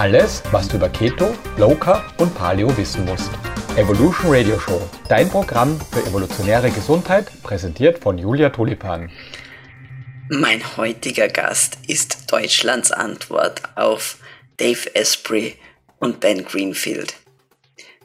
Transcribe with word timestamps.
Alles, 0.00 0.42
was 0.50 0.66
du 0.66 0.76
über 0.76 0.88
Keto, 0.88 1.36
Low 1.58 1.74
Carb 1.74 2.18
und 2.18 2.34
Paleo 2.34 2.74
wissen 2.78 3.04
musst. 3.04 3.28
Evolution 3.76 4.34
Radio 4.34 4.58
Show, 4.58 4.80
dein 5.10 5.28
Programm 5.28 5.78
für 5.92 6.00
evolutionäre 6.00 6.70
Gesundheit, 6.70 7.30
präsentiert 7.42 7.98
von 7.98 8.16
Julia 8.16 8.48
Tulipan. 8.48 9.10
Mein 10.30 10.62
heutiger 10.78 11.28
Gast 11.28 11.76
ist 11.86 12.32
Deutschlands 12.32 12.92
Antwort 12.92 13.60
auf 13.76 14.16
Dave 14.56 14.90
Asprey 14.94 15.58
und 15.98 16.20
Ben 16.20 16.46
Greenfield. 16.46 17.12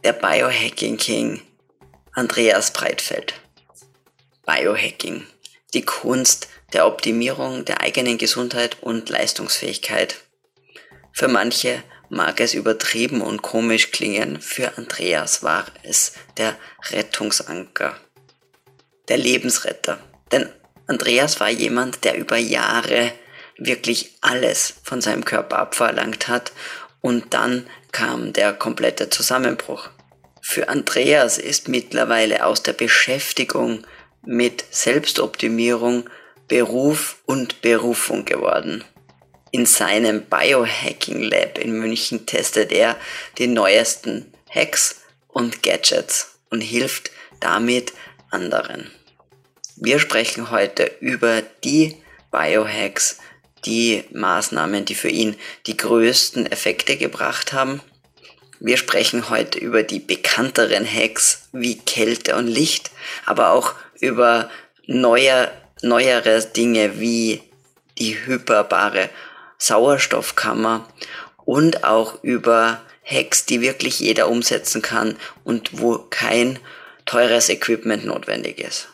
Der 0.04 0.12
Biohacking 0.12 0.98
King 0.98 1.40
Andreas 2.12 2.74
Breitfeld. 2.74 3.36
Biohacking. 4.46 5.24
Die 5.74 5.84
Kunst 5.84 6.50
der 6.74 6.88
Optimierung 6.88 7.64
der 7.64 7.80
eigenen 7.80 8.18
Gesundheit 8.18 8.80
und 8.82 9.08
Leistungsfähigkeit. 9.08 10.18
Für 11.18 11.30
manche 11.30 11.82
mag 12.10 12.40
es 12.40 12.54
übertrieben 12.54 13.22
und 13.22 13.42
komisch 13.42 13.92
klingen, 13.92 14.42
für 14.42 14.78
Andreas 14.78 15.44
war 15.44 15.66
es 15.84 16.14
der 16.38 16.56
Rettungsanker, 16.90 17.96
der 19.08 19.18
Lebensretter. 19.18 20.00
Denn 20.32 20.50
Andreas 20.88 21.40
war 21.40 21.50
jemand, 21.50 22.04
der 22.04 22.18
über 22.18 22.38
Jahre 22.38 23.12
wirklich 23.58 24.12
alles 24.22 24.76
von 24.84 25.02
seinem 25.02 25.26
Körper 25.26 25.60
abverlangt 25.60 26.28
hat 26.28 26.52
und 27.02 27.34
dann 27.34 27.68
kam 27.92 28.34
der 28.34 28.54
komplette 28.54 29.10
Zusammenbruch. 29.10 29.90
Für 30.42 30.70
Andreas 30.70 31.38
ist 31.38 31.70
mittlerweile 31.70 32.46
aus 32.46 32.62
der 32.62 32.74
Beschäftigung 32.74 33.86
mit 34.24 34.66
Selbstoptimierung 34.70 36.10
Beruf 36.48 37.18
und 37.26 37.62
Berufung 37.62 38.26
geworden. 38.26 38.84
In 39.56 39.66
seinem 39.66 40.26
Biohacking 40.26 41.22
Lab 41.22 41.58
in 41.60 41.80
München 41.80 42.26
testet 42.26 42.74
er 42.74 42.98
die 43.38 43.48
neuesten 43.48 44.34
Hacks 44.54 44.98
und 45.30 45.64
Gadgets 45.64 46.40
und 46.50 46.60
hilft 46.60 47.10
damit 47.40 47.94
anderen. 48.32 48.92
Wir 49.78 50.00
sprechen 50.00 50.52
heute 50.52 50.92
über 51.00 51.42
die 51.42 51.96
Biohacks, 52.32 53.20
die 53.64 54.04
Maßnahmen, 54.12 54.84
die 54.84 54.94
für 54.94 55.08
ihn 55.08 55.38
die 55.68 55.78
größten 55.78 56.52
Effekte 56.52 56.98
gebracht 56.98 57.54
haben. 57.54 57.82
Wir 58.60 58.76
sprechen 58.76 59.30
heute 59.30 59.58
über 59.58 59.84
die 59.84 60.00
bekannteren 60.00 60.86
Hacks 60.86 61.48
wie 61.54 61.78
Kälte 61.78 62.36
und 62.36 62.48
Licht, 62.48 62.92
aber 63.26 63.52
auch 63.52 63.74
über 64.02 64.50
neue, 64.86 65.50
neuere 65.82 66.42
Dinge 66.42 67.00
wie 67.00 67.42
die 67.98 68.26
hyperbare 68.26 69.10
Sauerstoffkammer 69.58 70.88
und 71.46 71.84
auch 71.84 72.24
über 72.24 72.82
Hacks, 73.04 73.46
die 73.46 73.62
wirklich 73.62 74.00
jeder 74.00 74.30
umsetzen 74.30 74.82
kann 74.82 75.16
und 75.44 75.80
wo 75.80 76.00
kein 76.10 76.60
teures 77.06 77.50
Equipment 77.50 78.06
notwendig 78.06 78.60
ist. 78.60 78.90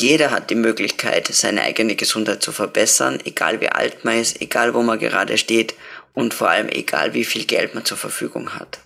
Jeder 0.00 0.30
hat 0.30 0.50
die 0.50 0.54
Möglichkeit, 0.54 1.26
seine 1.26 1.62
eigene 1.62 1.96
Gesundheit 1.96 2.42
zu 2.42 2.52
verbessern, 2.52 3.18
egal 3.24 3.60
wie 3.60 3.68
alt 3.68 4.04
man 4.04 4.20
ist, 4.20 4.40
egal 4.40 4.74
wo 4.74 4.82
man 4.82 4.98
gerade 4.98 5.38
steht 5.38 5.74
und 6.14 6.34
vor 6.34 6.50
allem 6.50 6.68
egal 6.68 7.14
wie 7.14 7.24
viel 7.24 7.46
Geld 7.46 7.74
man 7.74 7.84
zur 7.84 7.96
Verfügung 7.96 8.54
hat. 8.54 8.78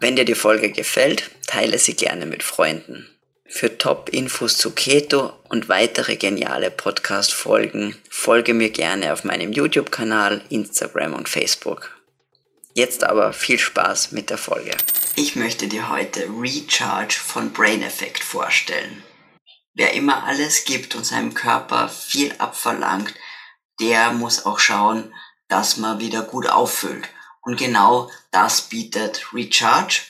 Wenn 0.00 0.16
dir 0.16 0.24
die 0.24 0.34
Folge 0.34 0.70
gefällt, 0.70 1.30
teile 1.46 1.78
sie 1.78 1.94
gerne 1.94 2.26
mit 2.26 2.42
Freunden. 2.42 3.08
Für 3.50 3.78
Top-Infos 3.78 4.58
zu 4.58 4.72
Keto 4.72 5.32
und 5.48 5.70
weitere 5.70 6.16
geniale 6.16 6.70
Podcast-Folgen 6.70 7.96
folge 8.10 8.52
mir 8.52 8.68
gerne 8.68 9.10
auf 9.12 9.24
meinem 9.24 9.52
YouTube-Kanal, 9.52 10.42
Instagram 10.50 11.14
und 11.14 11.30
Facebook. 11.30 11.98
Jetzt 12.74 13.04
aber 13.04 13.32
viel 13.32 13.58
Spaß 13.58 14.12
mit 14.12 14.28
der 14.28 14.36
Folge. 14.36 14.76
Ich 15.16 15.34
möchte 15.34 15.66
dir 15.66 15.88
heute 15.88 16.28
Recharge 16.28 17.14
von 17.14 17.50
Brain 17.54 17.82
Effect 17.82 18.22
vorstellen. 18.22 19.02
Wer 19.72 19.94
immer 19.94 20.24
alles 20.24 20.66
gibt 20.66 20.94
und 20.94 21.06
seinem 21.06 21.32
Körper 21.32 21.88
viel 21.88 22.34
abverlangt, 22.36 23.14
der 23.80 24.12
muss 24.12 24.44
auch 24.44 24.58
schauen, 24.58 25.14
dass 25.48 25.78
man 25.78 26.00
wieder 26.00 26.22
gut 26.22 26.48
auffüllt. 26.48 27.08
Und 27.40 27.56
genau 27.56 28.10
das 28.30 28.60
bietet 28.60 29.32
Recharge 29.32 30.02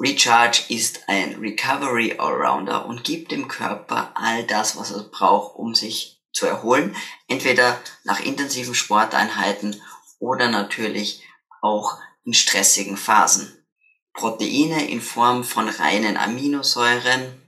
Recharge 0.00 0.64
ist 0.68 1.08
ein 1.08 1.36
Recovery 1.36 2.16
Allrounder 2.18 2.86
und 2.86 3.04
gibt 3.04 3.30
dem 3.30 3.46
Körper 3.46 4.10
all 4.14 4.44
das, 4.44 4.76
was 4.76 4.90
er 4.90 5.04
braucht, 5.04 5.56
um 5.56 5.74
sich 5.74 6.20
zu 6.32 6.46
erholen. 6.46 6.96
Entweder 7.28 7.80
nach 8.02 8.20
intensiven 8.20 8.74
Sporteinheiten 8.74 9.80
oder 10.18 10.48
natürlich 10.48 11.22
auch 11.62 11.98
in 12.24 12.34
stressigen 12.34 12.96
Phasen. 12.96 13.64
Proteine 14.12 14.88
in 14.88 15.00
Form 15.00 15.44
von 15.44 15.68
reinen 15.68 16.16
Aminosäuren, 16.16 17.40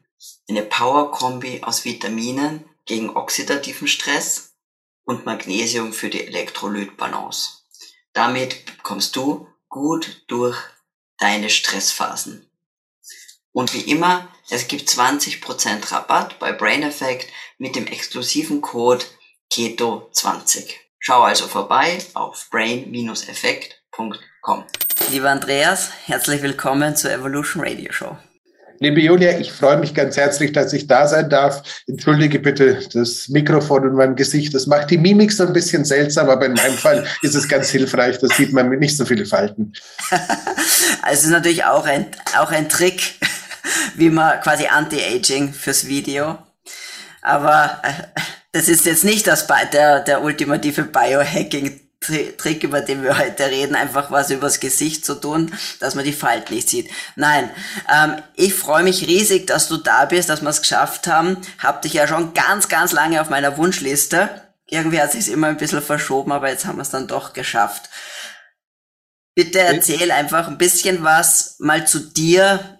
eine 0.48 0.62
Power-Kombi 0.62 1.62
aus 1.62 1.84
Vitaminen 1.84 2.64
gegen 2.84 3.10
oxidativen 3.16 3.88
Stress 3.88 4.54
und 5.04 5.26
Magnesium 5.26 5.92
für 5.92 6.10
die 6.10 6.26
Elektrolytbalance. 6.26 7.62
Damit 8.12 8.82
kommst 8.82 9.16
du 9.16 9.48
gut 9.68 10.24
durch 10.28 10.56
deine 11.18 11.50
Stressphasen. 11.50 12.48
Und 13.52 13.74
wie 13.74 13.90
immer, 13.90 14.28
es 14.50 14.68
gibt 14.68 14.88
20% 14.88 15.90
Rabatt 15.90 16.38
bei 16.38 16.52
Brain 16.52 16.82
Effect 16.82 17.32
mit 17.58 17.74
dem 17.74 17.86
exklusiven 17.86 18.60
Code 18.60 19.04
KETO20. 19.52 20.74
Schau 20.98 21.22
also 21.22 21.46
vorbei 21.46 21.98
auf 22.14 22.48
brain-effekt.com. 22.50 24.64
Lieber 25.10 25.30
Andreas, 25.30 25.90
herzlich 26.06 26.42
willkommen 26.42 26.96
zur 26.96 27.12
Evolution 27.12 27.62
Radio 27.64 27.92
Show. 27.92 28.16
Liebe 28.78 29.00
Julia, 29.00 29.38
ich 29.38 29.52
freue 29.52 29.78
mich 29.78 29.94
ganz 29.94 30.16
herzlich, 30.16 30.52
dass 30.52 30.72
ich 30.72 30.86
da 30.86 31.06
sein 31.06 31.30
darf. 31.30 31.62
Entschuldige 31.86 32.38
bitte 32.38 32.80
das 32.92 33.28
Mikrofon 33.28 33.88
und 33.88 33.94
mein 33.94 34.16
Gesicht. 34.16 34.54
Das 34.54 34.66
macht 34.66 34.90
die 34.90 34.98
Mimik 34.98 35.32
so 35.32 35.46
ein 35.46 35.52
bisschen 35.52 35.84
seltsam, 35.84 36.28
aber 36.28 36.46
in 36.46 36.52
meinem 36.52 36.76
Fall 36.76 37.06
ist 37.22 37.34
es 37.34 37.48
ganz 37.48 37.70
hilfreich. 37.70 38.18
Da 38.18 38.28
sieht 38.28 38.52
man 38.52 38.68
nicht 38.70 38.96
so 38.96 39.04
viele 39.04 39.24
Falten. 39.24 39.72
also 41.02 41.26
ist 41.26 41.30
natürlich 41.30 41.64
auch 41.64 41.86
ein, 41.86 42.06
auch 42.38 42.50
ein 42.50 42.68
Trick, 42.68 43.14
wie 43.96 44.10
man 44.10 44.40
quasi 44.40 44.66
Anti-Aging 44.66 45.54
fürs 45.54 45.86
Video. 45.86 46.38
Aber 47.22 47.80
äh, 47.82 48.20
das 48.52 48.68
ist 48.68 48.84
jetzt 48.84 49.04
nicht 49.04 49.26
das, 49.26 49.46
der, 49.72 50.00
der 50.00 50.22
ultimative 50.22 50.82
Biohacking 50.82 51.85
Trick, 52.06 52.62
über 52.62 52.80
den 52.80 53.02
wir 53.02 53.18
heute 53.18 53.46
reden, 53.46 53.74
einfach 53.74 54.10
was 54.10 54.30
übers 54.30 54.60
Gesicht 54.60 55.04
zu 55.04 55.14
tun, 55.14 55.52
dass 55.80 55.94
man 55.94 56.04
die 56.04 56.12
Falten 56.12 56.54
nicht 56.54 56.68
sieht. 56.68 56.90
Nein, 57.14 57.50
ähm, 57.92 58.22
ich 58.34 58.54
freue 58.54 58.82
mich 58.82 59.06
riesig, 59.06 59.46
dass 59.46 59.68
du 59.68 59.76
da 59.76 60.04
bist, 60.04 60.28
dass 60.28 60.42
wir 60.42 60.48
es 60.48 60.62
geschafft 60.62 61.06
haben. 61.06 61.38
Hab 61.58 61.82
dich 61.82 61.94
ja 61.94 62.06
schon 62.06 62.34
ganz, 62.34 62.68
ganz 62.68 62.92
lange 62.92 63.20
auf 63.20 63.30
meiner 63.30 63.56
Wunschliste. 63.56 64.42
Irgendwie 64.68 65.00
hat 65.00 65.12
sich 65.12 65.28
immer 65.28 65.48
ein 65.48 65.56
bisschen 65.56 65.82
verschoben, 65.82 66.32
aber 66.32 66.48
jetzt 66.48 66.66
haben 66.66 66.76
wir 66.76 66.82
es 66.82 66.90
dann 66.90 67.06
doch 67.06 67.32
geschafft. 67.32 67.88
Bitte 69.34 69.60
erzähl 69.60 70.10
einfach 70.10 70.48
ein 70.48 70.58
bisschen 70.58 71.04
was 71.04 71.56
mal 71.58 71.86
zu 71.86 72.00
dir 72.00 72.78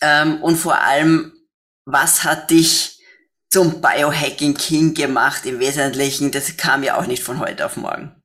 ähm, 0.00 0.42
und 0.42 0.56
vor 0.56 0.80
allem, 0.80 1.32
was 1.84 2.24
hat 2.24 2.50
dich 2.50 3.02
zum 3.50 3.80
Biohacking 3.80 4.54
King 4.54 4.94
gemacht 4.94 5.46
im 5.46 5.60
Wesentlichen? 5.60 6.32
Das 6.32 6.56
kam 6.56 6.82
ja 6.82 6.96
auch 6.96 7.06
nicht 7.06 7.22
von 7.22 7.38
heute 7.38 7.66
auf 7.66 7.76
morgen. 7.76 8.15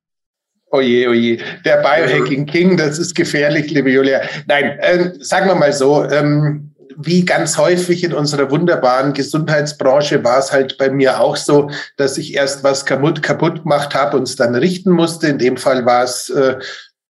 Oje, 0.71 1.09
oje, 1.09 1.37
der 1.65 1.83
Biohacking 1.83 2.45
King, 2.45 2.77
das 2.77 2.97
ist 2.97 3.13
gefährlich, 3.13 3.69
liebe 3.71 3.91
Julia. 3.91 4.21
Nein, 4.47 4.79
äh, 4.79 5.11
sagen 5.19 5.47
wir 5.47 5.55
mal 5.55 5.73
so, 5.73 6.05
ähm, 6.09 6.73
wie 6.95 7.25
ganz 7.25 7.57
häufig 7.57 8.05
in 8.05 8.13
unserer 8.13 8.49
wunderbaren 8.49 9.11
Gesundheitsbranche 9.11 10.23
war 10.23 10.39
es 10.39 10.53
halt 10.53 10.77
bei 10.77 10.89
mir 10.89 11.19
auch 11.19 11.35
so, 11.35 11.69
dass 11.97 12.17
ich 12.17 12.35
erst 12.35 12.63
was 12.63 12.85
kaputt, 12.85 13.21
kaputt 13.21 13.63
gemacht 13.63 13.93
habe 13.93 14.15
und 14.15 14.23
es 14.23 14.37
dann 14.37 14.55
richten 14.55 14.91
musste. 14.91 15.27
In 15.27 15.39
dem 15.39 15.57
Fall 15.57 15.85
war 15.85 16.03
es, 16.03 16.29
äh, 16.29 16.55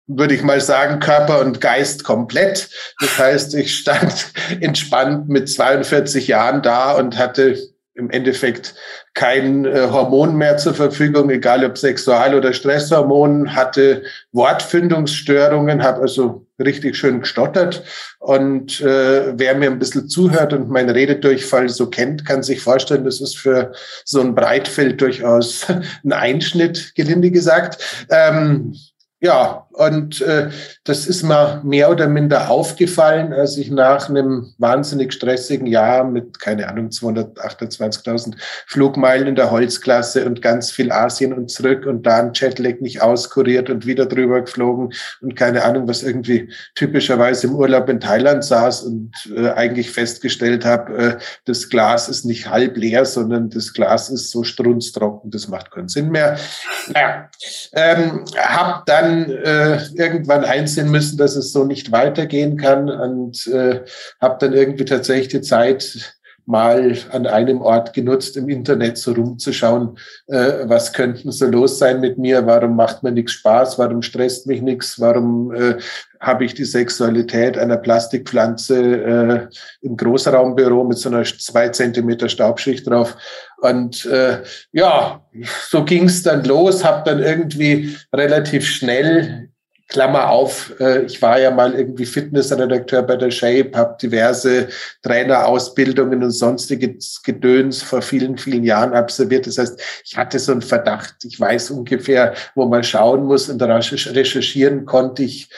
würde 0.07 0.33
ich 0.33 0.44
mal 0.44 0.62
sagen, 0.62 1.01
Körper 1.01 1.42
und 1.42 1.59
Geist 1.59 2.06
komplett. 2.06 2.69
Das 3.01 3.18
heißt, 3.18 3.56
ich 3.56 3.75
stand 3.75 4.27
entspannt 4.62 5.27
mit 5.27 5.50
42 5.50 6.27
Jahren 6.27 6.62
da 6.62 6.94
und 6.94 7.18
hatte 7.18 7.57
im 7.94 8.10
Endeffekt 8.10 8.74
kein 9.14 9.66
äh, 9.66 9.90
Hormon 9.92 10.36
mehr 10.36 10.58
zur 10.58 10.74
Verfügung, 10.74 11.30
egal 11.30 11.66
ob 11.66 11.78
Sexual- 11.78 12.36
oder 12.36 12.54
Stresshormon, 12.54 13.54
hatte 13.54 14.04
Wortfindungsstörungen, 14.32 15.84
habe 15.84 16.02
also 16.02 16.46
richtig 16.58 16.96
schön 16.96 17.20
gestottert. 17.20 17.84
Und 18.20 18.80
äh, 18.82 19.38
wer 19.38 19.56
mir 19.56 19.70
ein 19.70 19.80
bisschen 19.80 20.08
zuhört 20.08 20.54
und 20.54 20.70
meinen 20.70 20.90
Rededurchfall 20.90 21.68
so 21.68 21.90
kennt, 21.90 22.26
kann 22.26 22.44
sich 22.44 22.62
vorstellen, 22.62 23.04
das 23.04 23.20
ist 23.20 23.38
für 23.38 23.74
so 24.06 24.22
ein 24.22 24.36
Breitfeld 24.36 25.02
durchaus 25.02 25.68
ein 26.06 26.14
Einschnitt, 26.14 26.94
gelinde 26.96 27.32
gesagt. 27.32 27.84
Ähm, 28.10 28.74
ja, 29.23 29.68
und 29.73 30.19
äh, 30.21 30.50
das 30.83 31.06
ist 31.06 31.21
mir 31.21 31.62
mehr 31.63 31.91
oder 31.91 32.07
minder 32.07 32.50
aufgefallen, 32.50 33.33
als 33.33 33.56
ich 33.56 33.69
nach 33.69 34.09
einem 34.09 34.53
wahnsinnig 34.57 35.13
stressigen 35.13 35.68
Jahr 35.68 36.03
mit, 36.03 36.39
keine 36.39 36.68
Ahnung, 36.68 36.88
228.000 36.88 38.33
Flugmeilen 38.65 39.27
in 39.27 39.35
der 39.35 39.51
Holzklasse 39.51 40.25
und 40.25 40.41
ganz 40.41 40.71
viel 40.71 40.91
Asien 40.91 41.33
und 41.33 41.51
zurück 41.51 41.85
und 41.85 42.07
da 42.07 42.18
ein 42.18 42.31
Jetlag 42.33 42.79
nicht 42.79 43.03
auskuriert 43.03 43.69
und 43.69 43.85
wieder 43.85 44.07
drüber 44.07 44.41
geflogen 44.41 44.91
und 45.21 45.35
keine 45.35 45.63
Ahnung, 45.63 45.88
was 45.88 46.01
irgendwie 46.01 46.51
typischerweise 46.73 47.45
im 47.45 47.56
Urlaub 47.56 47.89
in 47.89 48.00
Thailand 48.00 48.44
saß 48.44 48.83
und 48.83 49.12
äh, 49.35 49.51
eigentlich 49.51 49.91
festgestellt 49.91 50.65
habe, 50.65 50.97
äh, 50.97 51.18
das 51.45 51.69
Glas 51.69 52.09
ist 52.09 52.25
nicht 52.25 52.50
halb 52.50 52.75
leer, 52.75 53.06
sondern 53.06 53.51
das 53.51 53.73
Glas 53.73 54.09
ist 54.09 54.31
so 54.31 54.44
strunztrocken, 54.44 55.29
das 55.29 55.47
macht 55.47 55.69
keinen 55.69 55.89
Sinn 55.89 56.09
mehr. 56.09 56.39
Naja, 56.88 57.29
ähm, 57.73 58.25
hab 58.35 58.88
dann 58.88 59.11
dann 59.12 59.30
äh, 59.30 59.80
irgendwann 59.96 60.44
einsehen 60.44 60.90
müssen, 60.90 61.18
dass 61.18 61.36
es 61.36 61.52
so 61.52 61.63
nicht 61.63 61.92
weitergehen 61.92 62.58
kann 62.58 62.90
und 62.90 63.48
äh, 63.48 63.81
habe 64.19 64.38
dann 64.40 64.54
irgendwie 64.54 64.86
tatsächlich 64.86 65.30
die 65.30 65.42
Zeit 65.42 66.16
mal 66.46 66.98
an 67.12 67.28
einem 67.28 67.62
Ort 67.62 67.94
genutzt, 67.94 68.36
im 68.36 68.50
Internet 68.50 68.98
so 68.98 69.13
rumzuschauen, 69.13 69.98
äh, 70.28 70.63
was 70.63 70.92
könnten 70.92 71.31
so 71.31 71.46
los 71.46 71.78
sein 71.78 72.02
mit 72.02 72.18
mir, 72.18 72.46
warum 72.46 72.75
macht 72.75 73.04
mir 73.04 73.12
nichts 73.12 73.34
Spaß, 73.34 73.78
warum 73.78 74.02
stresst 74.02 74.48
mich 74.48 74.62
nichts, 74.62 75.00
warum 75.00 75.54
äh, 75.54 75.78
habe 76.19 76.46
ich 76.46 76.54
die 76.54 76.66
Sexualität 76.66 77.57
einer 77.57 77.78
Plastikpflanze 77.78 78.78
äh, 78.78 79.48
im 79.81 79.96
Großraumbüro 79.96 80.84
mit 80.84 80.98
so 80.98 81.10
einer 81.10 81.24
zwei 81.24 81.69
Zentimeter 81.69 82.28
Staubschicht 82.28 82.88
drauf. 82.88 83.18
Und 83.62 84.06
äh, 84.06 84.42
ja, 84.72 85.24
so 85.69 85.86
ging 85.86 86.06
es 86.06 86.24
dann 86.24 86.44
los, 86.44 86.84
habe 86.84 87.10
dann 87.10 87.22
irgendwie 87.22 87.96
relativ 88.12 88.68
schnell 88.68 89.50
Klammer 89.92 90.30
auf, 90.30 90.74
äh, 90.80 91.04
ich 91.04 91.22
war 91.22 91.38
ja 91.38 91.52
mal 91.52 91.75
irgendwie 91.75 92.06
Fitnessredakteur 92.06 93.04
bei 93.04 93.18
der 93.18 93.30
Shape, 93.30 93.72
habe 93.75 93.98
diverse 94.02 94.69
Trainerausbildungen 95.04 96.24
und 96.24 96.31
sonstiges 96.31 97.22
Gedöns 97.24 97.84
vor 97.84 98.02
vielen, 98.02 98.38
vielen 98.38 98.63
Jahren 98.63 98.94
absolviert. 98.94 99.48
Das 99.48 99.58
heißt, 99.58 99.81
ich 100.06 100.18
hatte 100.18 100.40
so 100.40 100.54
einen 100.54 100.62
Verdacht. 100.62 101.25
Ich 101.25 101.38
weiß 101.38 101.72
ungefähr, 101.72 102.34
wo 102.56 102.66
man 102.68 102.84
schauen 102.84 103.25
muss 103.25 103.50
und 103.50 103.62
recherchieren 103.62 104.86
konnte 104.86 105.24
ich 105.24 105.50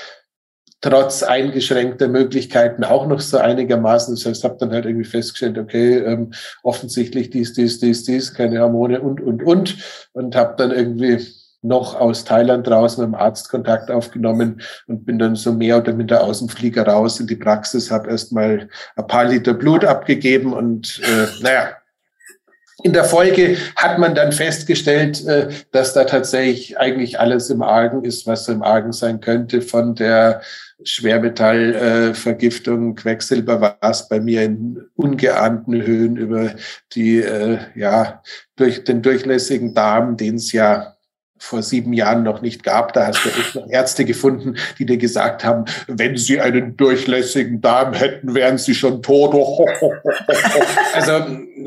trotz 0.84 1.24
eingeschränkter 1.24 2.10
Möglichkeiten 2.10 2.84
auch 2.84 3.08
noch 3.08 3.22
so 3.22 3.38
einigermaßen. 3.38 4.14
Das 4.16 4.26
heißt, 4.26 4.44
habe 4.44 4.58
dann 4.60 4.72
halt 4.72 4.86
irgendwie 4.86 5.08
festgestellt, 5.08 5.58
okay, 5.58 6.00
ähm, 6.00 6.34
offensichtlich 6.62 7.30
dies, 7.30 7.54
dies, 7.54 7.80
dies, 7.80 8.04
dies, 8.04 8.34
keine 8.34 8.60
Hormone 8.60 9.02
und, 9.02 9.22
und, 9.22 9.42
und. 9.42 9.78
Und 10.12 10.36
habe 10.36 10.56
dann 10.58 10.72
irgendwie 10.72 11.26
noch 11.62 11.98
aus 11.98 12.26
Thailand 12.26 12.68
draußen 12.68 13.02
dem 13.02 13.16
Arzt 13.16 13.50
Kontakt 13.50 13.90
aufgenommen 13.90 14.62
und 14.88 15.06
bin 15.06 15.18
dann 15.18 15.38
so 15.38 15.54
mehr 15.54 15.78
oder 15.78 15.94
minder 15.94 16.22
aus 16.22 16.40
dem 16.40 16.50
Flieger 16.50 16.86
raus 16.86 17.18
in 17.22 17.28
die 17.28 17.38
Praxis, 17.38 17.90
habe 17.90 18.10
erstmal 18.10 18.68
ein 18.98 19.08
paar 19.08 19.24
Liter 19.24 19.54
Blut 19.54 19.86
abgegeben 19.86 20.52
und 20.52 21.00
äh, 21.06 21.42
naja, 21.42 21.70
in 22.84 22.94
der 22.94 23.06
Folge 23.06 23.58
hat 23.76 23.98
man 23.98 24.14
dann 24.14 24.32
festgestellt, 24.32 25.26
äh, 25.26 25.48
dass 25.72 25.94
da 25.94 26.04
tatsächlich 26.04 26.78
eigentlich 26.78 27.20
alles 27.20 27.50
im 27.50 27.62
Argen 27.62 28.04
ist, 28.04 28.28
was 28.28 28.48
im 28.50 28.62
Argen 28.62 28.92
sein 28.92 29.22
könnte. 29.22 29.62
Von 29.62 29.96
der 29.96 30.42
Schwermetallvergiftung, 30.84 32.96
Quecksilber 32.96 33.62
war 33.62 33.78
es 33.82 34.10
bei 34.10 34.20
mir 34.20 34.44
in 34.44 34.84
ungeahnten 34.96 35.82
Höhen 35.82 36.18
über 36.18 36.52
die, 36.94 37.20
äh, 37.20 37.60
ja, 37.76 38.22
durch 38.58 38.84
den 38.84 39.02
durchlässigen 39.02 39.74
Darm, 39.74 40.18
den 40.18 40.36
es 40.36 40.52
ja 40.52 40.94
vor 41.44 41.62
sieben 41.62 41.92
Jahren 41.92 42.24
noch 42.24 42.42
nicht 42.42 42.64
gab. 42.64 42.94
Da 42.94 43.08
hast 43.08 43.26
du 43.26 43.30
echt 43.30 43.56
noch 43.56 43.70
Ärzte 43.70 44.06
gefunden, 44.06 44.56
die 44.80 44.86
dir 44.86 44.98
gesagt 44.98 45.44
haben, 45.44 45.66
wenn 45.88 46.16
sie 46.16 46.40
einen 46.40 46.78
durchlässigen 46.78 47.60
Darm 47.60 47.94
hätten, 47.94 48.34
wären 48.34 48.58
sie 48.58 48.74
schon 48.74 49.02
tot. 49.02 49.34
also 50.94 51.14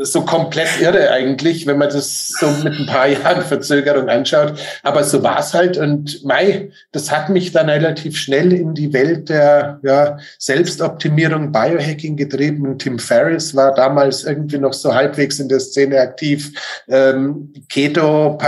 so 0.02 0.22
komplett 0.22 0.81
irre 0.81 1.10
eigentlich, 1.10 1.66
wenn 1.66 1.78
man 1.78 1.88
das 1.88 2.28
so 2.28 2.48
mit 2.62 2.78
ein 2.78 2.87
paar 2.87 3.06
Jahren 3.08 3.43
Verzögerung 3.43 4.08
anschaut. 4.08 4.54
Aber 4.82 5.04
so 5.04 5.22
war 5.22 5.40
es 5.40 5.52
halt. 5.52 5.76
Und 5.76 6.25
Mai, 6.25 6.70
das 6.93 7.10
hat 7.10 7.28
mich 7.28 7.52
dann 7.52 7.69
relativ 7.69 8.16
schnell 8.16 8.52
in 8.52 8.75
die 8.75 8.93
Welt 8.93 9.28
der 9.28 9.81
ja, 9.82 10.19
Selbstoptimierung, 10.38 11.52
Biohacking 11.52 12.16
getrieben. 12.16 12.78
Tim 12.78 12.98
Ferriss 12.98 13.54
war 13.54 13.75
damals 13.75 14.25
irgendwie 14.25 14.58
noch 14.58 14.72
so 14.72 14.94
halbwegs 14.94 15.40
in 15.40 15.48
der 15.48 15.60
Szene 15.60 15.98
aktiv. 15.98 16.52
Ähm, 16.88 17.52
Keto, 17.69 18.38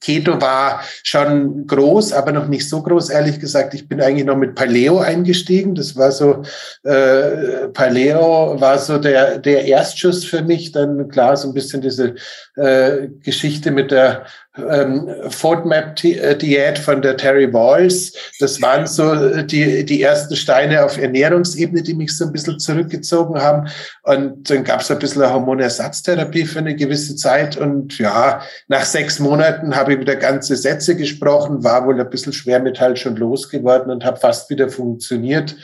Keto 0.00 0.40
war 0.40 0.66
war 0.66 0.82
schon 1.02 1.66
groß, 1.66 2.12
aber 2.12 2.32
noch 2.32 2.48
nicht 2.48 2.68
so 2.68 2.82
groß, 2.82 3.10
ehrlich 3.10 3.40
gesagt. 3.40 3.74
Ich 3.74 3.88
bin 3.88 4.00
eigentlich 4.00 4.26
noch 4.26 4.36
mit 4.36 4.54
Paleo 4.54 4.98
eingestiegen. 4.98 5.74
Das 5.74 5.96
war 5.96 6.12
so, 6.12 6.42
äh, 6.84 7.68
Paleo 7.72 8.60
war 8.60 8.78
so 8.78 8.98
der, 8.98 9.38
der 9.38 9.64
Erstschuss 9.66 10.24
für 10.24 10.42
mich. 10.42 10.72
Dann 10.72 10.85
klar, 11.08 11.36
so 11.36 11.48
ein 11.48 11.54
bisschen 11.54 11.80
diese 11.80 12.14
äh, 12.56 13.08
Geschichte 13.22 13.70
mit 13.70 13.90
der 13.90 14.26
ähm, 14.58 15.08
FODMAP-Diät 15.28 16.78
von 16.78 17.02
der 17.02 17.16
Terry 17.16 17.52
Walls. 17.52 18.12
Das 18.40 18.60
waren 18.62 18.86
so 18.86 19.42
die, 19.42 19.84
die 19.84 20.02
ersten 20.02 20.36
Steine 20.36 20.84
auf 20.84 20.98
Ernährungsebene, 20.98 21.82
die 21.82 21.94
mich 21.94 22.16
so 22.16 22.24
ein 22.24 22.32
bisschen 22.32 22.58
zurückgezogen 22.58 23.40
haben. 23.40 23.68
Und 24.02 24.48
dann 24.48 24.64
gab 24.64 24.80
es 24.80 24.90
ein 24.90 24.98
bisschen 24.98 25.22
eine 25.22 25.32
Hormonersatztherapie 25.32 26.44
für 26.44 26.60
eine 26.60 26.74
gewisse 26.74 27.16
Zeit. 27.16 27.56
Und 27.56 27.98
ja, 27.98 28.40
nach 28.68 28.84
sechs 28.84 29.18
Monaten 29.18 29.76
habe 29.76 29.94
ich 29.94 30.00
wieder 30.00 30.16
ganze 30.16 30.56
Sätze 30.56 30.96
gesprochen, 30.96 31.62
war 31.64 31.86
wohl 31.86 32.00
ein 32.00 32.10
bisschen 32.10 32.32
Schwermetall 32.32 32.96
schon 32.96 33.16
losgeworden 33.16 33.90
und 33.90 34.04
habe 34.04 34.18
fast 34.18 34.48
wieder 34.50 34.68
funktioniert. 34.68 35.56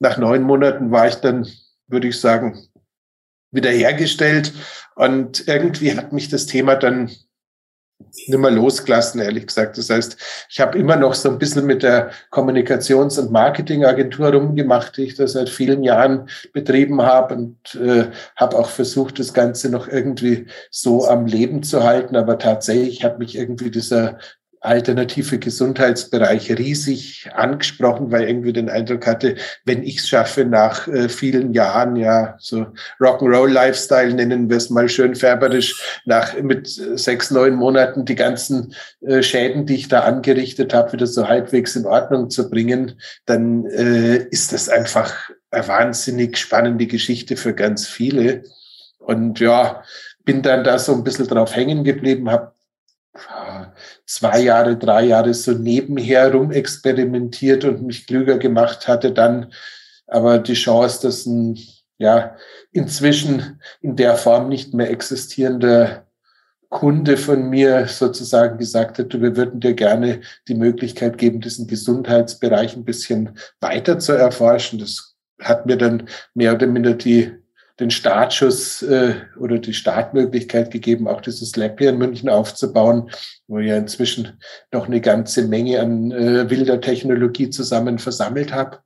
Nach 0.00 0.18
neun 0.18 0.42
Monaten 0.42 0.90
war 0.90 1.06
ich 1.06 1.14
dann, 1.16 1.46
würde 1.86 2.08
ich 2.08 2.20
sagen, 2.20 2.58
wiederhergestellt. 3.54 4.52
Und 4.94 5.48
irgendwie 5.48 5.96
hat 5.96 6.12
mich 6.12 6.28
das 6.28 6.46
Thema 6.46 6.76
dann 6.76 7.10
nicht 8.12 8.38
mehr 8.38 8.50
losgelassen, 8.50 9.20
ehrlich 9.20 9.46
gesagt. 9.46 9.78
Das 9.78 9.90
heißt, 9.90 10.16
ich 10.48 10.60
habe 10.60 10.78
immer 10.78 10.96
noch 10.96 11.14
so 11.14 11.30
ein 11.30 11.38
bisschen 11.38 11.66
mit 11.66 11.82
der 11.82 12.10
Kommunikations- 12.30 13.18
und 13.18 13.30
Marketingagentur 13.30 14.32
rumgemacht, 14.32 14.96
die 14.96 15.04
ich 15.04 15.14
da 15.14 15.26
seit 15.26 15.48
vielen 15.48 15.82
Jahren 15.82 16.28
betrieben 16.52 17.02
habe 17.02 17.34
und 17.34 17.74
äh, 17.74 18.10
habe 18.36 18.58
auch 18.58 18.68
versucht, 18.68 19.18
das 19.18 19.32
Ganze 19.32 19.70
noch 19.70 19.88
irgendwie 19.88 20.46
so 20.70 21.06
am 21.06 21.26
Leben 21.26 21.62
zu 21.62 21.82
halten. 21.82 22.16
Aber 22.16 22.38
tatsächlich 22.38 23.04
hat 23.04 23.18
mich 23.18 23.36
irgendwie 23.36 23.70
dieser 23.70 24.18
alternative 24.64 25.38
Gesundheitsbereich 25.38 26.50
riesig 26.56 27.28
angesprochen, 27.34 28.10
weil 28.10 28.28
irgendwie 28.28 28.52
den 28.52 28.70
Eindruck 28.70 29.06
hatte, 29.06 29.36
wenn 29.64 29.82
ich 29.82 29.98
es 29.98 30.08
schaffe, 30.08 30.44
nach 30.44 30.88
äh, 30.88 31.08
vielen 31.08 31.52
Jahren, 31.52 31.96
ja, 31.96 32.36
so 32.38 32.66
Rock'n'Roll 32.98 33.50
Lifestyle 33.50 34.14
nennen 34.14 34.48
wir 34.48 34.56
es 34.56 34.70
mal 34.70 34.88
schön 34.88 35.14
färberisch, 35.14 36.00
nach 36.06 36.40
mit 36.40 36.66
sechs, 36.66 37.30
neun 37.30 37.54
Monaten 37.54 38.06
die 38.06 38.14
ganzen 38.14 38.74
äh, 39.02 39.22
Schäden, 39.22 39.66
die 39.66 39.74
ich 39.74 39.88
da 39.88 40.00
angerichtet 40.00 40.72
habe, 40.72 40.94
wieder 40.94 41.06
so 41.06 41.28
halbwegs 41.28 41.76
in 41.76 41.84
Ordnung 41.84 42.30
zu 42.30 42.48
bringen, 42.48 42.98
dann 43.26 43.66
äh, 43.66 44.16
ist 44.30 44.52
das 44.54 44.68
einfach 44.70 45.30
eine 45.50 45.68
wahnsinnig 45.68 46.38
spannende 46.38 46.86
Geschichte 46.86 47.36
für 47.36 47.54
ganz 47.54 47.86
viele. 47.86 48.44
Und 48.98 49.40
ja, 49.40 49.82
bin 50.24 50.42
dann 50.42 50.64
da 50.64 50.78
so 50.78 50.94
ein 50.94 51.04
bisschen 51.04 51.26
drauf 51.26 51.54
hängen 51.54 51.84
geblieben, 51.84 52.30
habe 52.30 52.54
zwei 54.06 54.40
Jahre, 54.40 54.76
drei 54.76 55.04
Jahre 55.06 55.34
so 55.34 55.52
nebenher 55.52 56.32
rumexperimentiert 56.32 57.64
und 57.64 57.82
mich 57.82 58.06
klüger 58.06 58.38
gemacht 58.38 58.86
hatte, 58.88 59.12
dann 59.12 59.52
aber 60.06 60.38
die 60.38 60.54
Chance, 60.54 61.00
dass 61.02 61.26
ein 61.26 61.58
ja 61.98 62.36
inzwischen 62.72 63.60
in 63.80 63.96
der 63.96 64.16
Form 64.16 64.48
nicht 64.48 64.74
mehr 64.74 64.90
existierender 64.90 66.06
Kunde 66.68 67.16
von 67.16 67.48
mir 67.50 67.86
sozusagen 67.86 68.58
gesagt 68.58 68.98
hat, 68.98 69.20
wir 69.20 69.36
würden 69.36 69.60
dir 69.60 69.74
gerne 69.74 70.22
die 70.48 70.56
Möglichkeit 70.56 71.18
geben, 71.18 71.40
diesen 71.40 71.68
Gesundheitsbereich 71.68 72.74
ein 72.74 72.84
bisschen 72.84 73.38
weiter 73.60 74.00
zu 74.00 74.12
erforschen. 74.12 74.80
Das 74.80 75.14
hat 75.40 75.66
mir 75.66 75.76
dann 75.76 76.08
mehr 76.34 76.52
oder 76.52 76.66
minder 76.66 76.94
die 76.94 77.32
den 77.80 77.90
Startschuss 77.90 78.82
äh, 78.82 79.16
oder 79.38 79.58
die 79.58 79.74
Startmöglichkeit 79.74 80.70
gegeben, 80.70 81.08
auch 81.08 81.20
dieses 81.20 81.56
Lab 81.56 81.78
hier 81.78 81.90
in 81.90 81.98
München 81.98 82.28
aufzubauen, 82.28 83.10
wo 83.48 83.58
ja 83.58 83.76
inzwischen 83.76 84.40
noch 84.72 84.86
eine 84.86 85.00
ganze 85.00 85.48
Menge 85.48 85.80
an 85.80 86.12
äh, 86.12 86.48
wilder 86.50 86.80
Technologie 86.80 87.50
zusammen 87.50 87.98
versammelt 87.98 88.52
habe. 88.52 88.78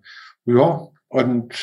Ja, 0.47 0.88
und 1.09 1.54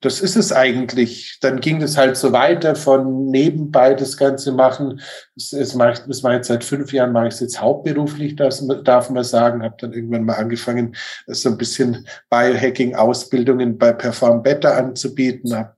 das 0.00 0.20
ist 0.20 0.36
es 0.36 0.52
eigentlich. 0.52 1.38
Dann 1.40 1.60
ging 1.60 1.82
es 1.82 1.96
halt 1.96 2.16
so 2.16 2.32
weiter 2.32 2.76
von 2.76 3.26
nebenbei 3.26 3.94
das 3.94 4.16
Ganze 4.16 4.52
machen. 4.52 5.00
Es, 5.36 5.52
es, 5.52 5.74
macht, 5.74 6.06
es 6.08 6.22
war 6.22 6.34
jetzt 6.34 6.46
seit 6.46 6.62
fünf 6.62 6.92
Jahren, 6.92 7.12
mache 7.12 7.28
ich 7.28 7.34
es 7.34 7.40
jetzt 7.40 7.60
hauptberuflich, 7.60 8.36
das 8.36 8.64
darf 8.84 9.10
man 9.10 9.24
sagen. 9.24 9.62
Habe 9.62 9.74
dann 9.80 9.92
irgendwann 9.92 10.24
mal 10.24 10.36
angefangen, 10.36 10.94
so 11.26 11.50
ein 11.50 11.58
bisschen 11.58 12.06
Biohacking-Ausbildungen 12.30 13.76
bei 13.76 13.92
Perform 13.92 14.42
Better 14.42 14.76
anzubieten. 14.76 15.54
Habe 15.56 15.74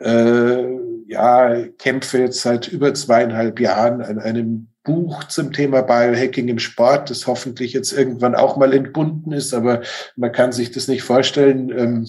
äh, 0.00 0.64
ja, 1.06 1.62
kämpfe 1.78 2.18
jetzt 2.18 2.40
seit 2.40 2.68
über 2.68 2.94
zweieinhalb 2.94 3.60
Jahren 3.60 4.02
an 4.02 4.18
einem 4.18 4.68
Buch 4.84 5.24
zum 5.24 5.52
Thema 5.52 5.82
Biohacking 5.82 6.48
im 6.48 6.58
Sport, 6.58 7.10
das 7.10 7.26
hoffentlich 7.26 7.72
jetzt 7.72 7.92
irgendwann 7.92 8.34
auch 8.34 8.56
mal 8.56 8.72
entbunden 8.72 9.32
ist, 9.32 9.54
aber 9.54 9.82
man 10.16 10.32
kann 10.32 10.52
sich 10.52 10.72
das 10.72 10.88
nicht 10.88 11.02
vorstellen. 11.02 11.70
Ähm, 11.70 12.08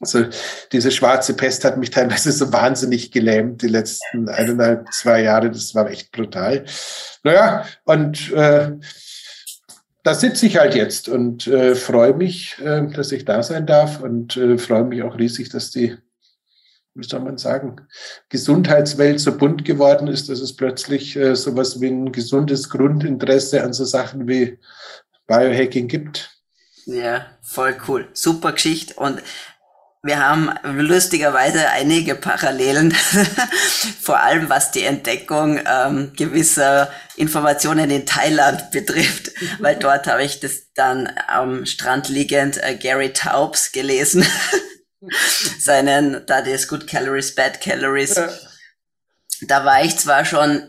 also 0.00 0.24
diese 0.72 0.90
schwarze 0.90 1.34
Pest 1.34 1.64
hat 1.64 1.78
mich 1.78 1.90
teilweise 1.90 2.32
so 2.32 2.52
wahnsinnig 2.52 3.12
gelähmt, 3.12 3.62
die 3.62 3.68
letzten 3.68 4.28
eineinhalb, 4.28 4.92
zwei 4.92 5.22
Jahre. 5.22 5.50
Das 5.50 5.74
war 5.74 5.90
echt 5.90 6.12
brutal. 6.12 6.64
Naja, 7.22 7.66
und 7.84 8.32
äh, 8.32 8.72
da 10.02 10.14
sitze 10.14 10.46
ich 10.46 10.58
halt 10.58 10.74
jetzt 10.74 11.08
und 11.08 11.46
äh, 11.46 11.74
freue 11.74 12.14
mich, 12.14 12.56
äh, 12.62 12.86
dass 12.92 13.10
ich 13.10 13.24
da 13.24 13.42
sein 13.42 13.66
darf 13.66 14.00
und 14.00 14.36
äh, 14.36 14.58
freue 14.58 14.84
mich 14.84 15.02
auch 15.02 15.18
riesig, 15.18 15.48
dass 15.48 15.70
die 15.70 15.96
wie 16.96 17.04
soll 17.04 17.20
man 17.20 17.38
sagen, 17.38 17.76
Gesundheitswelt 18.28 19.20
so 19.20 19.36
bunt 19.36 19.64
geworden 19.64 20.08
ist, 20.08 20.28
dass 20.28 20.40
es 20.40 20.56
plötzlich 20.56 21.16
äh, 21.16 21.36
sowas 21.36 21.80
wie 21.80 21.88
ein 21.88 22.12
gesundes 22.12 22.70
Grundinteresse 22.70 23.62
an 23.62 23.72
so 23.72 23.84
Sachen 23.84 24.26
wie 24.26 24.58
Biohacking 25.26 25.88
gibt. 25.88 26.30
Ja, 26.86 27.26
voll 27.42 27.76
cool. 27.88 28.08
Super 28.12 28.52
Geschichte. 28.52 28.94
Und 28.94 29.20
wir 30.06 30.20
haben 30.20 30.50
lustigerweise 30.62 31.68
einige 31.70 32.14
Parallelen, 32.14 32.92
vor 34.00 34.20
allem 34.22 34.48
was 34.48 34.70
die 34.70 34.84
Entdeckung 34.84 35.58
ähm, 35.66 36.12
gewisser 36.16 36.92
Informationen 37.16 37.90
in 37.90 38.06
Thailand 38.06 38.70
betrifft, 38.70 39.32
weil 39.58 39.74
dort 39.76 40.06
habe 40.06 40.22
ich 40.22 40.38
das 40.38 40.72
dann 40.74 41.10
am 41.26 41.66
Strand 41.66 42.08
liegend 42.08 42.62
äh, 42.62 42.76
Gary 42.76 43.12
Taubes 43.12 43.72
gelesen 43.72 44.24
seinen 45.58 46.26
That 46.26 46.46
is 46.46 46.68
Good 46.68 46.86
Calories, 46.86 47.34
Bad 47.34 47.60
Calories. 47.60 48.14
Ja. 48.14 48.28
Da 49.48 49.64
war 49.64 49.84
ich 49.84 49.96
zwar 49.98 50.24
schon 50.24 50.68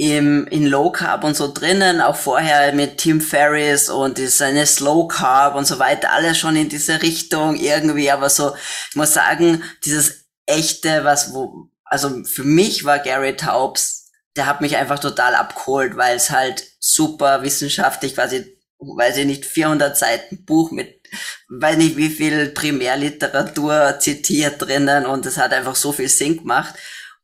im, 0.00 0.46
in 0.46 0.66
Low 0.66 0.90
Carb 0.90 1.24
und 1.24 1.36
so 1.36 1.52
drinnen, 1.52 2.00
auch 2.00 2.16
vorher 2.16 2.72
mit 2.72 2.96
Tim 2.96 3.20
Ferriss 3.20 3.90
und 3.90 4.18
seine 4.18 4.64
Slow 4.64 5.06
Carb 5.08 5.54
und 5.56 5.66
so 5.66 5.78
weiter, 5.78 6.10
alles 6.12 6.38
schon 6.38 6.56
in 6.56 6.70
diese 6.70 7.02
Richtung 7.02 7.56
irgendwie, 7.56 8.10
aber 8.10 8.30
so, 8.30 8.54
ich 8.88 8.96
muss 8.96 9.12
sagen, 9.12 9.62
dieses 9.84 10.24
echte, 10.46 11.04
was, 11.04 11.34
wo, 11.34 11.68
also 11.84 12.24
für 12.24 12.44
mich 12.44 12.84
war 12.84 12.98
Gary 12.98 13.36
Taubes, 13.36 14.10
der 14.36 14.46
hat 14.46 14.62
mich 14.62 14.76
einfach 14.76 15.00
total 15.00 15.34
abgeholt, 15.34 15.98
weil 15.98 16.16
es 16.16 16.30
halt 16.30 16.64
super 16.78 17.42
wissenschaftlich 17.42 18.14
quasi, 18.14 18.56
weiß 18.78 19.18
ich 19.18 19.26
nicht, 19.26 19.44
400 19.44 19.98
Seiten 19.98 20.46
Buch 20.46 20.70
mit 20.70 20.99
weiß 21.48 21.76
nicht 21.76 21.96
wie 21.96 22.10
viel 22.10 22.50
Primärliteratur 22.50 23.96
zitiert 23.98 24.62
drinnen 24.62 25.06
und 25.06 25.26
es 25.26 25.38
hat 25.38 25.52
einfach 25.52 25.76
so 25.76 25.92
viel 25.92 26.08
Sinn 26.08 26.38
gemacht. 26.38 26.74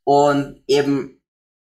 Und 0.04 0.62
eben 0.66 1.20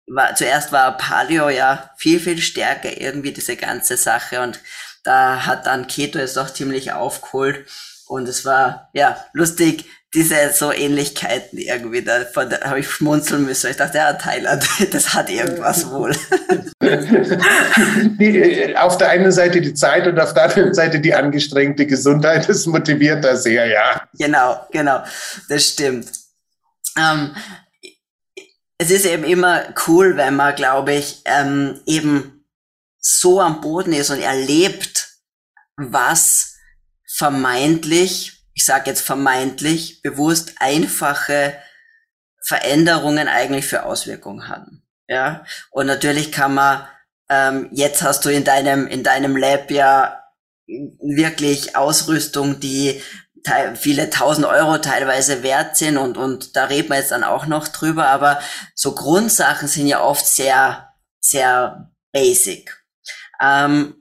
war, 0.07 0.35
zuerst 0.35 0.73
war 0.73 0.97
Paleo 0.97 1.49
ja 1.49 1.91
viel, 1.97 2.21
viel 2.21 2.39
stärker 2.39 3.01
irgendwie 3.01 3.33
diese 3.33 3.57
ganze 3.57 3.97
Sache 3.97 4.41
und 4.41 4.61
da 5.05 5.47
hat 5.47 5.67
dann 5.67 5.87
Keto 5.87 6.19
es 6.19 6.37
auch 6.37 6.51
ziemlich 6.51 6.93
aufgeholt 6.93 7.67
und 8.07 8.29
es 8.29 8.45
war 8.45 8.91
ja 8.93 9.25
lustig, 9.33 9.87
diese 10.15 10.53
so 10.53 10.73
Ähnlichkeiten 10.73 11.59
irgendwie, 11.59 12.03
da, 12.03 12.25
da 12.25 12.61
habe 12.63 12.81
ich 12.81 12.91
schmunzeln 12.91 13.45
müssen. 13.45 13.71
Ich 13.71 13.77
dachte, 13.77 13.99
ja, 13.99 14.13
Thailand, 14.15 14.65
das 14.91 15.15
hat 15.15 15.31
irgendwas 15.31 15.89
wohl. 15.91 16.13
die, 18.19 18.39
äh, 18.39 18.77
auf 18.77 18.99
der 18.99 19.11
einen 19.11 19.31
Seite 19.31 19.61
die 19.61 19.75
Zeit 19.75 20.09
und 20.09 20.19
auf 20.19 20.35
der 20.35 20.45
anderen 20.45 20.75
Seite 20.75 20.99
die 20.99 21.15
angestrengte 21.15 21.87
Gesundheit, 21.87 22.49
das 22.49 22.67
motiviert 22.67 23.25
da 23.25 23.37
sehr, 23.37 23.67
ja. 23.67 24.09
Genau, 24.19 24.67
genau, 24.73 25.05
das 25.49 25.69
stimmt. 25.69 26.11
Ähm, 26.99 27.37
es 28.79 28.91
ist 28.91 29.07
eben 29.07 29.25
immer 29.25 29.63
cool, 29.87 30.17
wenn 30.17 30.35
man, 30.35 30.57
glaube 30.57 30.95
ich, 30.95 31.23
ähm, 31.27 31.81
eben 31.87 32.45
so 32.99 33.41
am 33.41 33.61
Boden 33.61 33.93
ist 33.93 34.11
und 34.11 34.21
erlebt, 34.21 35.09
was 35.77 36.57
vermeintlich 37.07 38.40
ich 38.55 38.65
sage 38.65 38.91
jetzt 38.91 39.03
vermeintlich, 39.03 40.03
bewusst 40.03 40.55
einfache 40.59 41.55
Veränderungen 42.43 43.29
eigentlich 43.29 43.67
für 43.67 43.85
Auswirkungen 43.85 44.49
haben. 44.49 44.83
Ja, 45.09 45.45
und 45.71 45.87
natürlich 45.87 46.31
kann 46.31 46.55
man, 46.55 46.87
ähm, 47.29 47.69
jetzt 47.73 48.03
hast 48.03 48.25
du 48.25 48.29
in 48.29 48.45
deinem, 48.45 48.87
in 48.87 49.03
deinem 49.03 49.37
Lab 49.37 49.71
ja 49.71 50.23
wirklich 50.67 51.77
Ausrüstung, 51.77 52.61
die 52.61 53.03
viele 53.75 54.11
tausend 54.11 54.47
Euro 54.47 54.79
teilweise 54.79 55.43
wert 55.43 55.77
sind 55.77 55.97
und, 55.97 56.19
und 56.19 56.57
da 56.57 56.65
reden 56.67 56.91
wir 56.91 56.99
jetzt 56.99 57.11
dann 57.11 57.25
auch 57.25 57.47
noch 57.47 57.69
drüber, 57.69 58.07
aber 58.09 58.41
so 58.75 58.95
Grundsachen 58.95 59.67
sind 59.67 59.87
ja 59.87 60.03
oft 60.03 60.27
sehr, 60.27 60.93
sehr 61.21 61.91
basic. 62.13 62.85
Ähm, 63.41 63.95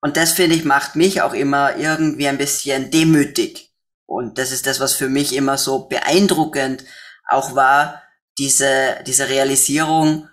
und 0.00 0.16
das 0.16 0.32
finde 0.32 0.54
ich 0.54 0.64
macht 0.64 0.96
mich 0.96 1.22
auch 1.22 1.32
immer 1.34 1.76
irgendwie 1.76 2.28
ein 2.28 2.38
bisschen 2.38 2.90
demütig, 2.90 3.73
und 4.06 4.38
das 4.38 4.52
ist 4.52 4.66
das, 4.66 4.80
was 4.80 4.94
für 4.94 5.08
mich 5.08 5.34
immer 5.34 5.58
so 5.58 5.86
beeindruckend 5.86 6.84
auch 7.28 7.54
war, 7.54 8.02
diese, 8.38 9.02
diese 9.06 9.28
Realisierung, 9.28 10.28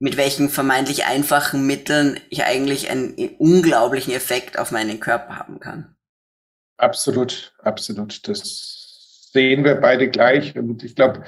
mit 0.00 0.16
welchen 0.16 0.48
vermeintlich 0.48 1.06
einfachen 1.06 1.66
Mitteln 1.66 2.20
ich 2.30 2.44
eigentlich 2.44 2.90
einen 2.90 3.14
unglaublichen 3.38 4.12
Effekt 4.12 4.58
auf 4.58 4.70
meinen 4.70 5.00
Körper 5.00 5.36
haben 5.36 5.58
kann. 5.58 5.96
Absolut, 6.76 7.52
absolut. 7.58 8.28
Das 8.28 9.30
sehen 9.32 9.64
wir 9.64 9.74
beide 9.76 10.08
gleich. 10.08 10.56
Und 10.56 10.84
ich 10.84 10.94
glaube, 10.94 11.24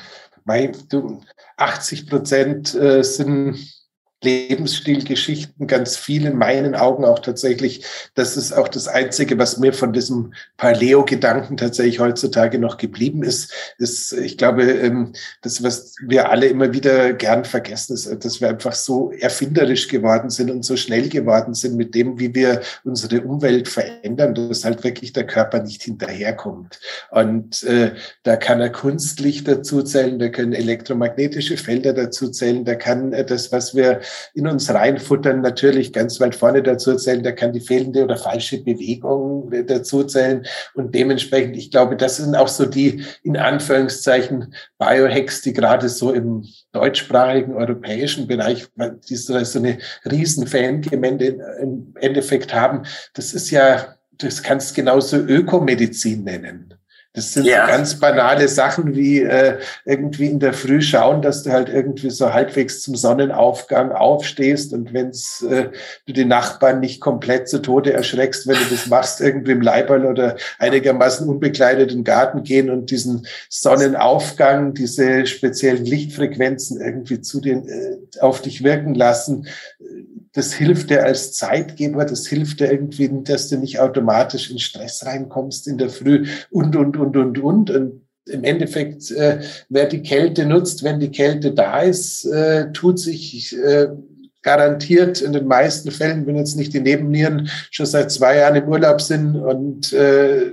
80 1.57 2.09
Prozent 2.09 2.75
äh, 2.75 3.03
sind 3.03 3.59
Lebensstilgeschichten, 4.23 5.67
ganz 5.67 5.97
viel 5.97 6.27
in 6.27 6.37
meinen 6.37 6.75
Augen 6.75 7.05
auch 7.07 7.21
tatsächlich. 7.21 7.85
Das 8.15 8.37
ist 8.37 8.53
auch 8.53 8.69
das 8.69 8.87
Einzige, 8.87 9.39
was 9.39 9.57
mir 9.57 9.73
von 9.73 9.95
diesem 9.95 10.35
Paleo-Gedanken 10.59 11.57
tatsächlich 11.57 12.01
heutzutage 12.01 12.59
noch 12.59 12.77
geblieben 12.77 13.23
ist. 13.23 13.53
ist 13.79 14.13
ich 14.13 14.37
glaube, 14.37 14.65
ähm, 14.65 15.15
das, 15.41 15.63
was 15.63 15.95
wir 16.07 16.29
alle 16.29 16.47
immer 16.47 16.75
wieder 16.75 17.15
gern 17.15 17.47
vergessen, 17.47 17.95
ist, 17.95 18.25
dass 18.25 18.43
wir 18.43 18.51
einfach 18.51 18.75
so 18.75 19.11
erfinderisch 19.13 19.89
geworden 19.89 20.29
sind 20.29 20.51
und 20.51 20.65
so 20.65 20.77
schnell 20.77 21.09
geworden 21.09 21.55
sind 21.55 21.77
mit 21.77 21.95
dem, 21.95 22.19
wie 22.19 22.35
wir 22.35 22.61
unsere 22.85 23.23
Umwelt 23.23 23.69
verändern, 23.69 24.35
dass 24.35 24.65
halt 24.65 24.85
wirklich 24.85 25.15
der 25.15 25.27
Körper 25.27 25.63
nicht 25.63 25.83
hinterherkommt. 25.83 26.79
Und 27.11 27.63
äh, 27.63 27.93
da 28.23 28.37
kann 28.37 28.61
er 28.61 28.71
Kunstlicht 28.71 29.49
dazu 29.49 29.83
zählen, 29.83 30.19
da 30.19 30.29
können 30.29 30.53
elektromagnetische 30.53 31.57
Felder 31.57 31.95
dazu 31.95 32.31
zählen, 32.31 32.67
da 32.67 32.75
kann 32.75 33.13
das, 33.13 33.51
was 33.51 33.75
wir 33.75 34.01
in 34.35 34.47
uns 34.47 34.73
reinfuttern, 34.73 35.41
natürlich 35.41 35.93
ganz 35.93 36.21
weit 36.21 36.35
vorne 36.35 36.63
dazu 36.63 36.97
zählen. 36.97 37.23
Da 37.23 37.33
kann 37.33 37.53
die 37.53 37.61
fehlende 37.61 38.05
oder 38.05 38.17
falsche 38.17 38.63
Bewegung 38.63 39.51
dazu 39.67 40.05
zählen. 40.05 40.47
Und 40.75 40.95
dementsprechend, 40.95 41.57
ich 41.57 41.71
glaube, 41.71 41.97
das 41.97 42.17
sind 42.17 42.35
auch 42.35 42.49
so 42.49 42.67
die, 42.67 43.05
in 43.23 43.37
Anführungszeichen, 43.37 44.55
Biohacks, 44.79 45.43
die 45.43 45.53
gerade 45.53 45.89
so 45.89 46.13
im 46.13 46.45
deutschsprachigen 46.73 47.55
europäischen 47.55 48.27
Bereich, 48.27 48.67
die 49.09 49.17
so 49.17 49.35
eine 49.35 49.79
riesen 50.11 50.47
Fangemeinde 50.47 51.39
im 51.61 51.95
Endeffekt 52.01 52.55
haben. 52.55 52.83
Das 53.15 53.33
ist 53.35 53.51
ja, 53.51 53.97
das 54.19 54.43
kannst 54.43 54.75
genauso 54.75 55.17
Ökomedizin 55.17 56.25
nennen. 56.25 56.75
Das 57.13 57.33
sind 57.33 57.45
ja. 57.45 57.67
so 57.67 57.73
ganz 57.73 57.99
banale 57.99 58.47
Sachen 58.47 58.95
wie 58.95 59.21
äh, 59.21 59.59
irgendwie 59.85 60.27
in 60.27 60.39
der 60.39 60.53
Früh 60.53 60.81
schauen, 60.81 61.23
dass 61.23 61.43
du 61.43 61.51
halt 61.51 61.69
irgendwie 61.69 62.11
so 62.11 62.33
halbwegs 62.33 62.83
zum 62.83 62.95
Sonnenaufgang 62.95 63.91
aufstehst 63.91 64.73
und 64.73 64.95
wenn 64.95 65.09
äh, 65.09 65.71
du 66.07 66.13
die 66.13 66.25
Nachbarn 66.25 66.79
nicht 66.79 67.01
komplett 67.01 67.49
zu 67.49 67.61
Tode 67.63 67.93
erschreckst, 67.93 68.47
wenn 68.47 68.59
du 68.59 68.71
das 68.71 68.87
machst, 68.87 69.21
irgendwie 69.21 69.51
im 69.53 69.61
Leiberl 69.61 70.07
oder 70.07 70.37
einigermaßen 70.61 71.29
unbekleideten 71.29 72.05
Garten 72.05 72.45
gehen 72.45 72.71
und 72.71 72.93
diesen 72.93 73.27
Sonnenaufgang, 73.49 74.75
diese 74.75 75.27
speziellen 75.27 75.85
Lichtfrequenzen 75.85 76.81
irgendwie 76.81 77.21
zu 77.21 77.41
den 77.41 77.69
äh, 77.69 78.21
auf 78.21 78.41
dich 78.41 78.63
wirken 78.63 78.95
lassen 78.95 79.49
das 80.33 80.53
hilft 80.53 80.91
dir 80.91 81.05
als 81.05 81.33
Zeitgeber, 81.33 82.05
das 82.05 82.27
hilft 82.27 82.61
dir 82.61 82.71
irgendwie, 82.71 83.11
dass 83.25 83.49
du 83.49 83.57
nicht 83.57 83.81
automatisch 83.81 84.51
in 84.51 84.59
Stress 84.59 85.05
reinkommst 85.05 85.67
in 85.67 85.79
der 85.79 85.91
Früh 85.91 86.27
und, 86.51 86.77
und, 86.77 86.97
und, 86.97 87.17
und, 87.17 87.39
und. 87.39 87.71
Und 87.71 88.01
im 88.27 88.45
Endeffekt, 88.45 89.11
äh, 89.11 89.41
wer 89.69 89.87
die 89.87 90.03
Kälte 90.03 90.47
nutzt, 90.47 90.85
wenn 90.85 91.01
die 91.01 91.11
Kälte 91.11 91.53
da 91.53 91.81
ist, 91.81 92.25
äh, 92.27 92.71
tut 92.73 93.01
sich 93.01 93.57
äh, 93.59 93.89
garantiert 94.43 95.21
in 95.21 95.33
den 95.33 95.47
meisten 95.47 95.91
Fällen, 95.91 96.27
wenn 96.27 96.37
jetzt 96.37 96.57
nicht 96.57 96.73
die 96.73 96.81
Nebennieren 96.81 97.51
schon 97.71 97.87
seit 97.87 98.11
zwei 98.11 98.39
Jahren 98.39 98.57
im 98.57 98.69
Urlaub 98.69 99.01
sind 99.01 99.37
und 99.37 99.93
äh, 99.93 100.53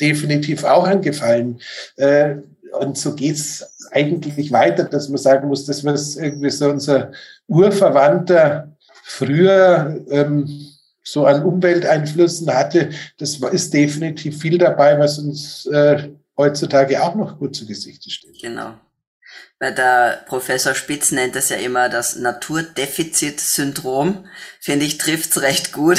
definitiv 0.00 0.64
auch 0.64 0.86
angefallen. 0.86 1.60
Äh, 1.96 2.36
und 2.78 2.96
so 2.96 3.14
geht's 3.14 3.64
eigentlich 3.90 4.52
weiter, 4.52 4.84
dass 4.84 5.08
man 5.08 5.18
sagen 5.18 5.48
muss, 5.48 5.64
das 5.66 5.84
was 5.84 6.16
irgendwie 6.16 6.50
so 6.50 6.70
unser 6.70 7.12
Urverwandter 7.48 8.76
früher 9.10 10.04
ähm, 10.10 10.48
so 11.02 11.26
an 11.26 11.42
Umwelteinflüssen 11.42 12.54
hatte, 12.54 12.90
das 13.18 13.36
ist 13.36 13.74
definitiv 13.74 14.40
viel 14.40 14.58
dabei, 14.58 14.96
was 14.98 15.18
uns 15.18 15.66
äh, 15.66 16.10
heutzutage 16.36 17.02
auch 17.02 17.16
noch 17.16 17.38
gut 17.38 17.56
zu 17.56 17.66
Gesicht 17.66 18.10
steht. 18.10 18.40
Genau. 18.40 18.74
Weil 19.58 19.74
der 19.74 20.22
Professor 20.26 20.74
Spitz 20.74 21.10
nennt 21.10 21.34
das 21.36 21.48
ja 21.48 21.56
immer 21.56 21.88
das 21.88 22.16
Naturdefizitsyndrom. 22.16 24.26
Finde 24.60 24.86
ich, 24.86 24.98
trifft's 24.98 25.42
recht 25.42 25.72
gut. 25.72 25.98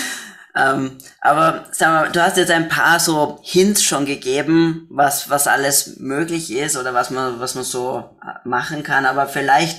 ähm, 0.56 0.96
aber 1.20 1.66
sag 1.72 1.88
mal, 1.88 2.10
du 2.10 2.22
hast 2.22 2.38
jetzt 2.38 2.50
ein 2.50 2.68
paar 2.68 2.98
so 2.98 3.38
Hints 3.42 3.84
schon 3.84 4.06
gegeben, 4.06 4.86
was, 4.90 5.28
was 5.28 5.46
alles 5.46 5.98
möglich 5.98 6.50
ist 6.50 6.76
oder 6.76 6.94
was 6.94 7.10
man, 7.10 7.40
was 7.40 7.54
man 7.54 7.64
so 7.64 8.16
machen 8.44 8.82
kann. 8.82 9.04
Aber 9.06 9.26
vielleicht 9.26 9.78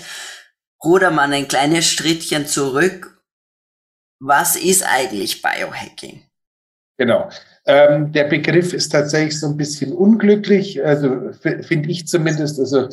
ruder 0.84 1.12
man 1.12 1.34
ein 1.34 1.48
kleines 1.48 1.86
Schrittchen 1.86 2.48
zurück. 2.48 3.22
Was 4.20 4.56
ist 4.56 4.84
eigentlich 4.84 5.42
Biohacking? 5.42 6.24
Genau. 6.98 7.30
Ähm, 7.66 8.12
der 8.12 8.26
Begriff 8.26 8.74
ist 8.74 8.90
tatsächlich 8.90 9.40
so 9.40 9.48
ein 9.48 9.58
bisschen 9.58 9.94
unglücklich, 9.94 10.84
also 10.84 11.32
finde 11.32 11.90
ich 11.90 12.08
zumindest. 12.08 12.60
Also, 12.60 12.90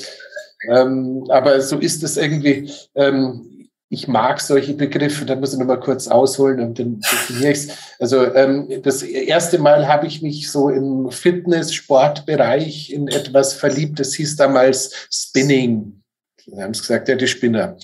ähm, 0.70 1.24
aber 1.28 1.60
so 1.60 1.78
ist 1.78 2.02
es 2.04 2.16
irgendwie. 2.16 2.70
Ähm, 2.94 3.52
ich 3.88 4.08
mag 4.08 4.40
solche 4.40 4.74
Begriffe, 4.74 5.24
da 5.24 5.36
muss 5.36 5.52
ich 5.52 5.60
noch 5.60 5.66
mal 5.66 5.78
kurz 5.78 6.08
ausholen 6.08 6.60
und 6.60 6.78
dann 6.78 7.00
definiere 7.00 7.52
ich 7.52 7.58
es. 7.58 7.68
Also 8.00 8.34
ähm, 8.34 8.68
das 8.82 9.02
erste 9.02 9.58
Mal 9.58 9.86
habe 9.86 10.08
ich 10.08 10.22
mich 10.22 10.50
so 10.50 10.70
im 10.70 11.10
Fitness-Sportbereich 11.10 12.90
in 12.92 13.06
etwas 13.06 13.54
verliebt. 13.54 14.00
Das 14.00 14.14
hieß 14.14 14.36
damals 14.36 15.08
Spinning. 15.10 16.02
Wir 16.48 16.62
haben 16.62 16.70
es 16.70 16.80
gesagt, 16.80 17.08
ja, 17.08 17.16
die 17.16 17.26
Spinner. 17.26 17.76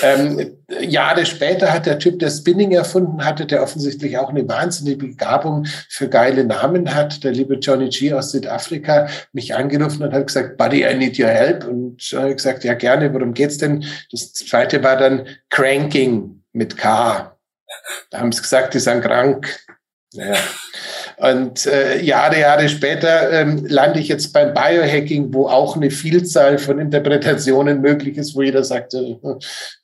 Ähm, 0.00 0.56
Jahre 0.80 1.26
später 1.26 1.72
hat 1.72 1.86
der 1.86 1.98
Typ, 1.98 2.20
der 2.20 2.30
Spinning 2.30 2.70
erfunden 2.70 3.24
hatte, 3.24 3.44
der 3.44 3.60
offensichtlich 3.60 4.16
auch 4.18 4.28
eine 4.28 4.48
wahnsinnige 4.48 5.08
Begabung 5.08 5.66
für 5.88 6.08
geile 6.08 6.44
Namen 6.44 6.94
hat, 6.94 7.24
der 7.24 7.32
liebe 7.32 7.56
Johnny 7.56 7.88
G 7.88 8.12
aus 8.12 8.30
Südafrika, 8.30 9.08
mich 9.32 9.56
angerufen 9.56 10.04
und 10.04 10.12
hat 10.12 10.28
gesagt, 10.28 10.56
Buddy, 10.56 10.84
I 10.84 10.94
need 10.94 11.18
your 11.18 11.28
help. 11.28 11.66
Und 11.66 12.00
ich 12.00 12.14
habe 12.14 12.36
gesagt, 12.36 12.62
ja 12.62 12.74
gerne, 12.74 13.12
worum 13.12 13.34
geht's 13.34 13.58
denn? 13.58 13.84
Das 14.12 14.32
zweite 14.32 14.82
war 14.84 14.96
dann 14.96 15.26
Cranking 15.50 16.44
mit 16.52 16.76
K. 16.76 17.36
Da 18.10 18.20
haben 18.20 18.30
sie 18.30 18.42
gesagt, 18.42 18.74
die 18.74 18.78
sind 18.78 19.02
krank. 19.02 19.58
Naja. 20.12 20.36
Und 21.16 21.66
äh, 21.66 22.00
Jahre, 22.02 22.40
Jahre 22.40 22.68
später 22.68 23.30
ähm, 23.32 23.64
lande 23.66 24.00
ich 24.00 24.08
jetzt 24.08 24.32
beim 24.32 24.52
Biohacking, 24.52 25.32
wo 25.32 25.46
auch 25.46 25.76
eine 25.76 25.90
Vielzahl 25.90 26.58
von 26.58 26.78
Interpretationen 26.78 27.80
möglich 27.80 28.16
ist, 28.16 28.34
wo 28.34 28.42
jeder 28.42 28.64
sagt, 28.64 28.94
äh, 28.94 29.16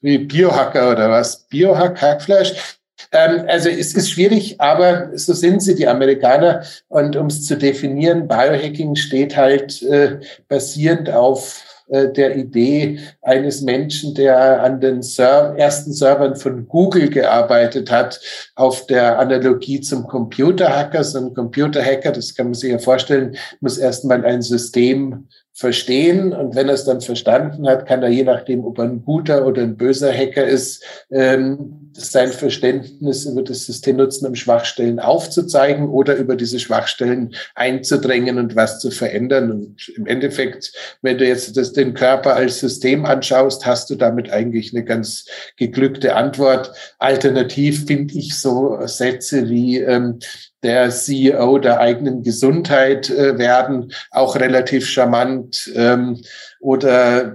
wie 0.00 0.18
Biohacker 0.18 0.90
oder 0.90 1.10
was, 1.10 1.46
Biohack, 1.48 2.00
Hackfleisch. 2.00 2.78
Ähm, 3.12 3.44
also 3.48 3.68
es 3.68 3.94
ist 3.94 4.10
schwierig, 4.10 4.60
aber 4.60 5.10
so 5.14 5.32
sind 5.32 5.62
sie, 5.62 5.74
die 5.74 5.86
Amerikaner. 5.86 6.62
Und 6.88 7.16
um 7.16 7.26
es 7.26 7.46
zu 7.46 7.56
definieren, 7.56 8.28
Biohacking 8.28 8.96
steht 8.96 9.36
halt 9.36 9.82
äh, 9.82 10.18
basierend 10.48 11.10
auf 11.10 11.64
der 11.90 12.36
Idee 12.36 13.00
eines 13.22 13.62
Menschen, 13.62 14.14
der 14.14 14.62
an 14.62 14.80
den 14.80 15.02
Server, 15.02 15.58
ersten 15.58 15.92
Servern 15.92 16.36
von 16.36 16.68
Google 16.68 17.10
gearbeitet 17.10 17.90
hat, 17.90 18.20
auf 18.54 18.86
der 18.86 19.18
Analogie 19.18 19.80
zum 19.80 20.06
Computerhacker. 20.06 21.02
So 21.02 21.18
ein 21.18 21.34
Computerhacker, 21.34 22.12
das 22.12 22.34
kann 22.34 22.46
man 22.46 22.54
sich 22.54 22.70
ja 22.70 22.78
vorstellen, 22.78 23.36
muss 23.60 23.78
erstmal 23.78 24.24
ein 24.24 24.42
System 24.42 25.28
verstehen. 25.60 26.32
Und 26.32 26.54
wenn 26.54 26.68
er 26.68 26.74
es 26.74 26.86
dann 26.86 27.02
verstanden 27.02 27.68
hat, 27.68 27.86
kann 27.86 28.02
er 28.02 28.08
je 28.08 28.24
nachdem, 28.24 28.64
ob 28.64 28.78
er 28.78 28.84
ein 28.84 29.04
guter 29.04 29.46
oder 29.46 29.60
ein 29.60 29.76
böser 29.76 30.10
Hacker 30.10 30.46
ist, 30.46 30.82
ähm, 31.10 31.90
sein 31.92 32.30
Verständnis 32.30 33.26
über 33.26 33.42
das 33.42 33.66
System 33.66 33.96
nutzen, 33.96 34.26
um 34.26 34.34
Schwachstellen 34.34 34.98
aufzuzeigen 34.98 35.90
oder 35.90 36.16
über 36.16 36.34
diese 36.34 36.58
Schwachstellen 36.58 37.34
einzudrängen 37.54 38.38
und 38.38 38.56
was 38.56 38.80
zu 38.80 38.90
verändern. 38.90 39.50
Und 39.50 39.92
im 39.96 40.06
Endeffekt, 40.06 40.72
wenn 41.02 41.18
du 41.18 41.26
jetzt 41.26 41.54
das, 41.58 41.74
den 41.74 41.92
Körper 41.92 42.36
als 42.36 42.60
System 42.60 43.04
anschaust, 43.04 43.66
hast 43.66 43.90
du 43.90 43.96
damit 43.96 44.32
eigentlich 44.32 44.72
eine 44.72 44.84
ganz 44.84 45.26
geglückte 45.58 46.16
Antwort. 46.16 46.72
Alternativ 46.98 47.84
finde 47.84 48.14
ich 48.14 48.34
so 48.34 48.78
Sätze 48.86 49.50
wie, 49.50 49.78
ähm, 49.78 50.20
der 50.62 50.90
CEO 50.90 51.58
der 51.58 51.80
eigenen 51.80 52.22
Gesundheit 52.22 53.10
äh, 53.10 53.38
werden, 53.38 53.92
auch 54.10 54.36
relativ 54.36 54.86
charmant. 54.86 55.70
Ähm, 55.74 56.20
oder 56.60 57.34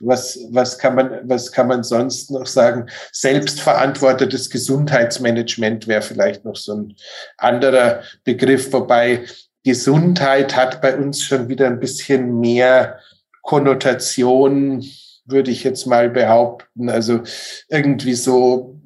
was, 0.00 0.38
was, 0.50 0.78
kann 0.78 0.96
man, 0.96 1.20
was 1.24 1.52
kann 1.52 1.68
man 1.68 1.84
sonst 1.84 2.30
noch 2.30 2.46
sagen? 2.46 2.86
Selbstverantwortetes 3.12 4.50
Gesundheitsmanagement 4.50 5.86
wäre 5.86 6.02
vielleicht 6.02 6.44
noch 6.44 6.56
so 6.56 6.74
ein 6.74 6.96
anderer 7.38 8.02
Begriff, 8.24 8.72
wobei 8.72 9.24
Gesundheit 9.64 10.56
hat 10.56 10.82
bei 10.82 10.96
uns 10.96 11.22
schon 11.22 11.48
wieder 11.48 11.68
ein 11.68 11.78
bisschen 11.78 12.40
mehr 12.40 12.98
Konnotation, 13.42 14.84
würde 15.24 15.52
ich 15.52 15.62
jetzt 15.62 15.86
mal 15.86 16.10
behaupten. 16.10 16.88
Also 16.88 17.20
irgendwie 17.68 18.14
so 18.14 18.80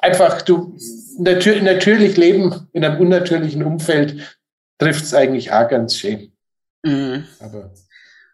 einfach, 0.00 0.40
du 0.40 0.74
natür 1.18 1.60
natürlich 1.62 2.16
leben 2.16 2.68
in 2.72 2.84
einem 2.84 3.00
unnatürlichen 3.00 3.62
Umfeld 3.62 4.38
trifft 4.78 5.04
es 5.04 5.14
eigentlich 5.14 5.52
auch 5.52 5.68
ganz 5.68 5.96
schön. 5.96 6.32
Mhm. 6.82 7.26
Aber 7.40 7.72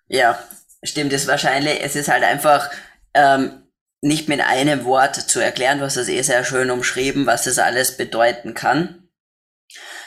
ja, 0.08 0.38
stimmt 0.82 1.12
es 1.12 1.26
wahrscheinlich. 1.26 1.82
Es 1.82 1.96
ist 1.96 2.08
halt 2.08 2.24
einfach 2.24 2.70
ähm, 3.14 3.62
nicht 4.00 4.28
mit 4.28 4.40
einem 4.40 4.84
Wort 4.84 5.16
zu 5.16 5.40
erklären. 5.40 5.78
Du 5.78 5.84
hast 5.84 5.96
das 5.96 6.08
eh 6.08 6.22
sehr 6.22 6.44
schön 6.44 6.70
umschrieben, 6.70 7.26
was 7.26 7.44
das 7.44 7.58
alles 7.58 7.96
bedeuten 7.96 8.54
kann. 8.54 9.08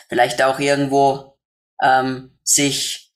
Vielleicht 0.10 0.41
auch 0.41 0.60
irgendwo 0.60 1.38
ähm, 1.81 2.38
sich 2.43 3.13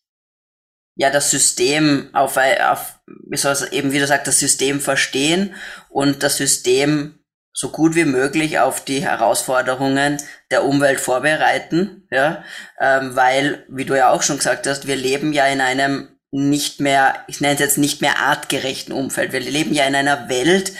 ja 0.95 1.09
das 1.09 1.31
System 1.31 2.09
auf, 2.13 2.37
auf 2.37 2.99
wie 3.27 3.37
soll 3.37 3.51
es 3.51 3.71
eben 3.71 3.91
wie 3.91 3.99
du 3.99 4.07
sagst, 4.07 4.27
das 4.27 4.39
System 4.39 4.79
verstehen 4.79 5.55
und 5.89 6.23
das 6.23 6.37
System 6.37 7.19
so 7.57 7.69
gut 7.69 7.95
wie 7.95 8.03
möglich 8.03 8.59
auf 8.59 8.83
die 8.83 8.99
Herausforderungen 8.99 10.21
der 10.51 10.65
Umwelt 10.65 10.99
vorbereiten, 10.99 12.05
ja, 12.11 12.43
ähm, 12.81 13.15
weil, 13.15 13.65
wie 13.69 13.85
du 13.85 13.97
ja 13.97 14.09
auch 14.09 14.23
schon 14.23 14.37
gesagt 14.37 14.67
hast, 14.67 14.87
wir 14.87 14.97
leben 14.97 15.31
ja 15.31 15.47
in 15.47 15.61
einem 15.61 16.09
nicht 16.31 16.81
mehr, 16.81 17.23
ich 17.27 17.39
nenne 17.39 17.53
es 17.53 17.61
jetzt 17.61 17.77
nicht 17.77 18.01
mehr 18.01 18.19
artgerechten 18.19 18.91
Umfeld. 18.91 19.31
Wir 19.31 19.39
leben 19.39 19.73
ja 19.73 19.85
in 19.85 19.95
einer 19.95 20.27
Welt, 20.27 20.73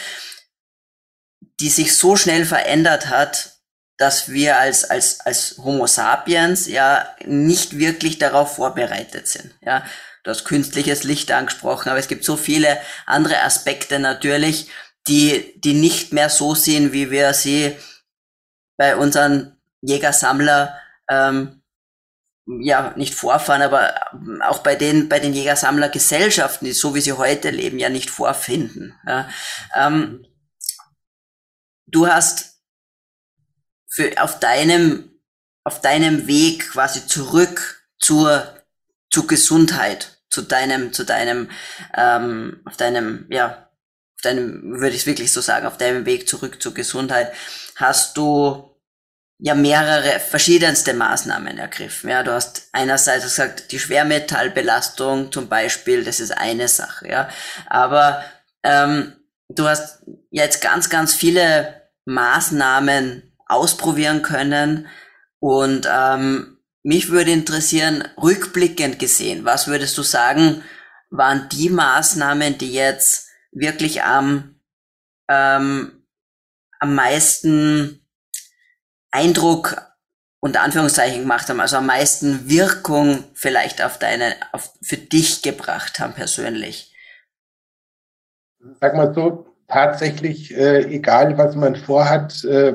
die 1.60 1.70
sich 1.70 1.96
so 1.96 2.14
schnell 2.14 2.44
verändert 2.44 3.08
hat, 3.08 3.52
dass 3.96 4.28
wir 4.28 4.58
als, 4.58 4.84
als, 4.84 5.20
als 5.20 5.56
Homo 5.56 5.86
sapiens 5.86 6.66
ja 6.66 7.08
nicht 7.24 7.78
wirklich 7.78 8.18
darauf 8.18 8.56
vorbereitet 8.56 9.28
sind. 9.28 9.54
Ja, 9.62 9.82
du 10.24 10.30
hast 10.30 10.44
künstliches 10.44 11.04
Licht 11.04 11.32
angesprochen, 11.32 11.88
aber 11.88 11.98
es 11.98 12.08
gibt 12.08 12.24
so 12.24 12.36
viele 12.36 12.76
andere 13.06 13.42
Aspekte 13.42 13.98
natürlich, 13.98 14.68
die, 15.08 15.60
die 15.60 15.74
nicht 15.74 16.12
mehr 16.12 16.30
so 16.30 16.54
sind, 16.54 16.92
wie 16.92 17.10
wir 17.10 17.32
sie 17.34 17.76
bei 18.76 18.96
unseren 18.96 19.56
Jägersammler 19.80 20.78
ähm, 21.08 21.62
ja, 22.46 22.92
nicht 22.96 23.14
Vorfahren, 23.14 23.62
aber 23.62 23.94
auch 24.42 24.60
bei 24.60 24.76
den, 24.76 25.08
bei 25.08 25.18
den 25.18 25.34
Jägersammlergesellschaften, 25.34 26.66
die 26.66 26.72
so 26.72 26.94
wie 26.94 27.00
sie 27.00 27.12
heute 27.12 27.50
leben, 27.50 27.78
ja 27.78 27.88
nicht 27.88 28.10
vorfinden. 28.10 28.94
Ja. 29.06 29.28
Ähm, 29.74 30.24
du 31.86 32.06
hast 32.06 32.60
für, 33.88 34.12
auf 34.22 34.38
deinem, 34.38 35.10
auf 35.64 35.80
deinem 35.80 36.28
Weg 36.28 36.70
quasi 36.70 37.06
zurück 37.06 37.84
zur, 37.98 38.64
zur 39.10 39.26
Gesundheit, 39.26 40.22
zu 40.30 40.42
deinem, 40.42 40.92
zu 40.92 41.04
deinem, 41.04 41.50
ähm, 41.96 42.60
auf 42.64 42.76
deinem, 42.76 43.26
ja, 43.30 43.65
auf 44.16 44.22
deinem, 44.22 44.80
würde 44.80 44.94
ich 44.94 45.02
es 45.02 45.06
wirklich 45.06 45.32
so 45.32 45.40
sagen, 45.40 45.66
auf 45.66 45.78
deinem 45.78 46.06
Weg 46.06 46.28
zurück 46.28 46.62
zur 46.62 46.74
Gesundheit, 46.74 47.32
hast 47.76 48.16
du 48.16 48.76
ja 49.38 49.54
mehrere 49.54 50.18
verschiedenste 50.18 50.94
Maßnahmen 50.94 51.58
ergriffen. 51.58 52.08
Ja, 52.08 52.22
du 52.22 52.32
hast 52.32 52.68
einerseits 52.72 53.24
gesagt, 53.24 53.72
die 53.72 53.78
Schwermetallbelastung 53.78 55.30
zum 55.30 55.48
Beispiel, 55.48 56.04
das 56.04 56.20
ist 56.20 56.30
eine 56.30 56.68
Sache, 56.68 57.08
ja. 57.08 57.28
Aber 57.66 58.24
ähm, 58.62 59.12
du 59.50 59.68
hast 59.68 60.02
jetzt 60.30 60.62
ganz, 60.62 60.88
ganz 60.88 61.12
viele 61.12 61.82
Maßnahmen 62.06 63.34
ausprobieren 63.46 64.22
können 64.22 64.88
und 65.38 65.86
ähm, 65.90 66.58
mich 66.82 67.10
würde 67.10 67.32
interessieren, 67.32 68.08
rückblickend 68.16 68.98
gesehen, 68.98 69.44
was 69.44 69.66
würdest 69.66 69.98
du 69.98 70.02
sagen, 70.02 70.62
waren 71.10 71.48
die 71.50 71.68
Maßnahmen, 71.68 72.58
die 72.58 72.72
jetzt 72.72 73.25
wirklich 73.56 74.02
am, 74.02 74.60
ähm, 75.28 76.06
am 76.78 76.94
meisten 76.94 78.06
Eindruck 79.10 79.82
unter 80.40 80.62
Anführungszeichen 80.62 81.22
gemacht 81.22 81.48
haben, 81.48 81.60
also 81.60 81.78
am 81.78 81.86
meisten 81.86 82.48
Wirkung 82.48 83.24
vielleicht 83.34 83.82
auf 83.82 83.98
deine, 83.98 84.34
auf, 84.52 84.72
für 84.82 84.96
dich 84.96 85.42
gebracht 85.42 85.98
haben 85.98 86.12
persönlich? 86.12 86.94
Sag 88.80 88.94
mal 88.94 89.12
so, 89.14 89.46
tatsächlich, 89.68 90.54
äh, 90.54 90.82
egal 90.82 91.36
was 91.38 91.56
man 91.56 91.76
vorhat, 91.76 92.44
äh, 92.44 92.74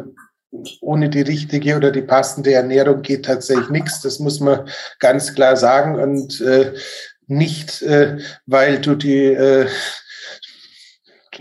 ohne 0.82 1.10
die 1.10 1.22
richtige 1.22 1.78
oder 1.78 1.92
die 1.92 2.02
passende 2.02 2.54
Ernährung 2.54 3.02
geht 3.02 3.26
tatsächlich 3.26 3.70
nichts. 3.70 4.02
Das 4.02 4.20
muss 4.20 4.40
man 4.42 4.68
ganz 5.00 5.34
klar 5.34 5.56
sagen. 5.56 5.96
Und 5.96 6.42
äh, 6.42 6.74
nicht, 7.28 7.82
äh, 7.84 8.18
weil 8.46 8.80
du 8.82 8.96
die 8.96 9.28
äh, 9.28 9.68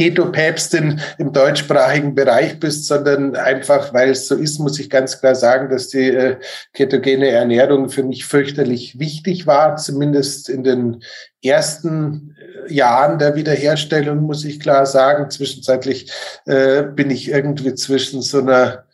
Keto-Päpstin 0.01 0.99
im 1.19 1.35
deutschsprachigen 1.35 2.15
Bereich 2.15 2.59
bist, 2.59 2.87
sondern 2.87 3.37
einfach, 3.37 3.93
weil 3.93 4.09
es 4.09 4.29
so 4.29 4.35
ist, 4.35 4.59
muss 4.59 4.81
ich 4.81 4.89
ganz 4.89 5.21
klar 5.21 5.35
sagen, 5.35 5.69
dass 5.69 5.89
die 5.89 6.09
äh, 6.09 6.37
ketogene 6.73 7.29
Ernährung 7.29 7.91
für 7.91 8.03
mich 8.03 8.25
fürchterlich 8.25 8.99
wichtig 8.99 9.47
war, 9.47 9.77
zumindest 9.77 10.49
in 10.49 10.65
den 10.65 11.03
ersten 11.45 12.35
äh, 12.67 12.73
Jahren 12.73 13.19
der 13.19 13.35
Wiederherstellung, 13.35 14.23
muss 14.23 14.47
ich 14.47 14.59
klar 14.59 14.87
sagen. 14.87 15.29
Zwischenzeitlich 15.29 16.11
äh, 16.47 16.83
bin 16.83 17.11
ich 17.11 17.29
irgendwie 17.29 17.75
zwischen 17.75 18.23
so 18.23 18.39
einer 18.39 18.85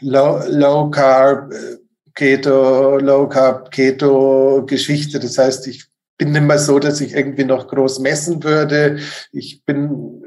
Low, 0.00 0.40
Low 0.48 0.90
Carb, 0.90 1.52
äh, 1.52 1.76
Keto, 2.16 2.98
Low 2.98 3.28
Carb, 3.28 3.70
Keto 3.70 4.64
Geschichte. 4.66 5.20
Das 5.20 5.38
heißt, 5.38 5.68
ich 5.68 5.84
bin 6.18 6.32
nicht 6.32 6.42
mehr 6.42 6.58
so, 6.58 6.80
dass 6.80 7.00
ich 7.00 7.14
irgendwie 7.14 7.44
noch 7.44 7.68
groß 7.68 8.00
messen 8.00 8.42
würde. 8.42 8.98
Ich 9.30 9.64
bin 9.64 10.25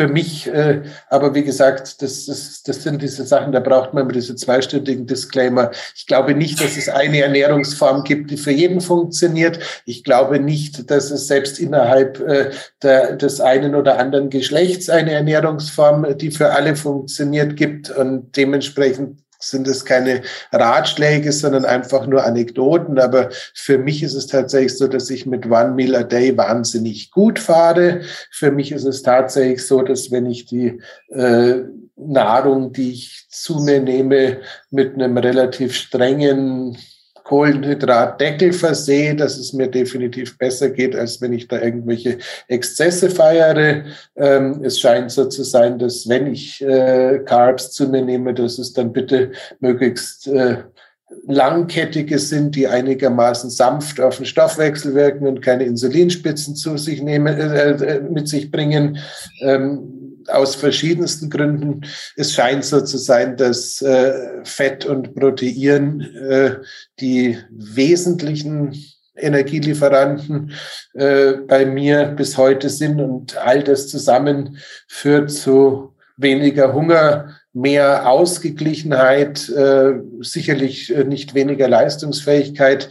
für 0.00 0.08
mich, 0.08 0.46
äh, 0.46 0.80
aber 1.10 1.34
wie 1.34 1.44
gesagt, 1.44 2.00
das, 2.00 2.24
das, 2.24 2.62
das 2.62 2.82
sind 2.82 3.02
diese 3.02 3.26
Sachen, 3.26 3.52
da 3.52 3.60
braucht 3.60 3.92
man 3.92 4.04
immer 4.04 4.12
diese 4.12 4.34
zweistündigen 4.34 5.06
Disclaimer. 5.06 5.72
Ich 5.94 6.06
glaube 6.06 6.34
nicht, 6.34 6.58
dass 6.58 6.78
es 6.78 6.88
eine 6.88 7.20
Ernährungsform 7.20 8.04
gibt, 8.04 8.30
die 8.30 8.38
für 8.38 8.50
jeden 8.50 8.80
funktioniert. 8.80 9.58
Ich 9.84 10.02
glaube 10.02 10.40
nicht, 10.40 10.90
dass 10.90 11.10
es 11.10 11.26
selbst 11.26 11.58
innerhalb 11.58 12.18
äh, 12.20 12.50
der, 12.82 13.16
des 13.16 13.42
einen 13.42 13.74
oder 13.74 13.98
anderen 13.98 14.30
Geschlechts 14.30 14.88
eine 14.88 15.12
Ernährungsform, 15.12 16.16
die 16.16 16.30
für 16.30 16.52
alle 16.52 16.76
funktioniert, 16.76 17.56
gibt. 17.56 17.90
Und 17.90 18.34
dementsprechend 18.38 19.18
sind 19.40 19.66
es 19.66 19.84
keine 19.84 20.22
Ratschläge, 20.52 21.32
sondern 21.32 21.64
einfach 21.64 22.06
nur 22.06 22.24
Anekdoten. 22.24 22.98
Aber 22.98 23.30
für 23.54 23.78
mich 23.78 24.02
ist 24.02 24.14
es 24.14 24.26
tatsächlich 24.26 24.76
so, 24.76 24.86
dass 24.86 25.10
ich 25.10 25.26
mit 25.26 25.46
One 25.46 25.72
Meal 25.72 25.94
a 25.96 26.02
Day 26.02 26.36
wahnsinnig 26.36 27.10
gut 27.10 27.38
fahre. 27.38 28.02
Für 28.30 28.50
mich 28.50 28.72
ist 28.72 28.84
es 28.84 29.02
tatsächlich 29.02 29.66
so, 29.66 29.82
dass 29.82 30.10
wenn 30.10 30.26
ich 30.26 30.46
die 30.46 30.80
äh, 31.08 31.62
Nahrung, 31.96 32.72
die 32.72 32.92
ich 32.92 33.26
zu 33.28 33.60
mir 33.60 33.80
nehme, 33.80 34.38
mit 34.70 34.94
einem 34.94 35.16
relativ 35.16 35.74
strengen 35.74 36.78
Kohlenhydratdeckel 37.30 38.52
versehe, 38.52 39.14
dass 39.14 39.38
es 39.38 39.52
mir 39.52 39.68
definitiv 39.68 40.36
besser 40.36 40.68
geht, 40.68 40.96
als 40.96 41.20
wenn 41.20 41.32
ich 41.32 41.46
da 41.46 41.62
irgendwelche 41.62 42.18
Exzesse 42.48 43.08
feiere. 43.08 43.84
Ähm, 44.16 44.62
es 44.64 44.80
scheint 44.80 45.12
so 45.12 45.26
zu 45.26 45.44
sein, 45.44 45.78
dass 45.78 46.08
wenn 46.08 46.26
ich 46.26 46.60
äh, 46.60 47.20
Carbs 47.24 47.70
zu 47.70 47.88
mir 47.88 48.02
nehme, 48.02 48.34
dass 48.34 48.58
es 48.58 48.72
dann 48.72 48.92
bitte 48.92 49.30
möglichst 49.60 50.26
äh, 50.26 50.64
langkettige 51.28 52.18
sind, 52.18 52.56
die 52.56 52.66
einigermaßen 52.66 53.48
sanft 53.48 54.00
auf 54.00 54.16
den 54.16 54.26
Stoffwechsel 54.26 54.96
wirken 54.96 55.28
und 55.28 55.40
keine 55.40 55.62
Insulinspitzen 55.66 56.56
zu 56.56 56.78
sich 56.78 57.00
nehmen, 57.00 57.38
äh, 57.38 57.70
äh 57.70 58.00
mit 58.00 58.26
sich 58.26 58.50
bringen. 58.50 58.98
Ähm, 59.42 60.09
aus 60.28 60.54
verschiedensten 60.54 61.30
Gründen. 61.30 61.82
Es 62.16 62.32
scheint 62.32 62.64
so 62.64 62.80
zu 62.80 62.98
sein, 62.98 63.36
dass 63.36 63.82
äh, 63.82 64.44
Fett 64.44 64.84
und 64.84 65.14
Protein 65.14 66.00
äh, 66.00 66.56
die 67.00 67.38
wesentlichen 67.50 68.74
Energielieferanten 69.16 70.52
äh, 70.94 71.32
bei 71.46 71.66
mir 71.66 72.06
bis 72.06 72.36
heute 72.36 72.68
sind 72.70 73.00
und 73.00 73.36
all 73.36 73.62
das 73.62 73.88
zusammen 73.88 74.58
führt 74.88 75.30
zu 75.30 75.94
weniger 76.16 76.74
Hunger, 76.74 77.36
mehr 77.52 78.08
Ausgeglichenheit, 78.08 79.48
äh, 79.48 79.94
sicherlich 80.20 80.94
äh, 80.94 81.04
nicht 81.04 81.34
weniger 81.34 81.68
Leistungsfähigkeit 81.68 82.90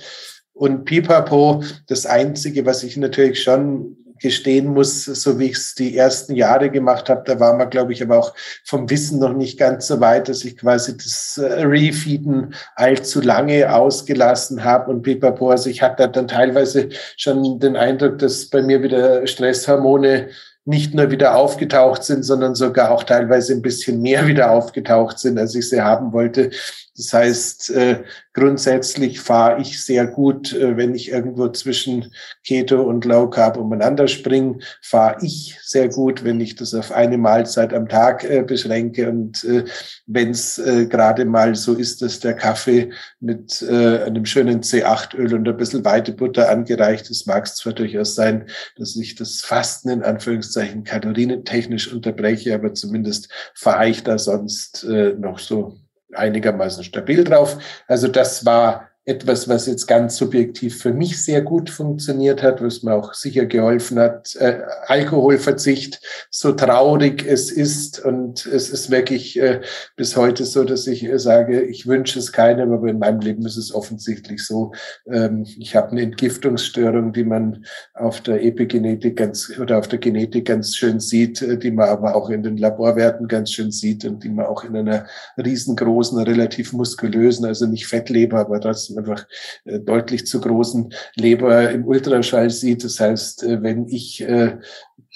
und 0.54 0.86
Pipapo. 0.86 1.63
Das 1.88 2.06
Einzige, 2.06 2.65
was 2.65 2.84
ich 2.84 2.98
natürlich 2.98 3.42
schon 3.42 3.98
gestehen 4.19 4.67
muss, 4.67 5.05
so 5.05 5.39
wie 5.39 5.45
ich 5.45 5.58
es 5.58 5.75
die 5.75 5.97
ersten 5.97 6.36
Jahre 6.36 6.69
gemacht 6.69 7.10
habe, 7.10 7.23
da 7.25 7.39
war 7.39 7.55
man, 7.55 7.69
glaube 7.69 7.93
ich, 7.93 8.03
aber 8.03 8.19
auch 8.19 8.34
vom 8.63 8.89
Wissen 8.89 9.19
noch 9.19 9.34
nicht 9.34 9.58
ganz 9.58 9.88
so 9.88 9.99
weit, 9.99 10.29
dass 10.29 10.43
ich 10.43 10.58
quasi 10.58 10.95
das 10.97 11.38
äh, 11.38 11.63
Refeeden 11.63 12.53
allzu 12.75 13.21
lange 13.21 13.73
ausgelassen 13.73 14.63
habe 14.63 14.91
und 14.91 15.01
pipapo. 15.01 15.49
Also 15.49 15.69
ich 15.69 15.82
hatte 15.82 16.08
dann 16.10 16.27
teilweise 16.27 16.89
schon 17.17 17.60
den 17.60 17.75
Eindruck, 17.75 18.19
dass 18.19 18.45
bei 18.49 18.62
mir 18.62 18.84
wieder 18.84 19.25
Stresshormone 19.27 20.29
nicht 20.65 20.93
nur 20.93 21.10
wieder 21.10 21.36
aufgetaucht 21.36 22.03
sind, 22.03 22.23
sondern 22.23 22.53
sogar 22.53 22.91
auch 22.91 23.03
teilweise 23.03 23.53
ein 23.53 23.62
bisschen 23.62 24.01
mehr 24.01 24.27
wieder 24.27 24.51
aufgetaucht 24.51 25.19
sind, 25.19 25.38
als 25.39 25.55
ich 25.55 25.67
sie 25.69 25.82
haben 25.82 26.13
wollte. 26.13 26.51
Das 27.00 27.14
heißt, 27.14 27.70
äh, 27.70 28.04
grundsätzlich 28.34 29.22
fahre 29.22 29.62
ich 29.62 29.82
sehr 29.82 30.06
gut, 30.06 30.52
äh, 30.52 30.76
wenn 30.76 30.94
ich 30.94 31.10
irgendwo 31.10 31.48
zwischen 31.48 32.12
Keto 32.46 32.82
und 32.82 33.06
Low 33.06 33.30
Carb 33.30 33.56
umeinander 33.56 34.10
springe, 34.10 34.60
fahre 34.82 35.16
ich 35.22 35.58
sehr 35.64 35.88
gut, 35.88 36.26
wenn 36.26 36.42
ich 36.42 36.56
das 36.56 36.74
auf 36.74 36.92
eine 36.92 37.18
Mahlzeit 37.18 37.74
am 37.74 37.88
Tag 37.88 38.26
äh, 38.26 38.44
beschränke. 38.44 39.10
Und 39.10 39.46
äh, 39.46 39.64
wenn 40.08 40.32
es 40.32 40.58
äh, 40.58 40.88
gerade 40.88 41.24
mal 41.24 41.56
so 41.56 41.74
ist, 41.74 42.02
dass 42.02 42.20
der 42.20 42.34
Kaffee 42.34 42.92
mit 43.22 43.62
äh, 43.62 44.04
einem 44.04 44.26
schönen 44.26 44.60
C8-Öl 44.60 45.36
und 45.36 45.48
ein 45.48 45.56
bisschen 45.56 45.86
Weitebutter 45.86 46.50
angereicht 46.50 47.10
ist, 47.10 47.28
mag 47.28 47.46
es 47.46 47.56
zwar 47.56 47.72
durchaus 47.72 48.14
sein, 48.14 48.48
dass 48.76 48.98
ich 48.98 49.16
das 49.16 49.40
Fasten 49.40 49.88
in 49.88 50.04
Anführungszeichen 50.04 50.84
kalorientechnisch 50.84 51.94
unterbreche, 51.94 52.54
aber 52.54 52.74
zumindest 52.74 53.30
fahre 53.56 53.88
ich 53.88 54.04
da 54.04 54.18
sonst 54.18 54.84
äh, 54.84 55.14
noch 55.14 55.40
so 55.40 55.78
einigermaßen 56.19 56.84
stabil 56.84 57.23
drauf. 57.23 57.58
Also 57.88 58.08
das 58.08 58.45
war 58.45 58.88
etwas, 59.10 59.50
was 59.50 59.65
jetzt 59.65 59.88
ganz 59.88 60.17
subjektiv 60.17 60.80
für 60.80 60.93
mich 60.93 61.24
sehr 61.24 61.41
gut 61.41 61.72
funktioniert 61.72 62.43
hat, 62.43 62.62
was 62.62 62.84
mir 62.84 62.93
auch 62.93 63.15
sicher 63.15 63.48
geholfen 63.48 63.98
hat. 63.98 64.36
Äh, 64.36 64.60
Alkoholverzicht, 64.86 66.00
so 66.30 66.52
traurig 66.52 67.26
es 67.28 67.52
ist 67.52 68.06
und 68.06 68.45
es 68.45 68.69
ist 68.69 68.91
wirklich 68.91 69.39
äh, 69.39 69.62
bis 69.95 70.15
heute 70.15 70.45
so, 70.45 70.63
dass 70.63 70.86
ich 70.86 71.04
äh, 71.04 71.17
sage, 71.17 71.62
ich 71.62 71.88
wünsche 71.88 72.19
es 72.19 72.32
keinem, 72.32 72.72
aber 72.72 72.88
in 72.88 73.00
meinem 73.00 73.19
Leben 73.22 73.45
ist 73.48 73.58
es 73.58 73.74
offensichtlich 73.74 74.45
so. 74.45 74.74
Ähm, 75.12 75.43
ich 75.58 75.76
habe 75.76 75.89
eine 75.89 76.04
Entgiftungsstörung, 76.04 77.12
die 77.12 77.24
man 77.24 77.65
auf 77.95 78.22
der 78.22 78.43
Epigenetik 78.43 79.17
ganz 79.17 79.52
oder 79.60 79.80
auf 79.80 79.88
der 79.88 79.98
Genetik 79.98 80.45
ganz 80.45 80.76
schön 80.76 81.00
sieht, 81.00 81.41
äh, 81.41 81.58
die 81.58 81.72
man 81.72 81.89
aber 81.89 82.15
auch 82.15 82.30
in 82.30 82.43
den 82.43 82.58
Laborwerten 82.58 83.28
ganz 83.28 83.52
schön 83.52 83.72
sieht 83.72 84.06
und 84.06 84.24
die 84.24 84.30
man 84.30 84.45
auch 84.45 84.63
in 84.63 84.78
einer 84.78 85.08
riesengroßen, 85.43 86.19
relativ 86.19 86.74
muskulösen, 86.74 87.45
also 87.45 87.65
nicht 87.65 87.88
Fettleber, 87.88 88.38
aber 88.38 88.62
trotzdem 88.62 88.99
einfach 89.00 89.26
äh, 89.66 89.80
deutlich 89.80 90.28
zu 90.28 90.40
großen 90.40 90.94
Leber 91.16 91.72
im 91.72 91.86
Ultraschall 91.86 92.50
sieht. 92.50 92.84
Das 92.84 93.00
heißt, 93.00 93.44
äh, 93.44 93.62
wenn 93.64 93.88
ich 93.88 94.22
äh, 94.22 94.58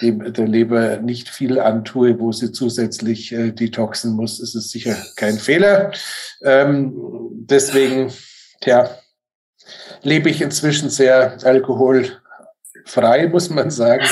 dem, 0.02 0.34
der 0.34 0.48
Leber 0.48 0.98
nicht 0.98 1.30
viel 1.30 1.60
antue, 1.60 2.20
wo 2.20 2.32
sie 2.32 2.52
zusätzlich 2.52 3.30
detoxen 3.30 4.16
muss, 4.16 4.40
ist 4.40 4.56
es 4.56 4.72
sicher 4.72 4.98
kein 5.18 5.38
Fehler. 5.38 5.92
Ähm, 6.42 6.94
deswegen, 7.32 8.12
ja, 8.64 8.90
lebe 10.02 10.32
ich 10.32 10.42
inzwischen 10.42 10.90
sehr 10.90 11.38
alkoholfrei, 11.44 13.28
muss 13.28 13.52
man 13.52 13.70
sagen. 13.70 14.04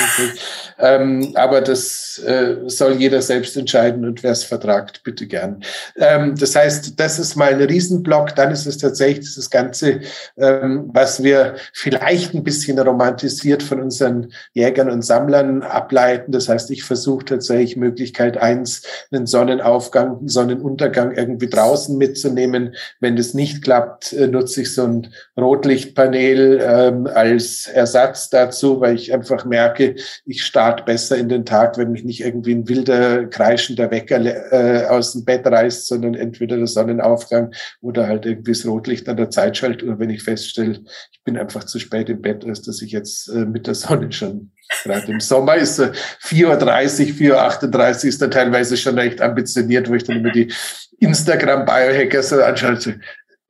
Ähm, 0.78 1.32
aber 1.34 1.60
das 1.60 2.18
äh, 2.18 2.56
soll 2.66 2.94
jeder 2.94 3.22
selbst 3.22 3.56
entscheiden 3.56 4.04
und 4.04 4.22
wer 4.22 4.32
es 4.32 4.44
vertragt, 4.44 5.02
bitte 5.04 5.26
gern. 5.26 5.62
Ähm, 5.96 6.34
das 6.38 6.56
heißt, 6.56 6.98
das 6.98 7.18
ist 7.18 7.36
mal 7.36 7.52
ein 7.52 7.60
Riesenblock. 7.60 8.34
Dann 8.34 8.52
ist 8.52 8.66
es 8.66 8.78
tatsächlich 8.78 9.34
das 9.34 9.50
Ganze, 9.50 10.00
ähm, 10.36 10.90
was 10.92 11.22
wir 11.22 11.54
vielleicht 11.72 12.34
ein 12.34 12.44
bisschen 12.44 12.78
romantisiert 12.78 13.62
von 13.62 13.80
unseren 13.80 14.32
Jägern 14.54 14.90
und 14.90 15.02
Sammlern 15.02 15.62
ableiten. 15.62 16.32
Das 16.32 16.48
heißt, 16.48 16.70
ich 16.70 16.84
versuche 16.84 17.24
tatsächlich 17.24 17.76
Möglichkeit 17.76 18.36
eins, 18.36 18.82
einen 19.10 19.26
Sonnenaufgang, 19.26 20.18
einen 20.18 20.28
Sonnenuntergang 20.28 21.12
irgendwie 21.12 21.48
draußen 21.48 21.96
mitzunehmen. 21.96 22.74
Wenn 23.00 23.16
das 23.16 23.34
nicht 23.34 23.62
klappt, 23.62 24.12
äh, 24.12 24.26
nutze 24.26 24.62
ich 24.62 24.74
so 24.74 24.84
ein 24.84 25.08
Rotlichtpanel 25.38 26.60
ähm, 26.62 27.06
als 27.06 27.66
Ersatz 27.66 28.30
dazu, 28.30 28.80
weil 28.80 28.94
ich 28.94 29.12
einfach 29.12 29.44
merke, 29.44 29.96
ich 30.24 30.42
starte 30.44 30.61
Start 30.62 30.86
besser 30.86 31.16
in 31.16 31.28
den 31.28 31.44
Tag, 31.44 31.76
wenn 31.76 31.90
mich 31.90 32.04
nicht 32.04 32.20
irgendwie 32.20 32.54
ein 32.54 32.68
wilder, 32.68 33.26
kreischender 33.26 33.90
Wecker 33.90 34.20
äh, 34.52 34.86
aus 34.86 35.12
dem 35.12 35.24
Bett 35.24 35.44
reißt, 35.44 35.88
sondern 35.88 36.14
entweder 36.14 36.56
der 36.56 36.68
Sonnenaufgang 36.68 37.52
oder 37.80 38.06
halt 38.06 38.26
irgendwie 38.26 38.52
das 38.52 38.64
Rotlicht 38.64 39.08
an 39.08 39.16
der 39.16 39.30
Zeitschaltuhr, 39.30 39.98
wenn 39.98 40.10
ich 40.10 40.22
feststelle, 40.22 40.78
ich 41.10 41.20
bin 41.24 41.36
einfach 41.36 41.64
zu 41.64 41.80
spät 41.80 42.08
im 42.10 42.22
Bett, 42.22 42.44
als 42.44 42.62
dass 42.62 42.80
ich 42.80 42.92
jetzt 42.92 43.28
äh, 43.28 43.44
mit 43.44 43.66
der 43.66 43.74
Sonne 43.74 44.12
schon 44.12 44.52
Gerade 44.84 45.12
im 45.12 45.20
Sommer 45.20 45.56
ist. 45.56 45.80
Äh, 45.80 45.92
4.30 46.22 47.20
Uhr, 47.28 47.36
4.38 47.36 48.04
Uhr 48.04 48.08
ist 48.08 48.22
dann 48.22 48.30
teilweise 48.30 48.76
schon 48.76 48.98
recht 48.98 49.20
ambitioniert, 49.20 49.90
wo 49.90 49.94
ich 49.94 50.04
dann 50.04 50.18
immer 50.18 50.30
die 50.30 50.52
Instagram-Biohacker 51.00 52.22
so 52.22 52.40
anschaue 52.40 52.78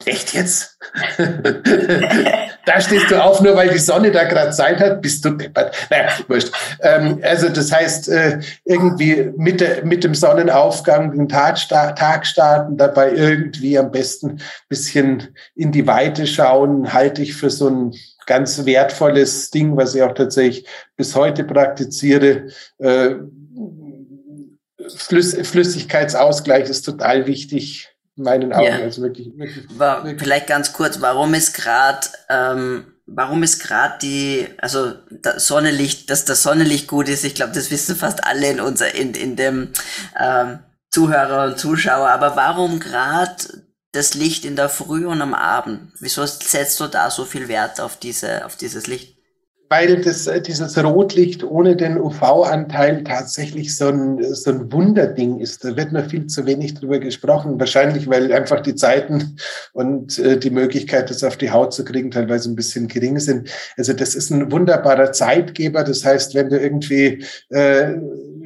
Echt 0.04 0.34
jetzt? 0.34 0.78
da 2.66 2.80
stehst 2.80 3.10
du 3.10 3.22
auf, 3.22 3.40
nur 3.40 3.56
weil 3.56 3.70
die 3.70 3.78
Sonne 3.78 4.10
da 4.10 4.24
gerade 4.24 4.50
Zeit 4.50 4.80
hat, 4.80 5.02
bist 5.02 5.24
du 5.24 5.30
deppert. 5.30 5.74
Naja, 5.90 6.10
wurscht. 6.28 6.52
Ähm, 6.80 7.20
also 7.22 7.48
das 7.48 7.72
heißt, 7.72 8.08
äh, 8.08 8.40
irgendwie 8.64 9.32
mit, 9.36 9.60
der, 9.60 9.84
mit 9.84 10.04
dem 10.04 10.14
Sonnenaufgang 10.14 11.12
den 11.12 11.28
Tag, 11.28 11.58
Tag 11.68 12.26
starten, 12.26 12.76
dabei 12.76 13.12
irgendwie 13.12 13.78
am 13.78 13.90
besten 13.90 14.40
bisschen 14.68 15.34
in 15.54 15.72
die 15.72 15.86
Weite 15.86 16.26
schauen, 16.26 16.92
halte 16.92 17.22
ich 17.22 17.34
für 17.34 17.50
so 17.50 17.68
ein 17.68 17.94
ganz 18.26 18.64
wertvolles 18.64 19.50
Ding, 19.50 19.76
was 19.76 19.94
ich 19.94 20.02
auch 20.02 20.14
tatsächlich 20.14 20.66
bis 20.96 21.14
heute 21.14 21.44
praktiziere. 21.44 22.48
Äh, 22.78 23.16
Flüss 24.96 25.34
Flüssigkeitsausgleich 25.34 26.68
ist 26.68 26.82
total 26.82 27.26
wichtig 27.26 27.91
meinen 28.16 28.52
Augen. 28.52 28.64
Ja. 28.64 28.76
Also 28.78 29.02
wirklich, 29.02 29.36
wirklich, 29.36 29.66
War, 29.78 30.04
wirklich, 30.04 30.22
Vielleicht 30.22 30.46
ganz 30.46 30.72
kurz, 30.72 31.00
warum 31.00 31.34
ist 31.34 31.54
gerade 31.54 32.06
ähm, 32.28 32.92
warum 33.06 33.42
ist 33.42 33.60
gerade 33.60 33.98
die, 34.00 34.48
also 34.58 34.92
das 35.10 35.46
Sonnenlicht, 35.46 36.10
dass 36.10 36.24
das 36.24 36.42
Sonnenlicht 36.42 36.88
gut 36.88 37.08
ist, 37.08 37.24
ich 37.24 37.34
glaube, 37.34 37.52
das 37.52 37.70
wissen 37.70 37.96
fast 37.96 38.24
alle 38.24 38.50
in 38.50 38.60
unser, 38.60 38.94
in, 38.94 39.14
in 39.14 39.36
dem 39.36 39.68
ähm, 40.18 40.60
Zuhörer 40.90 41.46
und 41.46 41.58
Zuschauer, 41.58 42.08
aber 42.08 42.36
warum 42.36 42.80
gerade 42.80 43.64
das 43.92 44.14
Licht 44.14 44.44
in 44.44 44.56
der 44.56 44.68
Früh 44.68 45.06
und 45.06 45.20
am 45.20 45.34
Abend? 45.34 45.92
Wieso 46.00 46.24
setzt 46.24 46.80
du 46.80 46.86
da 46.86 47.10
so 47.10 47.24
viel 47.24 47.48
Wert 47.48 47.80
auf 47.80 47.98
diese, 47.98 48.46
auf 48.46 48.56
dieses 48.56 48.86
Licht? 48.86 49.18
Weil 49.72 50.02
das, 50.02 50.26
äh, 50.26 50.42
dieses 50.42 50.76
Rotlicht 50.84 51.42
ohne 51.44 51.74
den 51.74 51.98
UV-Anteil 51.98 53.04
tatsächlich 53.04 53.74
so 53.74 53.88
ein, 53.88 54.22
so 54.34 54.50
ein 54.50 54.70
Wunderding 54.70 55.40
ist. 55.40 55.64
Da 55.64 55.74
wird 55.74 55.92
noch 55.92 56.10
viel 56.10 56.26
zu 56.26 56.44
wenig 56.44 56.74
drüber 56.74 56.98
gesprochen. 56.98 57.58
Wahrscheinlich, 57.58 58.06
weil 58.06 58.30
einfach 58.34 58.60
die 58.60 58.74
Zeiten 58.74 59.38
und 59.72 60.18
äh, 60.18 60.38
die 60.38 60.50
Möglichkeit, 60.50 61.08
das 61.08 61.24
auf 61.24 61.38
die 61.38 61.50
Haut 61.50 61.72
zu 61.72 61.86
kriegen, 61.86 62.10
teilweise 62.10 62.50
ein 62.50 62.54
bisschen 62.54 62.86
gering 62.86 63.18
sind. 63.18 63.48
Also 63.78 63.94
das 63.94 64.14
ist 64.14 64.28
ein 64.28 64.52
wunderbarer 64.52 65.10
Zeitgeber. 65.12 65.84
Das 65.84 66.04
heißt, 66.04 66.34
wenn 66.34 66.50
du 66.50 66.60
irgendwie 66.60 67.24
äh, 67.48 67.94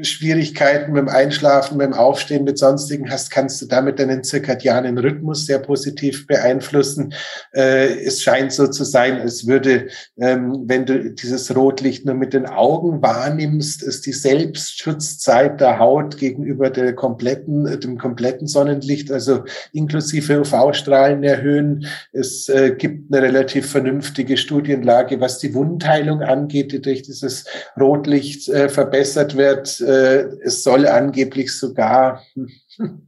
Schwierigkeiten 0.03 0.95
dem 0.95 1.09
Einschlafen, 1.09 1.79
dem 1.79 1.93
Aufstehen, 1.93 2.45
mit 2.45 2.59
sonstigen 2.59 3.11
hast, 3.11 3.31
kannst 3.31 3.61
du 3.63 3.67
damit 3.67 3.99
deinen 3.99 4.25
zirkadianen 4.25 4.99
Rhythmus 4.99 5.47
sehr 5.47 5.59
positiv 5.59 6.27
beeinflussen. 6.27 7.15
Äh, 7.53 8.05
es 8.05 8.23
scheint 8.23 8.53
so 8.53 8.67
zu 8.67 8.85
sein, 8.85 9.21
als 9.21 9.47
würde, 9.47 9.89
ähm, 10.19 10.65
wenn 10.67 10.87
du 10.87 11.11
dieses 11.11 11.55
Rotlicht 11.55 12.05
nur 12.05 12.15
mit 12.15 12.33
den 12.33 12.47
Augen 12.47 13.03
wahrnimmst, 13.03 13.83
ist 13.83 14.07
die 14.07 14.13
Selbstschutzzeit 14.13 15.61
der 15.61 15.79
Haut 15.79 16.19
gegenüber 16.19 16.71
der 16.71 16.95
kompletten, 16.95 17.81
dem 17.81 17.99
kompletten 17.99 18.47
Sonnenlicht, 18.47 19.11
also 19.11 19.45
inklusive 19.73 20.41
UV-Strahlen 20.41 21.23
erhöhen. 21.23 21.87
Es 22.13 22.49
äh, 22.49 22.75
gibt 22.77 23.13
eine 23.13 23.23
relativ 23.23 23.71
vernünftige 23.71 24.37
Studienlage, 24.37 25.21
was 25.21 25.39
die 25.39 25.55
Wundheilung 25.55 26.23
angeht, 26.23 26.73
die 26.73 26.83
durch 26.83 27.03
dieses 27.03 27.45
Rotlicht 27.79 28.49
äh, 28.49 28.69
verbessert 28.69 29.37
wird. 29.37 29.81
Äh, 29.87 30.27
es 30.43 30.65
soll 30.65 30.87
angeblich 30.87 31.57
sogar 31.57 32.23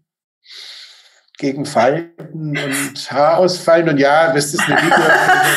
gegen 1.38 1.64
Falten 1.64 2.58
und 2.58 3.12
Haarausfallen. 3.12 3.88
Und 3.88 3.98
ja, 3.98 4.32
das 4.34 4.52
ist 4.52 4.60
eine 4.60 4.76
Video. 4.76 5.04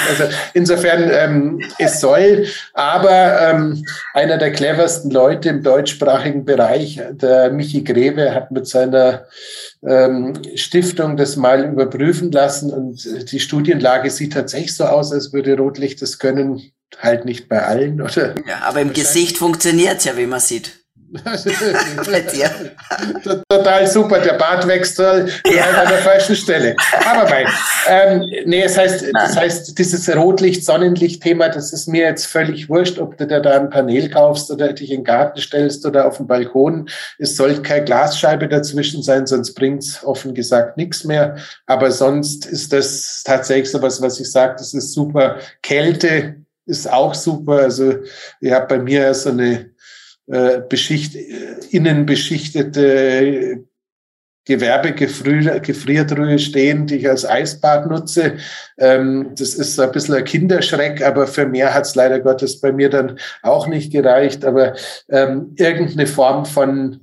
Also 0.09 0.23
insofern, 0.53 1.09
ähm, 1.11 1.59
es 1.79 1.99
soll. 1.99 2.45
Aber 2.73 3.41
ähm, 3.41 3.83
einer 4.13 4.37
der 4.37 4.51
cleversten 4.51 5.09
Leute 5.11 5.49
im 5.49 5.63
deutschsprachigen 5.63 6.45
Bereich, 6.45 7.01
der 7.11 7.51
Michi 7.51 7.83
Greve, 7.83 8.33
hat 8.33 8.51
mit 8.51 8.67
seiner 8.67 9.25
ähm, 9.83 10.33
Stiftung 10.55 11.17
das 11.17 11.35
mal 11.35 11.65
überprüfen 11.65 12.31
lassen. 12.31 12.71
Und 12.71 13.31
die 13.31 13.39
Studienlage 13.39 14.11
sieht 14.11 14.33
tatsächlich 14.33 14.75
so 14.75 14.85
aus, 14.85 15.11
als 15.11 15.33
würde 15.33 15.57
Rotlicht 15.57 16.01
das 16.01 16.19
können. 16.19 16.61
Halt 16.99 17.25
nicht 17.25 17.47
bei 17.47 17.63
allen, 17.63 18.01
oder? 18.01 18.35
Ja, 18.45 18.59
aber 18.63 18.81
im 18.81 18.91
Gesicht 18.91 19.37
funktioniert's 19.37 20.03
ja, 20.03 20.17
wie 20.17 20.25
man 20.25 20.41
sieht. 20.41 20.80
Total 23.49 23.87
super, 23.87 24.19
der 24.19 24.33
Bart 24.33 24.65
wächst 24.65 24.97
ja. 24.97 25.11
an 25.11 25.87
der 25.89 25.97
falschen 26.03 26.35
Stelle. 26.35 26.75
Aber 27.05 27.29
mein, 27.29 27.47
ähm, 27.87 28.25
nee, 28.45 28.63
es 28.63 28.77
heißt, 28.77 29.05
das 29.13 29.35
heißt, 29.35 29.77
dieses 29.77 30.07
Rotlicht-Sonnenlicht-Thema, 30.15 31.49
das 31.49 31.73
ist 31.73 31.87
mir 31.87 32.03
jetzt 32.03 32.27
völlig 32.27 32.69
wurscht, 32.69 32.97
ob 32.99 33.17
du 33.17 33.27
dir 33.27 33.41
da 33.41 33.59
ein 33.59 33.69
Panel 33.69 34.09
kaufst 34.09 34.49
oder 34.51 34.71
dich 34.71 34.89
in 34.89 34.99
den 34.99 35.03
Garten 35.03 35.41
stellst 35.41 35.85
oder 35.85 36.07
auf 36.07 36.17
den 36.17 36.27
Balkon. 36.27 36.87
Es 37.17 37.35
soll 37.35 37.61
keine 37.61 37.83
Glasscheibe 37.83 38.47
dazwischen 38.47 39.03
sein, 39.03 39.27
sonst 39.27 39.53
bringt's 39.53 40.03
offen 40.05 40.33
gesagt 40.33 40.77
nichts 40.77 41.03
mehr. 41.03 41.35
Aber 41.65 41.91
sonst 41.91 42.45
ist 42.45 42.71
das 42.71 43.23
tatsächlich 43.25 43.69
so 43.69 43.81
was, 43.81 44.01
was 44.01 44.19
ich 44.19 44.31
sage, 44.31 44.55
das 44.57 44.73
ist 44.73 44.93
super. 44.93 45.39
Kälte 45.61 46.35
ist 46.65 46.91
auch 46.91 47.13
super. 47.13 47.59
Also 47.59 47.95
ich 48.39 48.51
habe 48.51 48.67
bei 48.67 48.79
mir 48.81 49.13
so 49.13 49.29
eine 49.31 49.70
äh, 50.31 50.61
beschicht, 50.67 51.15
äh, 51.15 51.57
innen 51.71 52.05
beschichtete 52.05 53.63
Gewerbegefriertruhe 54.45 56.39
stehen, 56.39 56.87
die 56.87 56.95
ich 56.95 57.09
als 57.09 57.25
Eisbad 57.25 57.87
nutze. 57.87 58.37
Ähm, 58.77 59.31
das 59.37 59.53
ist 59.53 59.79
ein 59.79 59.91
bisschen 59.91 60.15
ein 60.15 60.23
Kinderschreck, 60.23 61.05
aber 61.05 61.27
für 61.27 61.45
mehr 61.45 61.73
hat 61.73 61.85
es 61.85 61.95
leider 61.95 62.19
Gottes 62.19 62.59
bei 62.59 62.71
mir 62.71 62.89
dann 62.89 63.19
auch 63.43 63.67
nicht 63.67 63.91
gereicht. 63.91 64.43
Aber 64.43 64.73
ähm, 65.09 65.53
irgendeine 65.57 66.07
Form 66.07 66.45
von 66.45 67.01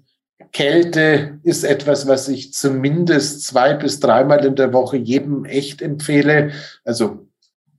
Kälte 0.53 1.39
ist 1.45 1.65
etwas, 1.65 2.09
was 2.09 2.29
ich 2.29 2.53
zumindest 2.53 3.45
zwei 3.45 3.75
bis 3.75 4.01
dreimal 4.01 4.45
in 4.45 4.57
der 4.57 4.73
Woche 4.73 4.97
jedem 4.97 5.45
echt 5.45 5.81
empfehle. 5.81 6.51
Also 6.85 7.28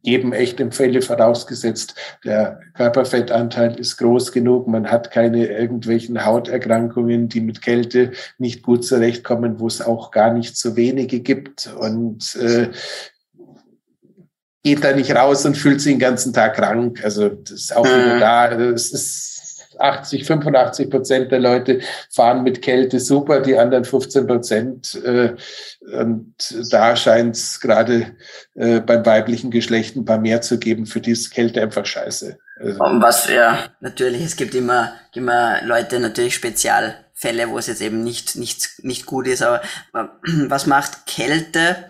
jedem 0.02 0.34
echt 0.34 0.60
empfehle, 0.60 1.02
vorausgesetzt, 1.02 1.96
der 2.24 2.60
Körperfettanteil 2.74 3.80
ist 3.80 3.98
groß 3.98 4.32
genug, 4.32 4.68
man 4.68 4.90
hat 4.90 5.12
keine 5.12 5.48
irgendwelchen 5.48 6.26
Hauterkrankungen, 6.26 7.28
die 7.28 7.42
mit 7.42 7.62
Kälte 7.62 8.12
nicht 8.38 8.64
gut 8.64 8.86
zurechtkommen, 8.86 9.60
wo 9.60 9.68
es 9.68 9.82
auch 9.82 10.12
gar 10.12 10.34
nicht 10.34 10.58
so 10.58 10.76
wenige 10.76 11.20
gibt 11.20 11.70
und 11.80 12.36
äh, 12.36 12.70
geht 14.64 14.84
da 14.84 14.94
nicht 14.94 15.16
raus 15.16 15.46
und 15.46 15.58
fühlt 15.58 15.82
sich 15.82 15.94
den 15.94 16.00
ganzen 16.00 16.34
Tag 16.34 16.56
krank. 16.56 17.02
Also 17.04 17.30
das 17.30 17.52
ist 17.52 17.76
auch 17.76 17.86
wieder 17.86 18.16
mhm. 18.16 18.20
da. 18.20 18.52
Es 18.52 18.92
ist 18.92 19.39
80, 19.80 20.26
85 20.26 20.90
Prozent 20.90 21.32
der 21.32 21.40
Leute 21.40 21.80
fahren 22.12 22.44
mit 22.44 22.62
Kälte 22.62 23.00
super, 23.00 23.42
die 23.42 23.58
anderen 23.58 23.86
15 23.86 24.28
Prozent. 24.28 24.96
Äh, 25.04 25.36
und 26.00 26.36
da 26.72 26.96
scheint 26.96 27.36
es 27.36 27.60
gerade 27.60 28.16
äh, 28.56 28.80
beim 28.80 29.06
weiblichen 29.06 29.52
Geschlecht 29.52 29.96
ein 29.96 30.06
paar 30.06 30.20
mehr 30.20 30.42
zu 30.42 30.60
geben, 30.60 30.86
für 30.86 31.02
die 31.02 31.12
ist 31.12 31.32
Kälte 31.32 31.62
einfach 31.62 31.86
scheiße. 31.86 32.38
Also. 32.60 32.80
Was, 32.80 33.30
ja, 33.30 33.70
natürlich, 33.80 34.24
es 34.24 34.36
gibt 34.36 34.54
immer, 34.54 34.94
immer 35.14 35.62
Leute, 35.64 36.00
natürlich 36.00 36.36
Spezialfälle, 36.36 37.50
wo 37.50 37.58
es 37.58 37.68
jetzt 37.68 37.82
eben 37.82 38.04
nicht, 38.04 38.36
nicht, 38.36 38.84
nicht 38.84 39.06
gut 39.06 39.28
ist, 39.28 39.42
aber 39.42 39.62
was 40.48 40.68
macht 40.68 41.06
Kälte 41.06 41.90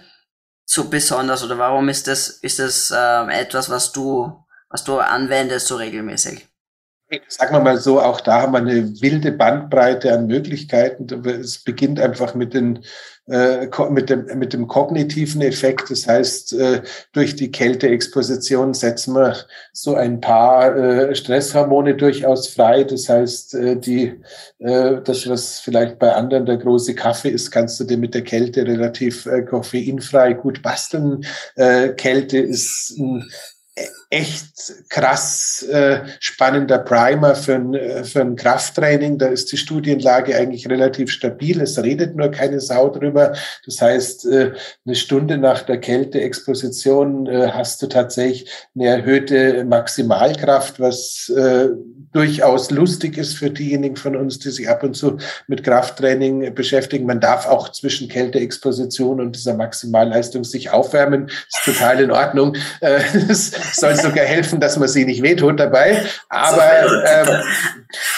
so 0.65 0.88
besonders 0.89 1.43
oder 1.43 1.58
warum 1.58 1.89
ist 1.89 2.08
das, 2.08 2.30
ist 2.30 2.60
das 2.60 2.91
äh, 2.91 3.41
etwas, 3.41 3.71
was 3.71 3.91
du, 3.91 4.45
was 4.69 4.84
du 4.84 4.99
anwendest 4.99 5.65
so 5.65 5.78
regelmäßig? 5.78 6.48
Sagen 7.27 7.55
wir 7.55 7.59
mal 7.61 7.77
so, 7.77 7.99
auch 7.99 8.21
da 8.21 8.43
haben 8.43 8.53
wir 8.53 8.59
eine 8.59 9.01
wilde 9.01 9.31
Bandbreite 9.31 10.13
an 10.13 10.27
Möglichkeiten. 10.27 11.07
Es 11.25 11.57
beginnt 11.57 11.99
einfach 11.99 12.35
mit, 12.35 12.53
den, 12.53 12.83
äh, 13.27 13.67
mit, 13.89 14.11
dem, 14.11 14.27
mit 14.37 14.53
dem 14.53 14.67
kognitiven 14.67 15.41
Effekt. 15.41 15.89
Das 15.89 16.07
heißt, 16.07 16.53
äh, 16.53 16.83
durch 17.11 17.35
die 17.35 17.49
Kälteexposition 17.49 18.75
setzen 18.75 19.15
wir 19.15 19.35
so 19.73 19.95
ein 19.95 20.21
paar 20.21 20.75
äh, 20.75 21.15
Stresshormone 21.15 21.95
durchaus 21.95 22.47
frei. 22.47 22.83
Das 22.83 23.09
heißt, 23.09 23.55
äh, 23.55 23.75
die, 23.75 24.21
äh, 24.59 25.01
das, 25.03 25.27
was 25.27 25.59
vielleicht 25.61 25.97
bei 25.97 26.13
anderen 26.13 26.45
der 26.45 26.57
große 26.57 26.93
Kaffee 26.93 27.29
ist, 27.29 27.49
kannst 27.49 27.79
du 27.79 27.85
dir 27.85 27.97
mit 27.97 28.13
der 28.13 28.23
Kälte 28.23 28.67
relativ 28.67 29.25
äh, 29.25 29.41
koffeinfrei 29.41 30.33
gut 30.33 30.61
basteln. 30.61 31.25
Kälte 31.55 32.37
ist 32.37 32.97
ein 32.97 33.27
echt 34.09 34.73
krass 34.89 35.63
äh, 35.63 36.01
spannender 36.19 36.79
Primer 36.79 37.35
für 37.35 37.55
ein, 37.55 37.73
äh, 37.75 38.03
für 38.03 38.21
ein 38.21 38.35
Krafttraining. 38.35 39.19
Da 39.19 39.27
ist 39.27 39.51
die 39.51 39.57
Studienlage 39.57 40.35
eigentlich 40.35 40.67
relativ 40.67 41.11
stabil. 41.11 41.61
Es 41.61 41.81
redet 41.81 42.15
nur 42.15 42.31
keine 42.31 42.59
Sau 42.59 42.89
drüber. 42.89 43.33
Das 43.65 43.81
heißt, 43.81 44.25
äh, 44.25 44.51
eine 44.85 44.95
Stunde 44.95 45.37
nach 45.37 45.61
der 45.61 45.79
Kälteexposition 45.79 47.27
äh, 47.27 47.49
hast 47.51 47.81
du 47.81 47.87
tatsächlich 47.87 48.49
eine 48.75 48.87
erhöhte 48.87 49.63
Maximalkraft, 49.65 50.79
was 50.79 51.29
äh, 51.29 51.69
durchaus 52.11 52.71
lustig 52.71 53.17
ist 53.17 53.35
für 53.37 53.51
diejenigen 53.51 53.95
von 53.95 54.15
uns, 54.15 54.39
die 54.39 54.49
sich 54.49 54.67
ab 54.67 54.83
und 54.83 54.95
zu 54.95 55.17
mit 55.47 55.63
Krafttraining 55.63 56.55
beschäftigen. 56.55 57.05
Man 57.05 57.19
darf 57.19 57.45
auch 57.45 57.69
zwischen 57.69 58.09
Kälteexposition 58.09 59.21
und 59.21 59.35
dieser 59.35 59.53
Maximalleistung 59.53 60.43
sich 60.43 60.71
aufwärmen. 60.71 61.27
Ist 61.27 61.65
total 61.65 61.99
in 61.99 62.11
Ordnung. 62.11 62.55
Äh, 62.81 63.01
das, 63.27 63.51
soll 63.73 63.95
sogar 63.95 64.25
helfen, 64.25 64.60
dass 64.60 64.77
man 64.77 64.88
sie 64.88 65.05
nicht 65.05 65.21
wehtut 65.21 65.60
dabei. 65.60 66.03
Aber 66.29 66.71
ähm, 67.05 67.43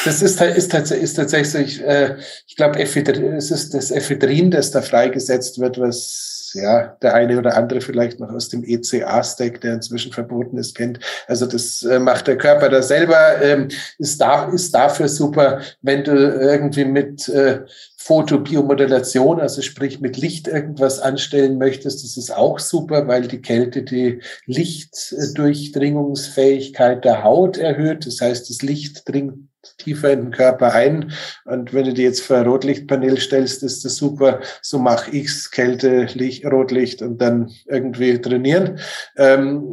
das 0.06 0.22
ist, 0.22 0.42
ist, 0.42 0.74
ist 0.74 1.16
tatsächlich, 1.16 1.82
äh, 1.82 2.16
ich 2.48 2.56
glaube, 2.56 2.82
es 2.82 3.52
ist 3.52 3.74
das 3.74 3.92
Ephedrin, 3.92 4.52
das 4.52 4.72
da 4.72 4.82
freigesetzt 4.82 5.60
wird, 5.60 5.80
was 5.80 6.52
ja 6.54 6.98
der 7.02 7.14
eine 7.14 7.38
oder 7.38 7.56
andere 7.56 7.82
vielleicht 7.82 8.20
noch 8.20 8.32
aus 8.32 8.50
dem 8.50 8.64
ECA-Stack, 8.64 9.62
der 9.62 9.76
inzwischen 9.76 10.12
verboten 10.12 10.58
ist, 10.58 10.76
kennt. 10.76 11.00
Also 11.28 11.46
das 11.46 11.84
äh, 11.84 12.00
macht 12.00 12.28
der 12.28 12.38
Körper 12.38 12.70
da 12.70 12.82
selber, 12.82 13.42
ähm, 13.42 13.70
ist, 13.98 14.20
da, 14.20 14.50
ist 14.50 14.74
dafür 14.74 15.08
super, 15.08 15.62
wenn 15.82 16.04
du 16.04 16.12
irgendwie 16.12 16.86
mit 16.86 17.30
äh, 17.30 17.62
Fotobiomodulation, 18.04 19.40
also 19.40 19.62
sprich 19.62 20.02
mit 20.02 20.18
Licht 20.18 20.48
irgendwas 20.48 21.00
anstellen 21.00 21.60
möchtest, 21.60 22.04
das 22.04 22.18
ist 22.18 22.36
auch 22.36 22.58
super, 22.60 23.08
weil 23.08 23.28
die 23.28 23.42
Kälte 23.42 23.84
die 23.84 24.22
Lichtdurchdringungsfähigkeit 24.48 27.06
der 27.06 27.24
Haut 27.24 27.58
erhöht. 27.58 28.08
Das 28.08 28.20
heißt, 28.20 28.50
das 28.50 28.64
Licht 28.64 29.08
dringt 29.08 29.52
tiefer 29.78 30.12
in 30.12 30.22
den 30.22 30.32
Körper 30.32 30.74
ein. 30.74 31.12
Und 31.46 31.74
wenn 31.74 31.86
du 31.86 31.94
dir 31.94 32.06
jetzt 32.06 32.22
vor 32.22 32.38
ein 32.38 32.48
Rotlichtpanel 32.48 33.20
stellst, 33.20 33.64
ist 33.64 33.86
das 33.86 33.96
super. 33.96 34.42
So 34.62 34.80
mache 34.80 35.12
ich's, 35.12 35.52
Kälte, 35.52 36.08
Licht, 36.14 36.46
Rotlicht 36.46 37.02
und 37.02 37.20
dann 37.20 37.52
irgendwie 37.68 38.20
trainieren. 38.20 38.80
Ähm, 39.18 39.64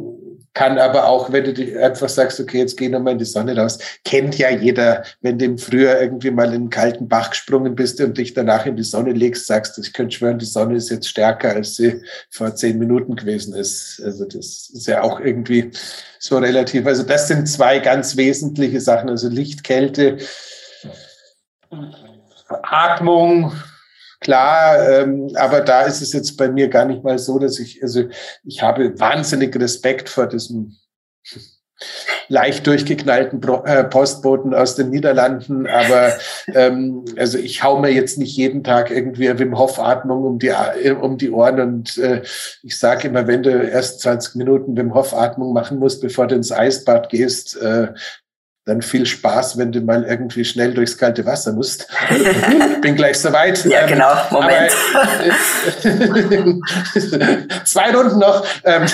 kann 0.53 0.77
aber 0.77 1.07
auch, 1.07 1.31
wenn 1.31 1.53
du 1.53 1.81
einfach 1.81 2.09
sagst, 2.09 2.39
okay, 2.39 2.59
jetzt 2.59 2.77
geh 2.77 2.89
nochmal 2.89 3.13
in 3.13 3.19
die 3.19 3.25
Sonne 3.25 3.55
raus, 3.55 3.77
kennt 4.03 4.37
ja 4.37 4.49
jeder, 4.49 5.03
wenn 5.21 5.37
du 5.37 5.45
im 5.45 5.57
Frühjahr 5.57 6.01
irgendwie 6.01 6.31
mal 6.31 6.47
in 6.47 6.53
einen 6.53 6.69
kalten 6.69 7.07
Bach 7.07 7.29
gesprungen 7.29 7.75
bist 7.75 8.01
und 8.01 8.17
dich 8.17 8.33
danach 8.33 8.65
in 8.65 8.75
die 8.75 8.83
Sonne 8.83 9.11
legst, 9.11 9.47
sagst, 9.47 9.77
ich 9.77 9.93
könnte 9.93 10.15
schwören, 10.15 10.39
die 10.39 10.45
Sonne 10.45 10.75
ist 10.75 10.89
jetzt 10.89 11.07
stärker, 11.07 11.51
als 11.51 11.75
sie 11.75 12.01
vor 12.29 12.55
zehn 12.55 12.79
Minuten 12.79 13.15
gewesen 13.15 13.53
ist. 13.53 14.01
Also 14.03 14.25
das 14.25 14.69
ist 14.73 14.87
ja 14.87 15.01
auch 15.01 15.19
irgendwie 15.19 15.71
so 16.19 16.37
relativ. 16.37 16.85
Also 16.85 17.03
das 17.03 17.27
sind 17.27 17.47
zwei 17.47 17.79
ganz 17.79 18.17
wesentliche 18.17 18.81
Sachen, 18.81 19.09
also 19.09 19.29
Licht, 19.29 19.63
Kälte, 19.63 20.17
Atmung, 22.47 23.53
klar, 24.19 24.87
ähm, 24.89 25.31
aber 25.35 25.61
da 25.61 25.81
ist 25.83 26.01
es 26.01 26.13
jetzt 26.13 26.37
bei 26.37 26.49
mir 26.49 26.67
gar 26.67 26.85
nicht 26.85 27.03
mal 27.03 27.19
so, 27.19 27.39
dass 27.39 27.59
ich, 27.59 27.81
also 27.81 28.05
ich 28.43 28.61
habe 28.61 28.99
wahnsinnig 28.99 29.55
Respekt 29.55 30.09
vor 30.09 30.27
diesem 30.27 30.77
leicht 32.27 32.67
durchgeknallten 32.67 33.41
äh, 33.65 33.83
Postboten 33.85 34.53
aus 34.53 34.75
den 34.75 34.89
Niederlanden, 34.89 35.65
aber 35.65 36.13
ähm, 36.53 37.05
also 37.17 37.37
ich 37.37 37.63
hau 37.63 37.79
mir 37.79 37.91
jetzt 37.91 38.17
nicht 38.17 38.35
jeden 38.35 38.63
Tag 38.63 38.91
irgendwie 38.91 39.39
Wim 39.39 39.57
Hof 39.57 39.79
Atmung 39.79 40.23
um 40.23 40.39
die 40.39 40.51
um 41.01 41.17
die 41.17 41.31
Ohren 41.31 41.59
und 41.59 41.97
äh, 41.97 42.21
ich 42.63 42.77
sage 42.77 43.07
immer, 43.07 43.27
wenn 43.27 43.43
du 43.43 43.49
erst 43.49 44.01
20 44.01 44.35
Minuten 44.35 44.77
Wim 44.77 44.93
Hof 44.93 45.13
Atmung 45.13 45.53
machen 45.53 45.79
musst, 45.79 46.01
bevor 46.01 46.27
du 46.27 46.35
ins 46.35 46.51
Eisbad 46.51 47.09
gehst, 47.09 47.59
äh, 47.61 47.93
dann 48.69 48.81
viel 48.81 49.05
Spaß, 49.05 49.57
wenn 49.57 49.71
du 49.71 49.81
mal 49.81 50.03
irgendwie 50.03 50.45
schnell 50.45 50.73
durchs 50.73 50.97
kalte 50.97 51.25
Wasser 51.25 51.53
musst. 51.53 51.87
Bin 52.81 52.95
gleich 52.95 53.17
soweit. 53.17 53.65
Ja, 53.65 53.81
ähm, 53.81 53.87
genau. 53.87 54.13
Moment. 54.31 54.71
Aber, 55.83 56.59
zwei 57.65 57.91
Runden 57.93 58.19
noch. 58.19 58.45
Ähm, 58.63 58.85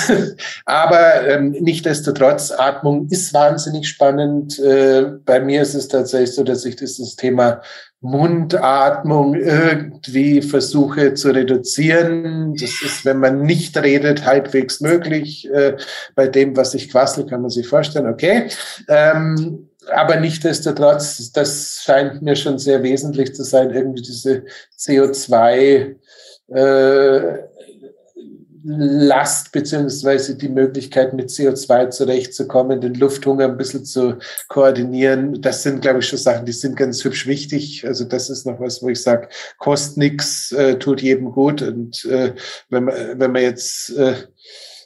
aber 0.65 1.27
ähm, 1.27 1.51
nichtdestotrotz, 1.51 2.51
Atmung 2.51 3.07
ist 3.09 3.33
wahnsinnig 3.33 3.87
spannend. 3.87 4.57
Äh, 4.59 5.03
bei 5.25 5.39
mir 5.39 5.61
ist 5.61 5.75
es 5.75 5.87
tatsächlich 5.87 6.33
so, 6.33 6.43
dass 6.43 6.65
ich 6.65 6.75
dieses 6.77 7.15
Thema 7.15 7.61
Mundatmung 8.05 9.33
irgendwie 9.33 10.41
versuche 10.43 11.15
zu 11.15 11.31
reduzieren. 11.31 12.53
Das 12.53 12.81
ist, 12.81 13.03
wenn 13.03 13.17
man 13.17 13.41
nicht 13.41 13.75
redet, 13.77 14.25
halbwegs 14.25 14.79
möglich. 14.79 15.49
Äh, 15.51 15.77
bei 16.13 16.27
dem, 16.27 16.55
was 16.55 16.75
ich 16.75 16.89
quassel, 16.89 17.25
kann 17.25 17.41
man 17.41 17.49
sich 17.49 17.67
vorstellen, 17.67 18.07
okay. 18.07 18.49
Ähm, 18.87 19.69
aber 19.91 20.19
nichtdestotrotz, 20.19 21.31
das 21.31 21.81
scheint 21.83 22.21
mir 22.21 22.35
schon 22.35 22.59
sehr 22.59 22.83
wesentlich 22.83 23.33
zu 23.35 23.43
sein, 23.43 23.71
irgendwie 23.71 24.01
diese 24.01 24.43
CO2 24.77 25.95
äh, 26.47 27.37
Last 28.67 29.51
beziehungsweise 29.51 30.35
die 30.35 30.49
Möglichkeit, 30.49 31.13
mit 31.13 31.29
CO2 31.29 31.91
zurechtzukommen, 31.91 32.81
den 32.81 32.95
Lufthunger 32.95 33.45
ein 33.45 33.57
bisschen 33.57 33.85
zu 33.85 34.17
koordinieren. 34.47 35.39
Das 35.39 35.61
sind, 35.61 35.83
glaube 35.83 35.99
ich, 35.99 36.07
schon 36.07 36.17
Sachen, 36.17 36.47
die 36.47 36.51
sind 36.51 36.75
ganz 36.75 37.03
hübsch 37.03 37.27
wichtig. 37.27 37.85
Also 37.85 38.05
das 38.05 38.31
ist 38.31 38.47
noch 38.47 38.59
was, 38.59 38.81
wo 38.81 38.89
ich 38.89 39.01
sage, 39.01 39.29
kostet 39.59 39.97
nichts, 39.97 40.51
äh, 40.51 40.79
tut 40.79 41.03
jedem 41.03 41.31
gut. 41.31 41.61
Und 41.61 42.05
äh, 42.05 42.33
wenn, 42.69 42.85
man, 42.85 43.19
wenn 43.19 43.31
man 43.31 43.43
jetzt 43.43 43.95
äh, 43.95 44.15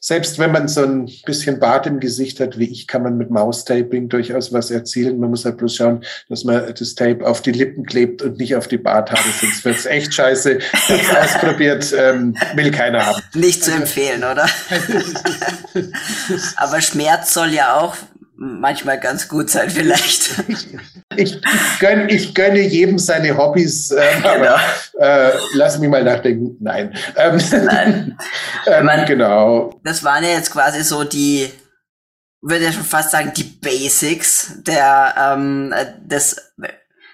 selbst 0.02 0.40
wenn 0.40 0.52
man 0.52 0.68
so 0.68 0.84
ein 0.84 1.10
bisschen 1.26 1.60
Bart 1.60 1.88
im 1.88 2.00
Gesicht 2.00 2.40
hat 2.40 2.58
wie 2.58 2.70
ich, 2.70 2.88
kann 2.88 3.04
man 3.04 3.18
mit 3.18 3.30
Maustaping 3.30 4.10
durchaus 4.10 4.54
was 4.54 4.72
erzielen. 4.72 5.20
Man 5.20 5.30
muss 5.30 5.46
halt 5.46 5.58
bloß 5.58 5.76
schauen, 5.76 6.04
dass 6.30 6.44
man 6.44 6.74
das 6.74 6.96
Tape 6.96 7.26
auf 7.26 7.42
die 7.42 7.52
Lippen 7.52 7.86
klebt 7.86 8.22
und 8.22 8.38
nicht 8.38 8.56
auf 8.56 8.68
die 8.68 8.78
Barthaare, 8.78 9.24
sonst 9.40 9.66
wird's 9.66 9.86
echt 9.86 10.14
scheiße. 10.14 10.60
Hab's 10.74 11.16
ausprobiert, 11.36 11.94
ähm, 11.98 12.36
will 12.56 12.72
keiner 12.72 13.06
haben. 13.06 13.22
Nicht 13.34 13.64
zu 13.64 13.72
empfehlen, 13.72 14.24
oder? 14.24 14.48
Aber 16.56 16.82
Schmerz 16.82 17.34
soll 17.34 17.54
ja 17.54 17.78
auch 17.78 17.96
manchmal 18.40 19.00
ganz 19.00 19.28
gut 19.28 19.50
sein, 19.50 19.70
vielleicht. 19.70 20.44
Ich, 21.16 21.36
ich, 21.36 21.42
gönne, 21.80 22.10
ich 22.10 22.34
gönne 22.34 22.62
jedem 22.62 22.98
seine 22.98 23.36
Hobbys, 23.38 23.92
äh, 23.92 24.02
genau. 24.16 24.30
aber 24.30 24.60
äh, 25.00 25.32
lass 25.54 25.78
mich 25.78 25.90
mal 25.90 26.04
nachdenken. 26.04 26.56
Nein. 26.60 26.96
Ähm, 27.18 27.42
Nein. 27.66 28.18
ähm, 28.66 28.86
Man, 28.86 29.06
genau. 29.06 29.80
Das 29.84 30.04
waren 30.04 30.24
ja 30.24 30.32
jetzt 30.32 30.52
quasi 30.52 30.84
so 30.84 31.04
die, 31.04 31.52
würde 32.42 32.66
ja 32.66 32.72
schon 32.72 32.84
fast 32.84 33.12
sagen, 33.12 33.34
die 33.36 33.44
Basics 33.44 34.54
der 34.64 35.16
ähm, 35.18 35.74
des 36.06 36.38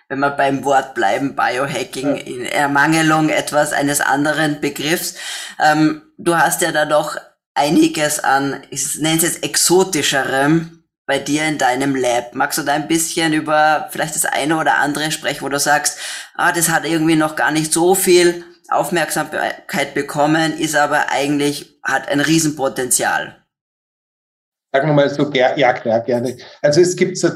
wenn 0.08 0.20
wir 0.20 0.30
beim 0.30 0.64
Wort 0.64 0.94
bleiben, 0.94 1.36
Biohacking 1.36 2.16
in 2.16 2.46
Ermangelung 2.46 3.30
etwas 3.30 3.74
eines 3.74 4.02
anderen 4.02 4.62
Begriffs. 4.62 5.16
Ähm, 5.60 6.04
du 6.20 6.38
hast 6.38 6.62
ja 6.62 6.72
da 6.72 6.86
doch 6.86 7.18
einiges 7.56 8.20
an, 8.20 8.62
ich 8.70 9.00
nenne 9.00 9.18
es 9.18 9.24
jetzt 9.24 9.44
exotischerem 9.44 10.85
bei 11.06 11.20
dir 11.20 11.46
in 11.48 11.58
deinem 11.58 11.96
Lab. 11.96 12.34
Magst 12.34 12.58
du 12.58 12.64
da 12.64 12.74
ein 12.74 12.88
bisschen 12.88 13.34
über 13.34 13.88
vielleicht 13.92 14.16
das 14.16 14.26
eine 14.26 14.58
oder 14.58 14.78
andere 14.78 15.12
sprechen, 15.12 15.44
wo 15.44 15.50
du 15.50 15.60
sagst, 15.60 16.00
ah, 16.36 16.52
das 16.52 16.70
hat 16.70 16.86
irgendwie 16.86 17.16
noch 17.16 17.36
gar 17.36 17.52
nicht 17.52 17.72
so 17.72 17.96
viel 17.96 18.44
Aufmerksamkeit 18.70 19.94
bekommen, 19.94 20.58
ist 20.58 20.76
aber 20.76 21.12
eigentlich, 21.12 21.80
hat 21.84 22.08
ein 22.08 22.20
Riesenpotenzial? 22.20 23.44
Sagen 24.74 24.88
wir 24.88 24.94
mal 24.94 25.10
so, 25.10 25.32
ja, 25.32 25.74
klar, 25.74 26.02
gerne. 26.02 26.38
Also 26.62 26.82
es 26.82 26.96
gibt 26.96 27.18
so 27.18 27.30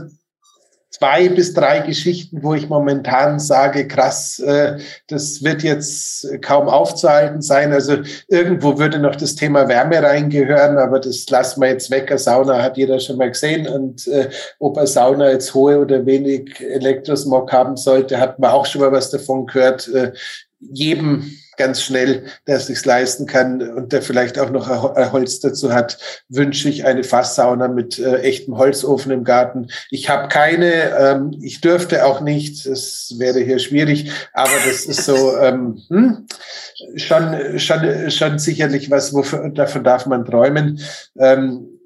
zwei 0.92 1.30
bis 1.30 1.54
drei 1.54 1.80
Geschichten, 1.80 2.42
wo 2.44 2.54
ich 2.54 2.68
momentan 2.68 3.40
sage, 3.40 3.88
krass, 3.88 4.40
äh, 4.40 4.80
das 5.08 5.44
wird 5.44 5.64
jetzt 5.64 6.28
kaum 6.42 6.68
aufzuhalten 6.68 7.42
sein. 7.42 7.72
Also 7.72 7.98
irgendwo 8.28 8.80
würde 8.80 9.00
noch 9.00 9.16
das 9.16 9.36
Thema 9.36 9.68
Wärme 9.68 10.02
reingehören, 10.02 10.78
aber 10.78 11.00
das 11.00 11.30
lassen 11.30 11.62
wir 11.62 11.70
jetzt 11.70 11.92
weg. 11.92 12.10
Eine 12.10 12.20
Sauna 12.20 12.62
hat 12.62 12.78
jeder 12.78 13.00
schon 13.00 13.18
mal 13.18 13.30
gesehen 13.30 13.68
und 13.68 14.08
äh, 14.08 14.30
ob 14.60 14.78
eine 14.78 14.88
Sauna 14.88 15.32
jetzt 15.32 15.54
hohe 15.54 15.80
oder 15.80 16.06
wenig 16.06 16.60
Elektrosmog 16.60 17.52
haben 17.52 17.78
sollte, 17.78 18.20
hat 18.20 18.40
man 18.40 18.52
auch 18.52 18.66
schon 18.66 18.82
mal 18.82 18.92
was 18.92 19.12
davon 19.12 19.46
gehört. 19.46 19.88
Äh, 19.90 20.14
jedem 20.60 21.32
ganz 21.60 21.84
schnell, 21.84 22.24
der 22.48 22.60
sich's 22.60 22.86
leisten 22.86 23.26
kann 23.26 23.62
und 23.62 23.92
der 23.92 24.02
vielleicht 24.02 24.40
auch 24.40 24.50
noch 24.50 24.96
ein 24.96 25.12
Holz 25.12 25.42
dazu 25.42 25.74
hat, 25.74 26.00
wünsche 26.30 26.70
ich 26.70 26.86
eine 26.86 27.04
Fasssauna 27.04 27.68
mit 27.68 28.00
äh, 28.00 28.22
echtem 28.22 28.58
Holzofen 28.58 29.12
im 29.12 29.26
Garten. 29.26 29.68
Ich 29.92 30.10
habe 30.10 30.30
keine, 30.30 30.98
ähm, 30.98 31.38
ich 31.42 31.60
dürfte 31.60 32.06
auch 32.06 32.22
nicht, 32.22 32.66
es 32.66 33.14
wäre 33.18 33.42
hier 33.42 33.60
schwierig, 33.60 34.10
aber 34.34 34.54
das 34.66 34.86
ist 34.86 35.04
so 35.04 35.38
ähm, 35.42 35.82
hm, 35.90 36.28
schon, 36.96 37.60
schon, 37.60 38.10
schon 38.10 38.40
sicherlich 38.40 38.90
was, 38.90 39.14
wofür, 39.14 39.50
davon 39.50 39.84
darf 39.84 40.06
man 40.06 40.24
träumen. 40.24 40.80
Ähm, 41.18 41.79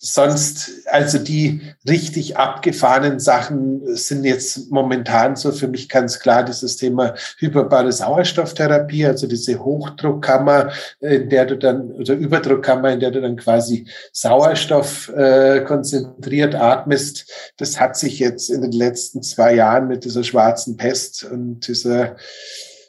sonst, 0.00 0.86
also 0.86 1.18
die 1.18 1.60
richtig 1.88 2.36
abgefahrenen 2.36 3.18
Sachen 3.18 3.96
sind 3.96 4.24
jetzt 4.24 4.70
momentan 4.70 5.34
so 5.34 5.50
für 5.50 5.66
mich 5.66 5.88
ganz 5.88 6.20
klar 6.20 6.44
dieses 6.44 6.76
Thema 6.76 7.14
hyperbare 7.38 7.90
Sauerstofftherapie, 7.90 9.06
also 9.06 9.26
diese 9.26 9.58
Hochdruckkammer, 9.58 10.70
in 11.00 11.28
der 11.28 11.46
du 11.46 11.56
dann, 11.56 11.90
oder 11.90 12.14
Überdruckkammer, 12.14 12.92
in 12.92 13.00
der 13.00 13.10
du 13.10 13.20
dann 13.20 13.36
quasi 13.36 13.88
Sauerstoff 14.12 15.08
äh, 15.16 15.62
konzentriert 15.62 16.54
atmest. 16.54 17.30
Das 17.56 17.80
hat 17.80 17.96
sich 17.96 18.20
jetzt 18.20 18.50
in 18.50 18.62
den 18.62 18.72
letzten 18.72 19.22
zwei 19.22 19.54
Jahren 19.54 19.88
mit 19.88 20.04
dieser 20.04 20.22
schwarzen 20.22 20.76
Pest 20.76 21.24
und 21.24 21.66
dieser 21.66 22.16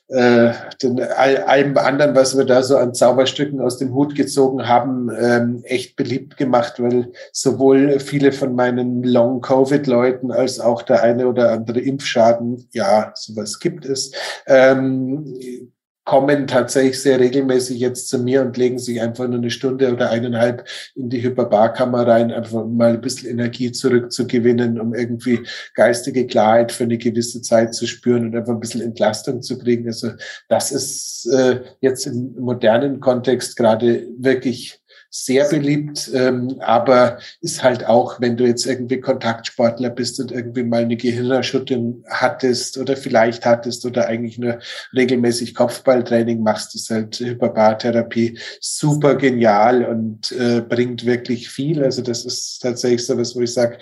äh, 0.10 0.54
den, 0.82 1.00
all, 1.02 1.38
allem 1.38 1.78
anderen, 1.78 2.16
was 2.16 2.36
wir 2.36 2.46
da 2.46 2.64
so 2.64 2.78
an 2.78 2.94
Zauberstücken 2.94 3.62
aus 3.62 3.78
dem 3.78 3.94
Hut 3.94 4.16
gezogen 4.16 4.68
haben, 4.68 5.10
ähm, 5.18 5.62
echt 5.64 5.96
beliebt 5.96 6.36
gemacht, 6.36 6.82
weil 6.82 7.12
sowohl 7.32 8.00
viele 8.00 8.32
von 8.32 8.56
meinen 8.56 9.04
Long-Covid-Leuten 9.04 10.32
als 10.32 10.60
auch 10.60 10.82
der 10.82 11.04
eine 11.04 11.28
oder 11.28 11.52
andere 11.52 11.80
Impfschaden, 11.80 12.68
ja, 12.72 13.12
sowas 13.16 13.60
gibt 13.60 13.86
es, 13.86 14.12
ähm, 14.48 15.72
kommen 16.10 16.48
tatsächlich 16.48 17.00
sehr 17.00 17.20
regelmäßig 17.20 17.80
jetzt 17.80 18.10
zu 18.10 18.18
mir 18.18 18.42
und 18.42 18.58
legen 18.58 18.80
sich 18.80 19.00
einfach 19.00 19.28
nur 19.28 19.38
eine 19.38 19.52
Stunde 19.52 19.94
oder 19.94 20.10
eineinhalb 20.10 20.68
in 20.96 21.08
die 21.12 21.22
Hyperbarkammer 21.22 22.08
rein, 22.08 22.32
einfach 22.32 22.66
mal 22.66 22.94
ein 22.94 23.02
bisschen 23.02 23.30
Energie 23.30 23.72
zurückzugewinnen, 23.72 24.80
um 24.80 24.96
irgendwie 24.96 25.42
geistige 25.76 26.26
Klarheit 26.26 26.72
für 26.72 26.86
eine 26.86 26.98
gewisse 26.98 27.44
Zeit 27.44 27.76
zu 27.76 27.86
spüren 27.86 28.26
und 28.26 28.36
einfach 28.36 28.54
ein 28.54 28.60
bisschen 28.60 28.82
Entlastung 28.82 29.44
zu 29.44 29.60
kriegen. 29.60 29.86
Also 29.86 30.10
das 30.48 30.72
ist 30.72 31.32
äh, 31.32 31.62
jetzt 31.80 32.08
im 32.08 32.34
modernen 32.40 33.02
Kontext 33.02 33.56
gerade 33.56 34.08
wirklich 34.18 34.79
sehr 35.10 35.50
beliebt, 35.50 36.12
ähm, 36.14 36.58
aber 36.60 37.18
ist 37.42 37.64
halt 37.64 37.86
auch, 37.86 38.22
wenn 38.22 38.38
du 38.38 38.46
jetzt 38.46 38.66
irgendwie 38.68 39.00
Kontaktsportler 39.00 39.90
bist 39.90 40.20
und 40.20 40.32
irgendwie 40.32 40.64
mal 40.64 40.84
eine 40.84 40.98
Gehirnerschütterung 40.98 42.04
hattest 42.08 42.78
oder 42.78 42.96
vielleicht 42.96 43.46
hattest 43.46 43.86
oder 43.86 44.08
eigentlich 44.08 44.38
nur 44.38 44.60
regelmäßig 44.94 45.56
Kopfballtraining 45.56 46.44
machst, 46.44 46.76
ist 46.76 46.92
halt 46.92 47.20
Hyperbartherapie 47.20 48.38
super 48.62 49.16
genial 49.16 49.84
und 49.84 50.32
äh, 50.32 50.62
bringt 50.62 51.06
wirklich 51.06 51.50
viel. 51.50 51.84
Also 51.84 52.04
das 52.04 52.26
ist 52.26 52.60
tatsächlich 52.60 53.06
so 53.06 53.18
was, 53.18 53.36
wo 53.36 53.42
ich 53.42 53.54
sage, 53.54 53.80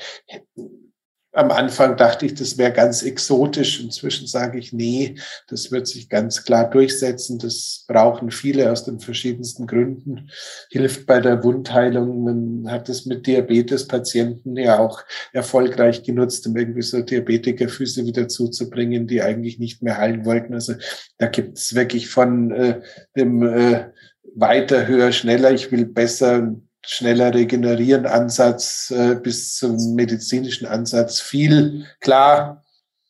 am 1.37 1.51
Anfang 1.51 1.95
dachte 1.97 2.25
ich, 2.25 2.33
das 2.33 2.57
wäre 2.57 2.73
ganz 2.73 3.03
exotisch. 3.03 3.79
Inzwischen 3.79 4.25
sage 4.25 4.57
ich, 4.57 4.73
nee, 4.73 5.15
das 5.47 5.71
wird 5.71 5.87
sich 5.87 6.09
ganz 6.09 6.43
klar 6.43 6.67
durchsetzen. 6.67 7.37
Das 7.37 7.85
brauchen 7.87 8.31
viele 8.31 8.71
aus 8.71 8.85
den 8.85 8.99
verschiedensten 8.99 9.67
Gründen. 9.67 10.31
Hilft 10.71 11.05
bei 11.05 11.19
der 11.19 11.43
Wundheilung. 11.43 12.23
Man 12.23 12.71
hat 12.71 12.89
es 12.89 13.05
mit 13.05 13.27
Diabetespatienten 13.27 14.57
ja 14.57 14.79
auch 14.79 15.03
erfolgreich 15.31 16.01
genutzt, 16.01 16.47
um 16.47 16.57
irgendwie 16.57 16.81
so 16.81 17.01
Diabetikerfüße 17.01 18.03
wieder 18.03 18.27
zuzubringen, 18.27 19.05
die 19.05 19.21
eigentlich 19.21 19.59
nicht 19.59 19.83
mehr 19.83 19.99
heilen 19.99 20.25
wollten. 20.25 20.55
Also 20.55 20.73
da 21.19 21.27
gibt 21.27 21.59
es 21.59 21.75
wirklich 21.75 22.09
von 22.09 22.49
äh, 22.49 22.81
dem 23.15 23.43
äh, 23.43 23.91
weiter, 24.33 24.87
höher, 24.87 25.11
schneller, 25.11 25.51
ich 25.51 25.71
will 25.71 25.85
besser 25.85 26.55
schneller 26.87 27.33
regenerieren 27.33 28.05
Ansatz 28.05 28.91
äh, 28.91 29.15
bis 29.15 29.55
zum 29.55 29.95
medizinischen 29.95 30.65
Ansatz 30.65 31.19
viel. 31.19 31.85
Klar, 31.99 32.63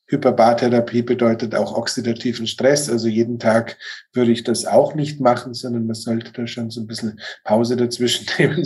Hyperbartherapie 0.08 1.04
bedeutet 1.04 1.54
auch 1.54 1.76
oxidativen 1.76 2.48
Stress. 2.48 2.90
Also 2.90 3.08
jeden 3.08 3.40
Tag 3.40 3.78
würde 4.14 4.32
ich 4.32 4.44
das 4.44 4.66
auch 4.66 4.96
nicht 4.96 5.20
machen, 5.20 5.54
sondern 5.54 5.86
man 5.86 5.96
sollte 5.96 6.32
da 6.32 6.48
schon 6.48 6.72
so 6.72 6.82
ein 6.82 6.88
bisschen 6.88 7.20
Pause 7.44 7.76
dazwischen 7.76 8.26
nehmen. 8.38 8.66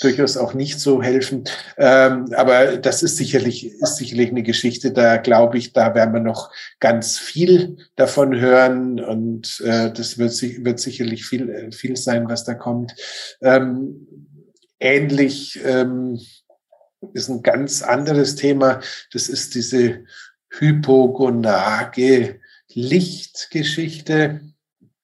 Durchaus 0.00 0.36
auch 0.36 0.54
nicht 0.54 0.80
so 0.80 1.02
helfen. 1.02 1.44
Ähm, 1.76 2.26
aber 2.34 2.76
das 2.76 3.02
ist 3.02 3.16
sicherlich, 3.16 3.66
ist 3.66 3.96
sicherlich 3.96 4.30
eine 4.30 4.42
Geschichte, 4.42 4.92
da 4.92 5.16
glaube 5.16 5.58
ich, 5.58 5.72
da 5.72 5.94
werden 5.94 6.14
wir 6.14 6.20
noch 6.20 6.50
ganz 6.80 7.18
viel 7.18 7.76
davon 7.96 8.38
hören 8.38 9.00
und 9.00 9.60
äh, 9.64 9.92
das 9.92 10.18
wird, 10.18 10.32
wird 10.64 10.80
sicherlich 10.80 11.26
viel, 11.26 11.50
äh, 11.50 11.72
viel 11.72 11.96
sein, 11.96 12.28
was 12.28 12.44
da 12.44 12.54
kommt. 12.54 12.94
Ähm, 13.40 14.06
ähnlich 14.80 15.58
ähm, 15.64 16.18
ist 17.12 17.28
ein 17.28 17.42
ganz 17.42 17.82
anderes 17.82 18.34
Thema. 18.34 18.80
Das 19.12 19.28
ist 19.28 19.54
diese 19.54 20.04
hypogonage 20.50 22.40
Lichtgeschichte. 22.72 24.40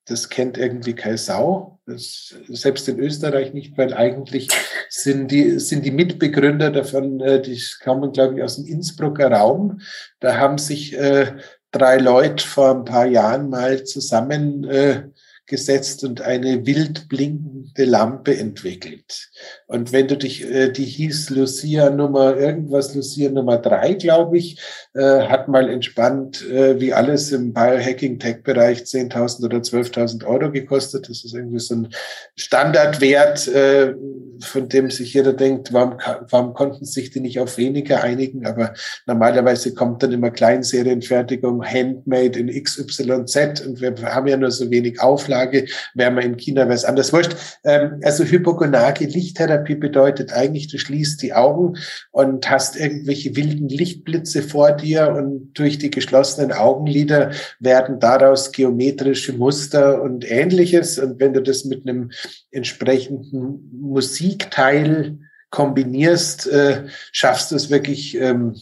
Das 0.06 0.28
kennt 0.28 0.58
irgendwie 0.58 0.94
keine 0.94 1.18
Sau. 1.18 1.73
Selbst 1.86 2.88
in 2.88 2.98
Österreich 2.98 3.52
nicht, 3.52 3.76
weil 3.76 3.92
eigentlich 3.92 4.48
sind 4.88 5.30
die, 5.30 5.58
sind 5.58 5.84
die 5.84 5.90
Mitbegründer 5.90 6.70
davon, 6.70 7.20
äh, 7.20 7.42
die 7.42 7.60
kommen, 7.82 8.12
glaube 8.12 8.36
ich, 8.36 8.42
aus 8.42 8.56
dem 8.56 8.66
Innsbrucker 8.66 9.30
Raum. 9.30 9.80
Da 10.20 10.38
haben 10.38 10.58
sich 10.58 10.96
äh, 10.96 11.36
drei 11.70 11.98
Leute 11.98 12.46
vor 12.46 12.70
ein 12.70 12.84
paar 12.84 13.06
Jahren 13.06 13.50
mal 13.50 13.84
zusammen 13.84 14.64
äh, 14.64 15.04
gesetzt 15.46 16.04
und 16.04 16.22
eine 16.22 16.64
wild 16.64 17.08
blinkende 17.08 17.84
Lampe 17.84 18.36
entwickelt. 18.36 19.28
Und 19.66 19.92
wenn 19.92 20.08
du 20.08 20.16
dich, 20.16 20.50
äh, 20.50 20.70
die 20.70 20.84
hieß 20.84 21.30
Lucia 21.30 21.90
Nummer 21.90 22.36
irgendwas, 22.36 22.94
Lucia 22.94 23.30
Nummer 23.30 23.58
drei, 23.58 23.92
glaube 23.92 24.38
ich, 24.38 24.58
äh, 24.94 25.02
hat 25.02 25.48
mal 25.48 25.68
entspannt, 25.68 26.48
äh, 26.48 26.80
wie 26.80 26.94
alles 26.94 27.30
im 27.32 27.52
Biohacking-Tech-Bereich 27.52 28.84
10.000 28.86 29.44
oder 29.44 29.58
12.000 29.58 30.24
Euro 30.24 30.50
gekostet. 30.50 31.10
Das 31.10 31.24
ist 31.24 31.34
irgendwie 31.34 31.60
so 31.60 31.74
ein 31.74 31.88
Standardwert, 32.36 33.46
äh, 33.48 33.94
von 34.40 34.68
dem 34.70 34.90
sich 34.90 35.12
jeder 35.12 35.34
denkt, 35.34 35.74
warum, 35.74 35.98
warum 36.30 36.54
konnten 36.54 36.86
sich 36.86 37.10
die 37.10 37.20
nicht 37.20 37.38
auf 37.38 37.58
weniger 37.58 38.02
einigen? 38.02 38.46
Aber 38.46 38.72
normalerweise 39.06 39.74
kommt 39.74 40.02
dann 40.02 40.12
immer 40.12 40.30
Kleinserienfertigung, 40.30 41.62
Handmade 41.62 42.38
in 42.38 42.48
XYZ 42.48 43.66
und 43.66 43.80
wir 43.80 43.94
haben 44.02 44.26
ja 44.26 44.36
nur 44.38 44.50
so 44.50 44.70
wenig 44.70 45.00
Auflagen 45.00 45.33
Auflage, 45.34 45.66
wäre 45.94 46.10
man 46.10 46.24
in 46.24 46.36
China 46.36 46.68
es 46.68 46.84
anders. 46.84 47.12
Wurscht. 47.12 47.36
Ähm, 47.64 48.00
also 48.02 48.24
Hypogonage 48.24 49.04
Lichttherapie 49.04 49.74
bedeutet 49.74 50.32
eigentlich, 50.32 50.68
du 50.68 50.78
schließt 50.78 51.22
die 51.22 51.34
Augen 51.34 51.76
und 52.12 52.48
hast 52.48 52.76
irgendwelche 52.76 53.36
wilden 53.36 53.68
Lichtblitze 53.68 54.42
vor 54.42 54.72
dir 54.72 55.08
und 55.10 55.52
durch 55.54 55.78
die 55.78 55.90
geschlossenen 55.90 56.52
Augenlider 56.52 57.32
werden 57.60 58.00
daraus 58.00 58.52
geometrische 58.52 59.32
Muster 59.32 60.02
und 60.02 60.30
ähnliches. 60.30 60.98
Und 60.98 61.20
wenn 61.20 61.32
du 61.32 61.42
das 61.42 61.64
mit 61.64 61.86
einem 61.86 62.10
entsprechenden 62.50 63.70
Musikteil 63.72 65.18
kombinierst, 65.50 66.46
äh, 66.48 66.84
schaffst 67.12 67.52
du 67.52 67.56
es 67.56 67.70
wirklich, 67.70 68.16
ähm, 68.16 68.56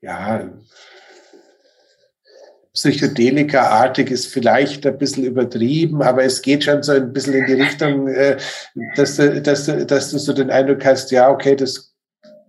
ja, 0.00 0.50
Psychedelika-artig 2.74 4.10
ist 4.10 4.26
vielleicht 4.26 4.86
ein 4.86 4.96
bisschen 4.96 5.24
übertrieben, 5.24 6.02
aber 6.02 6.24
es 6.24 6.40
geht 6.40 6.64
schon 6.64 6.82
so 6.82 6.92
ein 6.92 7.12
bisschen 7.12 7.34
in 7.34 7.46
die 7.46 7.60
Richtung, 7.60 8.08
äh, 8.08 8.38
dass, 8.96 9.16
du, 9.16 9.42
dass, 9.42 9.66
du, 9.66 9.84
dass 9.84 10.10
du 10.10 10.18
so 10.18 10.32
den 10.32 10.50
Eindruck 10.50 10.84
hast, 10.84 11.10
ja, 11.10 11.28
okay, 11.30 11.54
das 11.54 11.92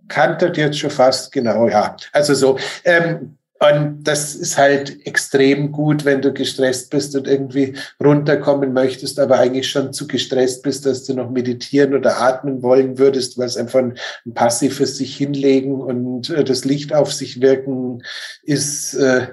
kantert 0.08 0.56
jetzt 0.56 0.78
schon 0.78 0.90
fast, 0.90 1.32
genau, 1.32 1.68
ja. 1.68 1.96
Also 2.12 2.34
so. 2.34 2.58
Ähm, 2.84 3.36
und 3.60 4.04
das 4.04 4.34
ist 4.34 4.58
halt 4.58 5.06
extrem 5.06 5.72
gut, 5.72 6.04
wenn 6.04 6.20
du 6.20 6.32
gestresst 6.32 6.90
bist 6.90 7.14
und 7.16 7.26
irgendwie 7.26 7.74
runterkommen 8.02 8.72
möchtest, 8.72 9.18
aber 9.18 9.38
eigentlich 9.38 9.70
schon 9.70 9.92
zu 9.92 10.06
gestresst 10.06 10.62
bist, 10.62 10.84
dass 10.84 11.04
du 11.04 11.14
noch 11.14 11.30
meditieren 11.30 11.94
oder 11.94 12.20
atmen 12.20 12.62
wollen 12.62 12.98
würdest, 12.98 13.38
weil 13.38 13.46
es 13.46 13.56
einfach 13.56 13.78
ein, 13.78 13.96
ein 14.26 14.34
passives 14.34 14.98
sich 14.98 15.16
hinlegen 15.16 15.80
und 15.80 16.30
äh, 16.30 16.44
das 16.44 16.64
Licht 16.64 16.94
auf 16.94 17.12
sich 17.12 17.40
wirken 17.40 18.02
ist. 18.42 18.94
Äh, 18.94 19.28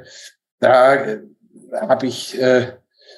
da 0.61 0.95
äh, 0.95 1.19
habe 1.73 2.07
ich 2.07 2.39
äh, 2.39 2.67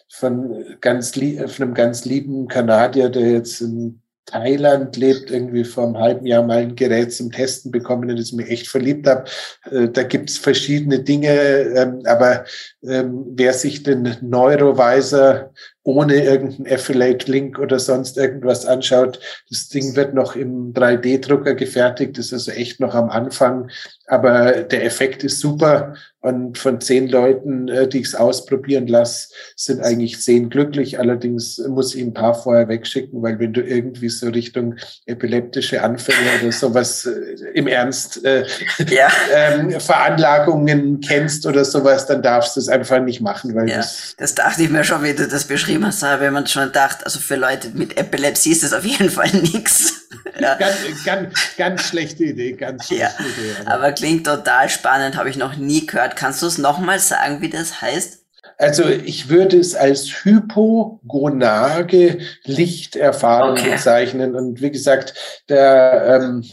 von, 0.10 0.66
ganz 0.82 1.12
von 1.12 1.24
einem 1.60 1.74
ganz 1.74 2.06
lieben 2.06 2.48
Kanadier, 2.48 3.10
der 3.10 3.32
jetzt 3.32 3.62
in 3.62 4.02
Thailand 4.26 4.96
lebt, 4.96 5.32
irgendwie 5.32 5.66
vor 5.66 5.86
einem 5.86 5.98
halben 5.98 6.26
Jahr 6.26 6.44
mal 6.44 6.60
ein 6.60 6.76
Gerät 6.76 7.14
zum 7.14 7.32
Testen 7.32 7.72
bekommen, 7.72 8.10
in 8.10 8.16
das 8.16 8.28
ich 8.28 8.34
mich 8.34 8.50
echt 8.50 8.68
verliebt 8.68 9.06
habe. 9.06 9.26
Äh, 9.70 9.90
da 9.90 10.04
gibt's 10.04 10.38
verschiedene 10.38 11.00
Dinge, 11.00 11.30
ähm, 11.32 12.02
aber 12.06 12.46
ähm, 12.84 13.26
wer 13.36 13.54
sich 13.54 13.84
den 13.84 14.16
Neurovisor 14.22 15.52
ohne 15.84 16.24
irgendeinen 16.24 16.74
Affiliate-Link 16.74 17.60
oder 17.60 17.78
sonst 17.78 18.18
irgendwas 18.18 18.66
anschaut, 18.66 19.20
das 19.50 19.68
Ding 19.68 19.96
wird 19.96 20.14
noch 20.14 20.36
im 20.36 20.74
3D-Drucker 20.74 21.56
gefertigt, 21.56 22.18
das 22.18 22.28
ist 22.28 22.34
also 22.34 22.52
echt 22.52 22.80
noch 22.80 22.96
am 22.96 23.10
Anfang, 23.10 23.70
aber 24.08 24.64
der 24.64 24.86
Effekt 24.86 25.24
ist 25.24 25.40
super 25.40 25.96
und 26.24 26.58
von 26.58 26.80
zehn 26.80 27.10
Leuten, 27.10 27.68
äh, 27.68 27.86
die 27.86 28.00
ich 28.00 28.08
es 28.08 28.16
ausprobieren 28.16 28.88
lasse, 28.88 29.28
sind 29.58 29.82
eigentlich 29.82 30.22
zehn 30.22 30.50
glücklich. 30.50 30.98
Allerdings 30.98 31.58
muss 31.68 31.94
ich 31.96 32.02
ein 32.02 32.14
paar 32.14 32.34
vorher 32.34 32.70
wegschicken, 32.70 33.22
weil 33.22 33.40
wenn 33.40 33.52
du 33.52 33.62
irgendwie 33.62 34.08
so 34.08 34.30
Richtung 34.30 34.76
epileptische 35.06 35.84
Anfälle 35.84 36.18
oder 36.42 36.54
sowas 36.54 37.06
äh, 37.06 37.50
im 37.56 37.68
Ernst 37.68 38.24
äh, 38.24 38.46
ja. 38.90 39.10
ähm, 39.36 39.72
Veranlagungen 39.82 41.02
kennst 41.02 41.46
oder 41.46 41.66
sowas, 41.66 42.06
dann 42.06 42.22
darfst 42.22 42.56
du 42.56 42.62
es 42.62 42.70
einfach 42.70 43.02
nicht 43.02 43.20
machen. 43.20 43.54
Weil 43.54 43.68
ja, 43.68 43.78
das, 43.78 44.16
das 44.18 44.34
dachte 44.34 44.64
ich 44.64 44.70
mir 44.70 44.86
schon, 44.86 45.04
wie 45.04 45.14
du 45.14 45.28
das 45.28 45.44
beschrieben 45.44 45.73
hast, 45.82 46.02
wenn 46.02 46.34
man 46.34 46.48
schon 46.48 46.72
dachte, 46.72 47.06
also 47.06 47.20
für 47.20 47.36
Leute 47.36 47.70
mit 47.70 47.98
Epilepsie 47.98 48.52
ist 48.52 48.64
das 48.64 48.74
auf 48.74 48.86
jeden 48.86 49.10
Fall 49.10 49.30
nichts. 49.34 50.08
Ja. 50.40 50.56
Ganz, 50.56 51.04
ganz, 51.06 51.34
ganz 51.58 51.84
schlechte 51.84 52.26
Idee, 52.26 52.54
ganz 52.54 52.88
schlechte 52.88 53.06
ja, 53.06 53.26
Idee. 53.26 53.56
Aber. 53.66 53.74
aber 53.74 53.92
klingt 53.92 54.26
total 54.26 54.70
spannend, 54.70 55.16
habe 55.16 55.30
ich 55.30 55.38
noch 55.38 55.56
nie 55.56 55.86
gehört. 55.86 56.16
Kannst 56.16 56.42
du 56.42 56.48
es 56.48 56.58
nochmal 56.58 57.00
sagen, 57.00 57.42
wie 57.42 57.50
das 57.50 57.82
heißt? 57.82 58.20
Also 58.58 58.88
ich 58.88 59.30
würde 59.30 59.58
es 59.58 59.76
als 59.76 60.24
hypogonage 60.24 62.20
Lichterfahrung 62.46 63.58
okay. 63.58 63.72
bezeichnen. 63.72 64.36
Und 64.36 64.62
wie 64.62 64.72
gesagt, 64.72 65.14
der 65.50 66.22
ähm, 66.22 66.44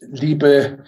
liebe 0.00 0.84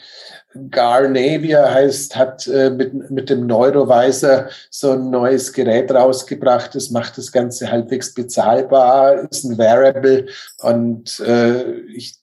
Garnavia 0.70 1.72
heißt, 1.72 2.16
hat 2.16 2.46
äh, 2.48 2.70
mit, 2.70 3.10
mit 3.10 3.30
dem 3.30 3.46
Neurovisor 3.46 4.48
so 4.70 4.92
ein 4.92 5.10
neues 5.10 5.52
Gerät 5.52 5.92
rausgebracht. 5.92 6.74
Das 6.74 6.90
macht 6.90 7.18
das 7.18 7.30
Ganze 7.30 7.70
halbwegs 7.70 8.14
bezahlbar, 8.14 9.28
ist 9.30 9.44
ein 9.44 9.58
Variable 9.58 10.26
und 10.62 11.20
äh, 11.20 11.72
ich 11.94 12.16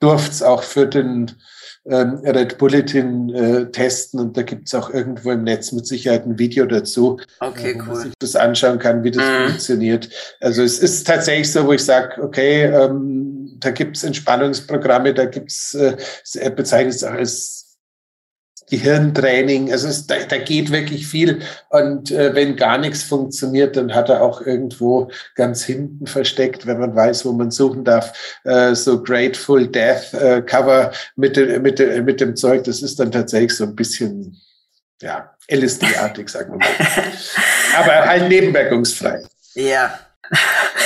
durfte 0.00 0.30
es 0.30 0.42
auch 0.42 0.62
für 0.62 0.86
den 0.86 1.32
ähm, 1.86 2.20
Red 2.24 2.58
Bulletin 2.58 3.30
äh, 3.34 3.70
testen 3.70 4.20
und 4.20 4.36
da 4.36 4.42
gibt 4.42 4.68
es 4.68 4.74
auch 4.74 4.90
irgendwo 4.92 5.32
im 5.32 5.44
Netz 5.44 5.72
mit 5.72 5.86
Sicherheit 5.86 6.26
ein 6.26 6.38
Video 6.38 6.66
dazu, 6.66 7.18
okay, 7.40 7.72
äh, 7.72 7.74
wo 7.76 7.80
cool. 7.80 7.86
man 7.86 7.96
sich 8.02 8.12
das 8.18 8.36
anschauen 8.36 8.78
kann, 8.78 9.02
wie 9.04 9.10
das 9.10 9.24
mhm. 9.24 9.48
funktioniert. 9.48 10.08
Also 10.40 10.62
es 10.62 10.78
ist 10.78 11.06
tatsächlich 11.06 11.50
so, 11.50 11.66
wo 11.66 11.72
ich 11.72 11.84
sage, 11.84 12.22
okay, 12.22 12.64
ähm, 12.64 13.37
da 13.60 13.70
gibt 13.70 13.96
es 13.96 14.04
Entspannungsprogramme, 14.04 15.14
da 15.14 15.26
gibt 15.26 15.50
es, 15.50 15.74
äh, 15.74 15.96
er 16.34 16.50
bezeichnet 16.50 16.94
es 16.94 17.04
auch 17.04 17.12
als 17.12 17.68
Gehirntraining. 18.70 19.72
Also 19.72 19.88
es, 19.88 20.06
da, 20.06 20.16
da 20.28 20.38
geht 20.38 20.70
wirklich 20.70 21.06
viel. 21.06 21.40
Und 21.70 22.10
äh, 22.10 22.34
wenn 22.34 22.56
gar 22.56 22.78
nichts 22.78 23.02
funktioniert, 23.02 23.76
dann 23.76 23.94
hat 23.94 24.08
er 24.08 24.22
auch 24.22 24.42
irgendwo 24.42 25.10
ganz 25.34 25.64
hinten 25.64 26.06
versteckt, 26.06 26.66
wenn 26.66 26.78
man 26.78 26.94
weiß, 26.94 27.24
wo 27.24 27.32
man 27.32 27.50
suchen 27.50 27.84
darf, 27.84 28.38
äh, 28.44 28.74
so 28.74 29.02
Grateful 29.02 29.66
Death 29.68 30.12
äh, 30.14 30.42
Cover 30.42 30.92
mit, 31.16 31.36
mit, 31.62 32.04
mit 32.04 32.20
dem 32.20 32.36
Zeug. 32.36 32.64
Das 32.64 32.82
ist 32.82 33.00
dann 33.00 33.12
tatsächlich 33.12 33.56
so 33.56 33.64
ein 33.64 33.74
bisschen, 33.76 34.36
ja, 35.00 35.34
LSD-artig, 35.50 36.28
sagen 36.28 36.52
wir 36.52 36.58
mal. 36.58 36.68
Aber 37.76 38.06
halt 38.06 38.28
nebenwirkungsfrei. 38.28 39.22
Ja. 39.54 39.98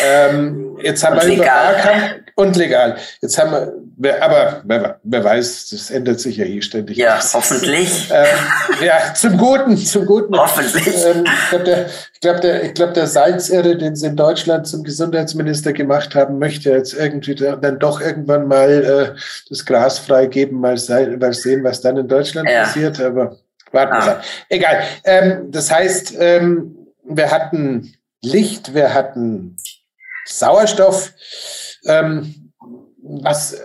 Ähm, 0.04 0.78
jetzt 0.82 1.04
haben 1.04 1.14
und 1.14 1.22
wir 1.22 1.28
legal. 1.28 1.46
über 1.46 1.52
Arkham 1.52 2.22
und 2.34 2.56
legal. 2.56 2.96
Jetzt 3.20 3.38
haben 3.38 3.72
wir, 3.96 4.22
aber 4.22 4.62
wer, 4.64 4.98
wer 5.02 5.24
weiß, 5.24 5.68
das 5.70 5.90
ändert 5.90 6.20
sich 6.20 6.38
ja 6.38 6.44
eh 6.44 6.62
ständig. 6.62 6.96
Ja, 6.96 7.16
was. 7.16 7.34
hoffentlich. 7.34 8.10
Ähm, 8.10 8.84
ja, 8.84 9.14
zum 9.14 9.36
Guten, 9.36 9.76
zum 9.76 10.06
Guten. 10.06 10.36
Hoffentlich. 10.36 10.86
Ähm, 11.04 11.24
ich 11.26 11.50
glaube, 11.50 11.64
der, 11.64 11.86
ich 11.86 12.20
glaub, 12.20 12.40
der, 12.40 12.64
ich 12.64 12.74
glaub, 12.74 12.94
der 12.94 13.06
Salzirre, 13.06 13.76
den 13.76 13.96
sie 13.96 14.06
in 14.06 14.16
Deutschland 14.16 14.66
zum 14.66 14.82
Gesundheitsminister 14.82 15.72
gemacht 15.72 16.14
haben, 16.14 16.38
möchte 16.38 16.70
jetzt 16.70 16.94
irgendwie 16.94 17.34
dann 17.34 17.78
doch 17.78 18.00
irgendwann 18.00 18.48
mal 18.48 19.14
äh, 19.14 19.20
das 19.48 19.64
Gras 19.64 19.98
freigeben, 19.98 20.58
mal, 20.58 20.78
sein, 20.78 21.18
mal 21.18 21.34
sehen, 21.34 21.62
was 21.64 21.80
dann 21.80 21.96
in 21.96 22.08
Deutschland 22.08 22.48
ja. 22.48 22.64
passiert. 22.64 23.00
Aber 23.00 23.36
warten 23.72 23.92
wir 23.92 24.16
ah. 24.16 24.22
Egal. 24.48 24.82
Ähm, 25.04 25.50
das 25.50 25.70
heißt, 25.70 26.14
ähm, 26.18 26.76
wir 27.04 27.30
hatten 27.30 27.94
Licht, 28.22 28.74
wir 28.74 28.94
hatten 28.94 29.56
Sauerstoff. 30.26 31.12
Ähm, 31.84 32.52
was, 33.02 33.56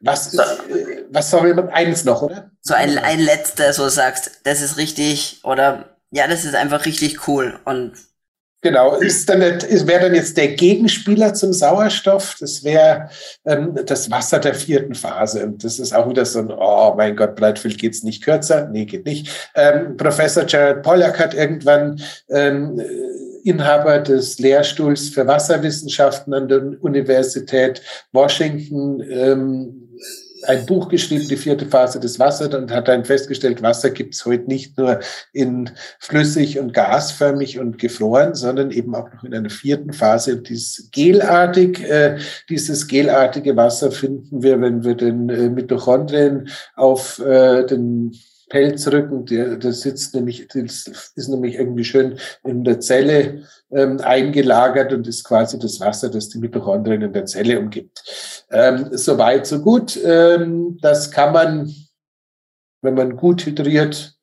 was, 0.00 0.32
so, 0.32 0.42
was 1.10 1.30
soll 1.30 1.54
man 1.54 1.68
eins 1.68 2.04
noch, 2.04 2.22
oder? 2.22 2.50
So 2.60 2.74
ein, 2.74 2.98
ein 2.98 3.20
letzter, 3.20 3.72
so 3.72 3.88
sagst, 3.88 4.40
das 4.44 4.60
ist 4.60 4.76
richtig, 4.76 5.40
oder 5.44 5.96
ja, 6.10 6.26
das 6.26 6.44
ist 6.44 6.54
einfach 6.54 6.86
richtig 6.86 7.26
cool 7.28 7.58
und 7.64 7.94
Genau, 8.60 8.96
ist 8.96 9.28
dann 9.28 9.40
wäre 9.40 10.00
dann 10.00 10.16
jetzt 10.16 10.36
der 10.36 10.48
Gegenspieler 10.48 11.32
zum 11.32 11.52
Sauerstoff, 11.52 12.34
das 12.40 12.64
wäre 12.64 13.08
ähm, 13.46 13.78
das 13.86 14.10
Wasser 14.10 14.40
der 14.40 14.54
vierten 14.54 14.96
Phase. 14.96 15.44
Und 15.44 15.62
das 15.62 15.78
ist 15.78 15.94
auch 15.94 16.08
wieder 16.10 16.24
so 16.24 16.40
ein, 16.40 16.50
oh 16.50 16.92
mein 16.96 17.14
Gott, 17.14 17.36
Breitfeld 17.36 17.78
geht's 17.78 18.02
nicht 18.02 18.24
kürzer? 18.24 18.66
Nee, 18.66 18.86
geht 18.86 19.06
nicht. 19.06 19.30
Ähm, 19.54 19.96
Professor 19.96 20.44
Jared 20.44 20.82
Pollack 20.82 21.20
hat 21.20 21.34
irgendwann 21.34 22.02
ähm, 22.30 22.82
Inhaber 23.48 23.98
des 24.00 24.38
Lehrstuhls 24.38 25.08
für 25.08 25.26
Wasserwissenschaften 25.26 26.34
an 26.34 26.48
der 26.48 26.82
Universität 26.82 27.82
Washington 28.12 29.00
ähm, 29.00 29.88
ein 30.46 30.66
Buch 30.66 30.88
geschrieben, 30.88 31.26
die 31.28 31.36
vierte 31.36 31.66
Phase 31.66 31.98
des 31.98 32.18
Wassers, 32.18 32.54
und 32.54 32.70
hat 32.70 32.88
dann 32.88 33.04
festgestellt, 33.04 33.62
Wasser 33.62 33.90
gibt 33.90 34.14
es 34.14 34.24
heute 34.24 34.44
nicht 34.44 34.78
nur 34.78 35.00
in 35.32 35.70
flüssig 35.98 36.58
und 36.58 36.72
gasförmig 36.72 37.58
und 37.58 37.78
gefroren, 37.78 38.34
sondern 38.34 38.70
eben 38.70 38.94
auch 38.94 39.12
noch 39.12 39.24
in 39.24 39.34
einer 39.34 39.50
vierten 39.50 39.92
Phase. 39.92 40.36
Dieses 40.36 40.90
gelartig, 40.92 41.82
äh, 41.82 42.18
dieses 42.48 42.86
gelartige 42.86 43.56
Wasser 43.56 43.90
finden 43.90 44.42
wir, 44.42 44.60
wenn 44.60 44.84
wir 44.84 44.94
den 44.94 45.28
äh, 45.28 45.48
Mitochondrien 45.48 46.48
auf 46.76 47.18
äh, 47.18 47.66
den 47.66 48.12
Pelzrücken, 48.48 49.26
der, 49.26 49.56
der 49.56 49.72
sitzt 49.72 50.14
nämlich, 50.14 50.52
ist 50.54 51.28
nämlich 51.28 51.56
irgendwie 51.56 51.84
schön 51.84 52.18
in 52.44 52.64
der 52.64 52.80
Zelle 52.80 53.42
ähm, 53.70 54.00
eingelagert 54.00 54.92
und 54.92 55.06
ist 55.06 55.24
quasi 55.24 55.58
das 55.58 55.80
Wasser, 55.80 56.10
das 56.10 56.28
die 56.28 56.38
Mitochondrien 56.38 57.02
in 57.02 57.12
der 57.12 57.26
Zelle 57.26 57.58
umgibt. 57.58 58.02
Ähm, 58.50 58.88
so 58.92 59.18
weit, 59.18 59.46
so 59.46 59.60
gut. 59.60 59.98
Ähm, 60.04 60.78
das 60.80 61.10
kann 61.10 61.32
man, 61.32 61.74
wenn 62.82 62.94
man 62.94 63.16
gut 63.16 63.44
hydriert, 63.44 64.17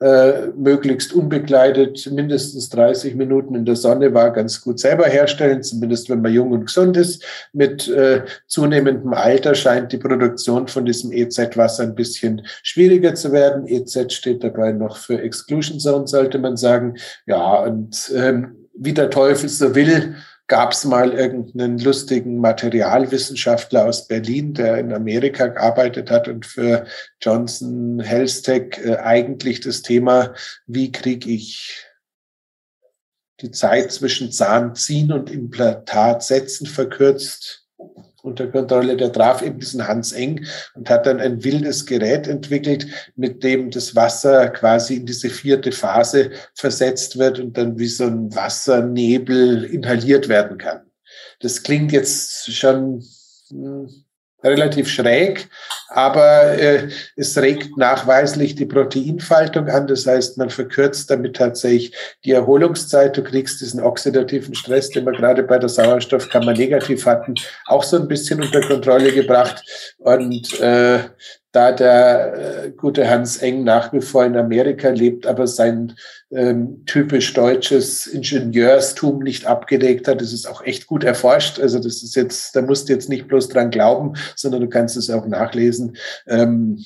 äh, 0.00 0.48
möglichst 0.56 1.14
unbekleidet 1.14 2.10
mindestens 2.12 2.68
30 2.68 3.14
Minuten 3.14 3.54
in 3.54 3.64
der 3.64 3.76
Sonne 3.76 4.12
war, 4.12 4.30
ganz 4.30 4.60
gut 4.60 4.78
selber 4.78 5.06
herstellen, 5.06 5.62
zumindest 5.62 6.10
wenn 6.10 6.20
man 6.20 6.34
jung 6.34 6.52
und 6.52 6.66
gesund 6.66 6.96
ist. 6.96 7.24
Mit 7.54 7.88
äh, 7.88 8.24
zunehmendem 8.46 9.14
Alter 9.14 9.54
scheint 9.54 9.92
die 9.92 9.98
Produktion 9.98 10.68
von 10.68 10.84
diesem 10.84 11.12
EZ-Wasser 11.12 11.84
ein 11.84 11.94
bisschen 11.94 12.42
schwieriger 12.62 13.14
zu 13.14 13.32
werden. 13.32 13.66
EZ 13.66 14.12
steht 14.12 14.44
dabei 14.44 14.72
noch 14.72 14.98
für 14.98 15.20
Exclusion 15.20 15.80
Zone, 15.80 16.06
sollte 16.06 16.38
man 16.38 16.58
sagen. 16.58 16.96
Ja, 17.26 17.62
und 17.62 18.12
ähm, 18.14 18.68
wie 18.74 18.92
der 18.92 19.08
Teufel 19.08 19.48
so 19.48 19.74
will, 19.74 20.16
gab 20.48 20.72
es 20.72 20.84
mal 20.84 21.12
irgendeinen 21.12 21.78
lustigen 21.78 22.38
Materialwissenschaftler 22.38 23.86
aus 23.86 24.06
Berlin, 24.06 24.54
der 24.54 24.78
in 24.78 24.92
Amerika 24.92 25.48
gearbeitet 25.48 26.10
hat 26.10 26.28
und 26.28 26.46
für 26.46 26.86
Johnson 27.20 28.00
Health 28.00 28.46
äh, 28.48 28.96
eigentlich 28.98 29.60
das 29.60 29.82
Thema, 29.82 30.34
wie 30.66 30.92
kriege 30.92 31.30
ich 31.30 31.84
die 33.40 33.50
Zeit 33.50 33.92
zwischen 33.92 34.32
Zahnziehen 34.32 35.12
und 35.12 35.30
Implantat 35.30 36.22
setzen 36.22 36.66
verkürzt 36.66 37.66
unter 38.26 38.48
Kontrolle. 38.48 38.96
Der 38.96 39.12
traf 39.12 39.42
eben 39.42 39.58
diesen 39.58 39.86
Hans 39.86 40.12
Eng 40.12 40.44
und 40.74 40.90
hat 40.90 41.06
dann 41.06 41.20
ein 41.20 41.42
wildes 41.44 41.86
Gerät 41.86 42.26
entwickelt, 42.26 42.86
mit 43.16 43.42
dem 43.42 43.70
das 43.70 43.94
Wasser 43.94 44.48
quasi 44.50 44.96
in 44.96 45.06
diese 45.06 45.30
vierte 45.30 45.72
Phase 45.72 46.30
versetzt 46.54 47.18
wird 47.18 47.38
und 47.38 47.56
dann 47.56 47.78
wie 47.78 47.88
so 47.88 48.04
ein 48.04 48.34
Wassernebel 48.34 49.64
inhaliert 49.64 50.28
werden 50.28 50.58
kann. 50.58 50.82
Das 51.40 51.62
klingt 51.62 51.92
jetzt 51.92 52.52
schon 52.52 53.02
hm, 53.48 53.88
relativ 54.46 54.88
schräg, 54.88 55.48
aber 55.88 56.58
äh, 56.58 56.88
es 57.16 57.36
regt 57.38 57.76
nachweislich 57.76 58.54
die 58.54 58.66
Proteinfaltung 58.66 59.68
an. 59.68 59.86
Das 59.86 60.06
heißt, 60.06 60.38
man 60.38 60.50
verkürzt 60.50 61.10
damit 61.10 61.36
tatsächlich 61.36 61.94
die 62.24 62.32
Erholungszeit. 62.32 63.16
Du 63.16 63.22
kriegst 63.22 63.60
diesen 63.60 63.80
oxidativen 63.80 64.54
Stress, 64.54 64.90
den 64.90 65.04
wir 65.04 65.12
gerade 65.12 65.42
bei 65.42 65.58
der 65.58 65.68
Sauerstoffkammer 65.68 66.52
negativ 66.52 67.06
hatten, 67.06 67.34
auch 67.66 67.82
so 67.82 67.96
ein 67.96 68.08
bisschen 68.08 68.42
unter 68.42 68.60
Kontrolle 68.60 69.12
gebracht. 69.12 69.62
Und 69.98 70.60
äh, 70.60 71.00
da 71.56 71.72
der 71.72 72.64
äh, 72.66 72.70
gute 72.70 73.08
Hans 73.08 73.38
Eng 73.38 73.64
nach 73.64 73.90
wie 73.94 74.02
vor 74.02 74.26
in 74.26 74.36
Amerika 74.36 74.90
lebt, 74.90 75.26
aber 75.26 75.46
sein 75.46 75.96
ähm, 76.30 76.84
typisch 76.84 77.32
deutsches 77.32 78.06
Ingenieurstum 78.06 79.20
nicht 79.20 79.46
abgelegt 79.46 80.06
hat. 80.06 80.20
Das 80.20 80.34
ist 80.34 80.46
auch 80.46 80.62
echt 80.62 80.86
gut 80.86 81.02
erforscht. 81.02 81.58
Also 81.58 81.78
das 81.78 82.02
ist 82.02 82.14
jetzt, 82.14 82.54
da 82.54 82.60
musst 82.60 82.88
du 82.88 82.92
jetzt 82.92 83.08
nicht 83.08 83.26
bloß 83.26 83.48
dran 83.48 83.70
glauben, 83.70 84.12
sondern 84.34 84.60
du 84.60 84.68
kannst 84.68 84.98
es 84.98 85.08
auch 85.08 85.26
nachlesen. 85.26 85.96
Ähm, 86.26 86.84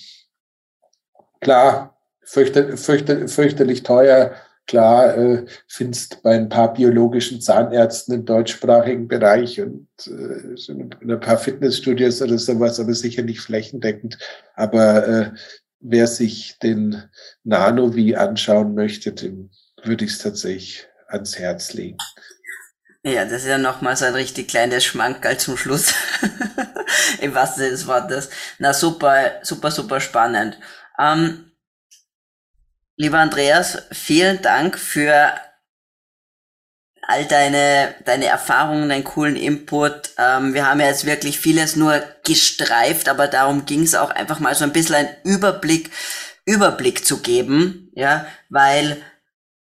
klar, 1.40 1.98
fürchter, 2.22 2.76
fürchter, 2.76 3.26
fürchterlich 3.26 3.82
teuer, 3.82 4.34
Klar, 4.70 5.18
äh, 5.18 5.46
findest 5.66 6.22
bei 6.22 6.36
ein 6.36 6.48
paar 6.48 6.72
biologischen 6.72 7.40
Zahnärzten 7.40 8.14
im 8.14 8.24
deutschsprachigen 8.24 9.08
Bereich 9.08 9.60
und 9.60 9.88
äh, 10.06 10.56
so 10.56 10.72
ein 10.72 11.18
paar 11.18 11.38
Fitnessstudios 11.38 12.22
oder 12.22 12.38
sowas, 12.38 12.78
aber 12.78 12.94
sicher 12.94 13.22
nicht 13.22 13.40
flächendeckend. 13.40 14.16
Aber 14.54 15.08
äh, 15.08 15.30
wer 15.80 16.06
sich 16.06 16.56
den 16.60 17.02
Nano 17.42 17.96
wie 17.96 18.14
anschauen 18.14 18.76
möchte, 18.76 19.12
dem 19.12 19.50
würde 19.82 20.04
ich 20.04 20.12
es 20.12 20.18
tatsächlich 20.18 20.86
ans 21.08 21.36
Herz 21.36 21.72
legen. 21.72 21.98
Ja, 23.02 23.24
das 23.24 23.42
ist 23.42 23.48
ja 23.48 23.58
nochmal 23.58 23.96
so 23.96 24.04
ein 24.04 24.14
richtig 24.14 24.46
kleines 24.46 24.84
Schmankerl 24.84 25.36
zum 25.36 25.56
Schluss. 25.56 25.94
Im 27.20 27.34
wahrsten 27.34 27.64
Sinne 27.64 27.72
des 27.72 27.88
Wortes. 27.88 28.30
Na 28.60 28.72
super, 28.72 29.32
super, 29.42 29.72
super 29.72 29.98
spannend. 29.98 30.60
Ähm, 30.96 31.49
Lieber 33.00 33.18
Andreas, 33.18 33.78
vielen 33.92 34.42
Dank 34.42 34.78
für 34.78 35.32
all 37.00 37.24
deine, 37.24 37.94
deine 38.04 38.26
Erfahrungen, 38.26 38.90
deinen 38.90 39.04
coolen 39.04 39.36
Input. 39.36 40.10
Ähm, 40.18 40.52
wir 40.52 40.68
haben 40.68 40.80
ja 40.80 40.88
jetzt 40.88 41.06
wirklich 41.06 41.40
vieles 41.40 41.76
nur 41.76 42.02
gestreift, 42.26 43.08
aber 43.08 43.26
darum 43.26 43.64
ging 43.64 43.84
es 43.84 43.94
auch 43.94 44.10
einfach 44.10 44.38
mal 44.38 44.54
so 44.54 44.64
ein 44.64 44.74
bisschen 44.74 44.96
einen 44.96 45.08
Überblick, 45.24 45.90
Überblick 46.44 47.06
zu 47.06 47.22
geben, 47.22 47.90
ja, 47.94 48.26
weil 48.50 49.00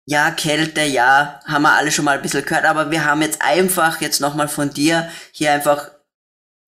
ja, 0.06 0.30
Kälte, 0.30 0.84
ja, 0.84 1.40
haben 1.44 1.64
wir 1.64 1.74
alle 1.74 1.92
schon 1.92 2.06
mal 2.06 2.16
ein 2.16 2.22
bisschen 2.22 2.42
gehört, 2.42 2.64
aber 2.64 2.90
wir 2.90 3.04
haben 3.04 3.20
jetzt 3.20 3.42
einfach 3.42 4.00
jetzt 4.00 4.22
nochmal 4.22 4.48
von 4.48 4.70
dir 4.70 5.10
hier 5.32 5.52
einfach 5.52 5.90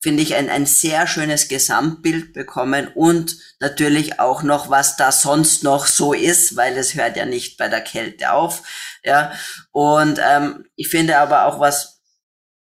finde 0.01 0.23
ich, 0.23 0.35
ein, 0.35 0.49
ein 0.49 0.67
sehr 0.67 1.07
schönes 1.07 1.49
Gesamtbild 1.49 2.33
bekommen 2.33 2.89
und 2.95 3.37
natürlich 3.59 4.21
auch 4.21 4.43
noch, 4.43 4.71
was 4.71 4.97
da 4.97 5.11
sonst 5.11 5.65
noch 5.65 5.87
so 5.87 6.13
ist, 6.13 6.57
weil 6.57 6.77
es 6.77 6.95
hört 6.95 7.17
ja 7.17 7.27
nicht 7.27 7.59
bei 7.59 7.69
der 7.69 7.81
Kälte 7.81 8.33
auf. 8.33 8.63
Ja, 9.03 9.33
und 9.73 10.21
ähm, 10.23 10.67
ich 10.77 10.89
finde 10.89 11.19
aber 11.19 11.47
auch, 11.47 11.59
was, 11.59 12.01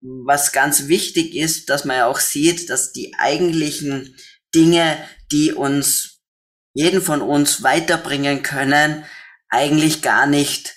was 0.01 0.51
ganz 0.51 0.87
wichtig 0.87 1.35
ist, 1.35 1.69
dass 1.69 1.85
man 1.85 1.97
ja 1.97 2.07
auch 2.07 2.19
sieht, 2.19 2.69
dass 2.69 2.91
die 2.91 3.13
eigentlichen 3.17 4.15
Dinge, 4.53 4.97
die 5.31 5.53
uns, 5.53 6.21
jeden 6.73 7.01
von 7.01 7.21
uns 7.21 7.63
weiterbringen 7.63 8.43
können, 8.43 9.05
eigentlich 9.47 10.01
gar 10.01 10.25
nicht 10.25 10.75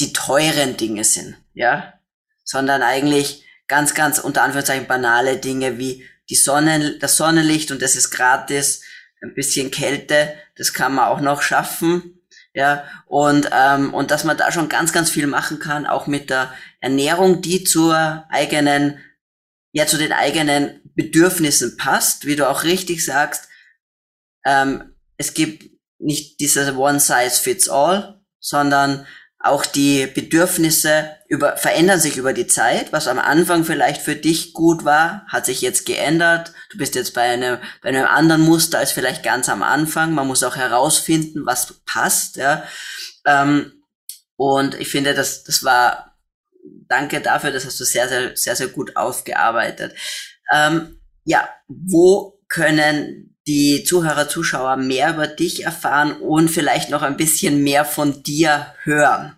die 0.00 0.12
teuren 0.12 0.76
Dinge 0.76 1.04
sind, 1.04 1.36
ja, 1.52 1.94
sondern 2.42 2.82
eigentlich 2.82 3.44
ganz, 3.74 3.94
ganz 3.94 4.20
unter 4.20 4.44
Anführungszeichen 4.44 4.86
banale 4.86 5.36
Dinge 5.36 5.78
wie 5.78 6.04
die 6.30 6.36
Sonne, 6.36 6.96
das 7.00 7.16
Sonnenlicht 7.16 7.72
und 7.72 7.82
das 7.82 7.96
ist 7.96 8.12
gratis, 8.12 8.82
ein 9.20 9.34
bisschen 9.34 9.72
Kälte, 9.72 10.32
das 10.56 10.72
kann 10.72 10.94
man 10.94 11.08
auch 11.08 11.20
noch 11.20 11.42
schaffen, 11.42 12.20
ja, 12.52 12.84
und, 13.06 13.50
ähm, 13.50 13.92
und 13.92 14.12
dass 14.12 14.22
man 14.22 14.36
da 14.36 14.52
schon 14.52 14.68
ganz, 14.68 14.92
ganz 14.92 15.10
viel 15.10 15.26
machen 15.26 15.58
kann, 15.58 15.86
auch 15.86 16.06
mit 16.06 16.30
der 16.30 16.54
Ernährung, 16.78 17.42
die 17.42 17.64
zur 17.64 18.24
eigenen, 18.28 19.00
ja, 19.72 19.86
zu 19.86 19.98
den 19.98 20.12
eigenen 20.12 20.80
Bedürfnissen 20.94 21.76
passt, 21.76 22.26
wie 22.26 22.36
du 22.36 22.48
auch 22.48 22.62
richtig 22.62 23.04
sagst, 23.04 23.48
ähm, 24.46 24.94
es 25.16 25.34
gibt 25.34 25.64
nicht 25.98 26.38
diese 26.38 26.76
One 26.76 27.00
Size 27.00 27.42
Fits 27.42 27.68
All, 27.68 28.20
sondern 28.38 29.04
auch 29.44 29.66
die 29.66 30.06
Bedürfnisse 30.06 31.16
über, 31.28 31.58
verändern 31.58 32.00
sich 32.00 32.16
über 32.16 32.32
die 32.32 32.46
Zeit. 32.46 32.92
Was 32.94 33.08
am 33.08 33.18
Anfang 33.18 33.64
vielleicht 33.64 34.00
für 34.00 34.16
dich 34.16 34.54
gut 34.54 34.86
war, 34.86 35.26
hat 35.28 35.44
sich 35.44 35.60
jetzt 35.60 35.84
geändert. 35.84 36.54
Du 36.70 36.78
bist 36.78 36.94
jetzt 36.94 37.12
bei 37.12 37.22
einem, 37.22 37.58
bei 37.82 37.90
einem 37.90 38.06
anderen 38.06 38.40
Muster 38.40 38.78
als 38.78 38.92
vielleicht 38.92 39.22
ganz 39.22 39.50
am 39.50 39.62
Anfang. 39.62 40.14
Man 40.14 40.26
muss 40.26 40.42
auch 40.42 40.56
herausfinden, 40.56 41.44
was 41.44 41.74
passt. 41.84 42.36
Ja. 42.36 42.64
Ähm, 43.26 43.84
und 44.36 44.80
ich 44.80 44.88
finde, 44.88 45.12
das, 45.12 45.44
das 45.44 45.62
war, 45.62 46.16
danke 46.88 47.20
dafür, 47.20 47.50
das 47.50 47.66
hast 47.66 47.78
du 47.78 47.84
sehr, 47.84 48.08
sehr, 48.08 48.34
sehr, 48.36 48.56
sehr 48.56 48.68
gut 48.68 48.96
aufgearbeitet. 48.96 49.94
Ähm, 50.52 51.00
ja, 51.24 51.46
wo 51.68 52.40
können 52.48 53.33
die 53.46 53.84
Zuhörer, 53.84 54.28
Zuschauer 54.28 54.76
mehr 54.76 55.14
über 55.14 55.26
dich 55.26 55.64
erfahren 55.64 56.12
und 56.20 56.48
vielleicht 56.48 56.90
noch 56.90 57.02
ein 57.02 57.16
bisschen 57.16 57.62
mehr 57.62 57.84
von 57.84 58.22
dir 58.22 58.66
hören? 58.82 59.34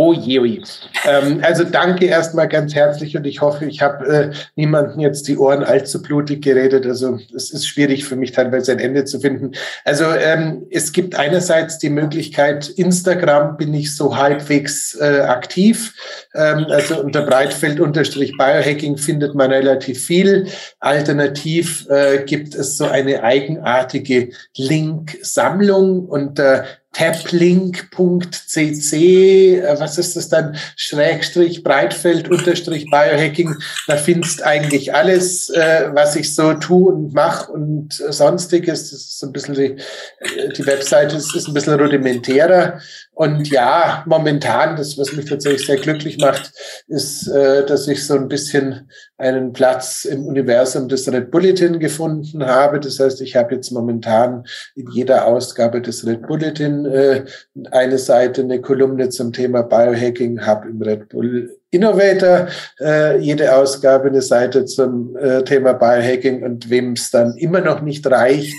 Oh 0.00 0.12
je, 0.12 0.38
oh 0.38 0.44
je. 0.44 0.60
Ähm, 1.06 1.40
also 1.42 1.64
danke 1.64 2.06
erstmal 2.06 2.46
ganz 2.46 2.72
herzlich 2.72 3.16
und 3.16 3.26
ich 3.26 3.40
hoffe, 3.40 3.64
ich 3.64 3.82
habe 3.82 4.06
äh, 4.06 4.30
niemanden 4.54 5.00
jetzt 5.00 5.26
die 5.26 5.36
Ohren 5.36 5.64
allzu 5.64 6.00
blutig 6.00 6.40
geredet. 6.40 6.86
Also 6.86 7.18
es 7.34 7.50
ist 7.50 7.66
schwierig 7.66 8.04
für 8.04 8.14
mich 8.14 8.30
teilweise 8.30 8.70
ein 8.70 8.78
Ende 8.78 9.06
zu 9.06 9.18
finden. 9.18 9.56
Also 9.84 10.04
ähm, 10.04 10.68
es 10.70 10.92
gibt 10.92 11.16
einerseits 11.16 11.78
die 11.78 11.90
Möglichkeit, 11.90 12.68
Instagram 12.68 13.56
bin 13.56 13.74
ich 13.74 13.96
so 13.96 14.16
halbwegs 14.16 14.94
äh, 15.00 15.22
aktiv. 15.22 15.92
Ähm, 16.32 16.66
also 16.68 17.02
unter 17.02 17.22
Breitfeld-Biohacking 17.22 18.98
findet 18.98 19.34
man 19.34 19.50
relativ 19.50 20.04
viel. 20.04 20.46
Alternativ 20.78 21.88
äh, 21.90 22.22
gibt 22.24 22.54
es 22.54 22.76
so 22.76 22.84
eine 22.84 23.24
eigenartige 23.24 24.28
Link-Sammlung 24.56 26.06
unter 26.06 26.66
taplink.cc, 26.92 28.92
äh, 28.92 29.76
was 29.78 29.98
ist 29.98 30.16
das 30.16 30.28
dann, 30.28 30.56
Schrägstrich, 30.76 31.62
Breitfeld, 31.62 32.28
Unterstrich, 32.28 32.90
Biohacking, 32.90 33.54
da 33.86 33.96
findest 33.96 34.42
eigentlich 34.42 34.92
alles, 34.94 35.50
äh, 35.50 35.90
was 35.92 36.16
ich 36.16 36.34
so 36.34 36.54
tue 36.54 36.92
und 36.92 37.14
mache 37.14 37.52
und 37.52 37.92
sonstiges. 37.92 38.90
Das 38.90 39.00
ist 39.00 39.22
ein 39.22 39.32
bisschen 39.32 39.54
die, 39.54 39.76
äh, 40.20 40.52
die 40.56 40.66
Webseite 40.66 41.16
ist, 41.16 41.36
ist 41.36 41.48
ein 41.48 41.54
bisschen 41.54 41.78
rudimentärer. 41.78 42.80
Und 43.18 43.50
ja, 43.50 44.04
momentan, 44.06 44.76
das, 44.76 44.96
was 44.96 45.12
mich 45.12 45.24
tatsächlich 45.24 45.66
sehr 45.66 45.78
glücklich 45.78 46.18
macht, 46.18 46.52
ist, 46.86 47.26
dass 47.26 47.88
ich 47.88 48.06
so 48.06 48.14
ein 48.14 48.28
bisschen 48.28 48.88
einen 49.16 49.52
Platz 49.52 50.04
im 50.04 50.24
Universum 50.24 50.86
des 50.88 51.10
Red 51.10 51.32
Bulletin 51.32 51.80
gefunden 51.80 52.46
habe. 52.46 52.78
Das 52.78 53.00
heißt, 53.00 53.20
ich 53.20 53.34
habe 53.34 53.56
jetzt 53.56 53.72
momentan 53.72 54.44
in 54.76 54.88
jeder 54.92 55.26
Ausgabe 55.26 55.82
des 55.82 56.06
Red 56.06 56.28
Bulletin 56.28 56.86
äh, 56.86 57.24
eine 57.72 57.98
Seite, 57.98 58.42
eine 58.42 58.60
Kolumne 58.60 59.08
zum 59.08 59.32
Thema 59.32 59.62
Biohacking, 59.62 60.46
habe 60.46 60.68
im 60.68 60.80
Red 60.80 61.08
Bull 61.08 61.57
Innovator 61.70 62.48
äh, 62.80 63.18
jede 63.18 63.54
Ausgabe 63.54 64.08
eine 64.08 64.22
Seite 64.22 64.64
zum 64.64 65.16
äh, 65.16 65.44
Thema 65.44 65.74
Biohacking 65.74 66.42
und 66.42 66.70
wem 66.70 66.92
es 66.92 67.10
dann 67.10 67.36
immer 67.36 67.60
noch 67.60 67.82
nicht 67.82 68.06
reicht, 68.06 68.56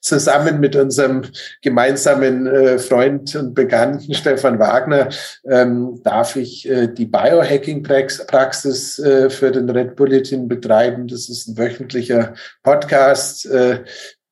zusammen 0.00 0.60
mit 0.60 0.76
unserem 0.76 1.22
gemeinsamen 1.62 2.46
äh, 2.46 2.78
Freund 2.78 3.34
und 3.34 3.54
Bekannten 3.54 4.12
Stefan 4.12 4.58
Wagner 4.58 5.08
ähm, 5.48 6.00
darf 6.02 6.36
ich 6.36 6.68
äh, 6.68 6.88
die 6.88 7.06
Biohacking-Praxis 7.06 8.98
äh, 8.98 9.30
für 9.30 9.50
den 9.52 9.70
Red 9.70 9.96
Bulletin 9.96 10.46
betreiben. 10.46 11.08
Das 11.08 11.30
ist 11.30 11.48
ein 11.48 11.56
wöchentlicher 11.56 12.34
Podcast, 12.62 13.46
äh, 13.46 13.84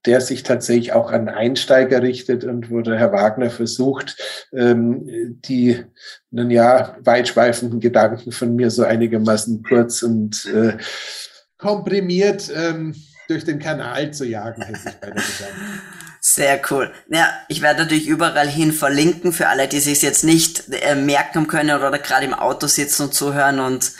der 0.06 0.20
sich 0.20 0.42
tatsächlich 0.42 0.92
auch 0.92 1.10
an 1.10 1.28
Einsteiger 1.28 2.02
richtet 2.02 2.44
und 2.44 2.70
wo 2.70 2.80
der 2.80 2.98
Herr 2.98 3.12
Wagner 3.12 3.50
versucht, 3.50 4.16
ähm, 4.52 5.38
die, 5.44 5.84
nun 6.30 6.50
ja, 6.50 6.96
weitschweifenden 7.00 7.80
Gedanken 7.80 8.32
von 8.32 8.54
mir 8.54 8.70
so 8.70 8.84
einigermaßen 8.84 9.62
kurz 9.62 10.02
und 10.02 10.46
äh, 10.46 10.76
komprimiert 11.58 12.50
ähm, 12.54 12.94
durch 13.28 13.44
den 13.44 13.58
Kanal 13.58 14.12
zu 14.12 14.24
jagen, 14.24 14.62
hätte 14.62 14.78
ich 14.88 14.94
beinahe 14.94 15.16
gesagt. 15.16 15.52
Sehr 16.20 16.60
cool. 16.70 16.92
Ja, 17.10 17.28
ich 17.48 17.62
werde 17.62 17.82
natürlich 17.82 18.06
überall 18.06 18.48
hin 18.48 18.72
verlinken 18.72 19.32
für 19.32 19.48
alle, 19.48 19.68
die 19.68 19.80
sich 19.80 20.02
jetzt 20.02 20.24
nicht 20.24 20.64
äh, 20.70 20.94
merken 20.94 21.46
können 21.46 21.76
oder 21.76 21.96
gerade 21.98 22.26
im 22.26 22.34
Auto 22.34 22.66
sitzen 22.66 23.04
und 23.04 23.14
zuhören 23.14 23.60
und 23.60 23.92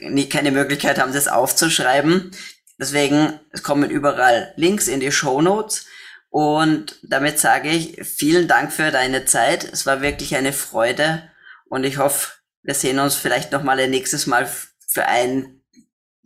nie 0.00 0.28
keine 0.28 0.52
Möglichkeit 0.52 0.98
haben, 0.98 1.12
das 1.12 1.28
aufzuschreiben. 1.28 2.30
Deswegen, 2.78 3.40
es 3.52 3.62
kommen 3.62 3.90
überall 3.90 4.52
Links 4.56 4.88
in 4.88 5.00
die 5.00 5.12
Show 5.12 5.40
Notes. 5.40 5.86
Und 6.28 6.98
damit 7.02 7.38
sage 7.38 7.70
ich 7.70 8.06
vielen 8.06 8.48
Dank 8.48 8.72
für 8.72 8.90
deine 8.90 9.24
Zeit. 9.24 9.64
Es 9.64 9.86
war 9.86 10.02
wirklich 10.02 10.36
eine 10.36 10.52
Freude. 10.52 11.30
Und 11.68 11.84
ich 11.84 11.98
hoffe, 11.98 12.32
wir 12.62 12.74
sehen 12.74 12.98
uns 12.98 13.14
vielleicht 13.14 13.52
nochmal 13.52 13.78
ein 13.80 13.90
nächstes 13.90 14.26
Mal 14.26 14.48
für 14.86 15.06
ein, 15.06 15.62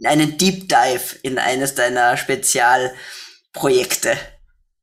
einen 0.04 0.38
Deep 0.38 0.68
Dive 0.68 1.16
in 1.22 1.38
eines 1.38 1.74
deiner 1.74 2.16
Spezialprojekte 2.16 4.16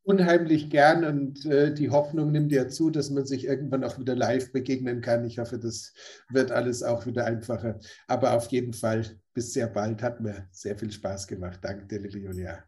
unheimlich 0.08 0.70
gern 0.70 1.04
und 1.04 1.46
äh, 1.46 1.74
die 1.74 1.90
Hoffnung 1.90 2.32
nimmt 2.32 2.54
ja 2.54 2.70
zu, 2.70 2.90
dass 2.90 3.10
man 3.10 3.26
sich 3.26 3.46
irgendwann 3.46 3.84
auch 3.84 4.00
wieder 4.00 4.16
live 4.16 4.54
begegnen 4.54 5.02
kann. 5.02 5.26
Ich 5.26 5.38
hoffe, 5.38 5.60
das 5.60 5.94
wird 6.30 6.50
alles 6.52 6.82
auch 6.82 7.06
wieder 7.06 7.26
einfacher. 7.26 7.80
Aber 8.08 8.34
auf 8.34 8.48
jeden 8.48 8.72
Fall 8.72 9.04
bis 9.34 9.52
sehr 9.52 9.68
bald. 9.68 10.02
Hat 10.02 10.22
mir 10.22 10.48
sehr 10.52 10.78
viel 10.78 10.92
Spaß 10.92 11.28
gemacht. 11.28 11.60
Danke 11.62 11.88
dir, 11.88 12.00
liebe 12.00 12.20
Julia. 12.20 12.64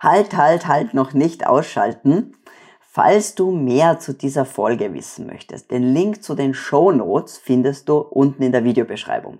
Halt, 0.00 0.36
halt, 0.36 0.66
halt, 0.66 0.94
noch 0.94 1.12
nicht 1.12 1.46
ausschalten. 1.46 2.34
Falls 2.80 3.36
du 3.36 3.52
mehr 3.52 4.00
zu 4.00 4.12
dieser 4.12 4.44
Folge 4.44 4.92
wissen 4.92 5.26
möchtest, 5.26 5.70
den 5.70 5.94
Link 5.94 6.24
zu 6.24 6.34
den 6.34 6.54
Show 6.54 6.90
Notes 6.90 7.38
findest 7.38 7.88
du 7.88 7.98
unten 7.98 8.42
in 8.42 8.50
der 8.50 8.64
Videobeschreibung. 8.64 9.38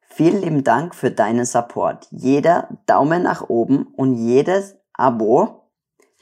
Vielen 0.00 0.42
lieben 0.42 0.64
Dank 0.64 0.96
für 0.96 1.12
deinen 1.12 1.44
Support. 1.44 2.08
Jeder 2.10 2.68
Daumen 2.86 3.22
nach 3.22 3.48
oben 3.48 3.86
und 3.94 4.14
jedes 4.16 4.76
Abo 4.92 5.59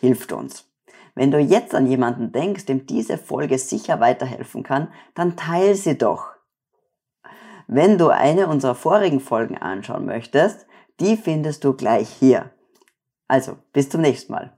hilft 0.00 0.32
uns. 0.32 0.68
Wenn 1.14 1.30
du 1.30 1.38
jetzt 1.38 1.74
an 1.74 1.86
jemanden 1.86 2.32
denkst, 2.32 2.66
dem 2.66 2.86
diese 2.86 3.18
Folge 3.18 3.58
sicher 3.58 4.00
weiterhelfen 4.00 4.62
kann, 4.62 4.92
dann 5.14 5.36
teile 5.36 5.74
sie 5.74 5.98
doch. 5.98 6.32
Wenn 7.66 7.98
du 7.98 8.08
eine 8.08 8.46
unserer 8.46 8.74
vorigen 8.74 9.20
Folgen 9.20 9.58
anschauen 9.58 10.06
möchtest, 10.06 10.66
die 11.00 11.16
findest 11.16 11.64
du 11.64 11.74
gleich 11.74 12.08
hier. 12.08 12.50
Also, 13.26 13.58
bis 13.72 13.90
zum 13.90 14.00
nächsten 14.00 14.32
Mal. 14.32 14.57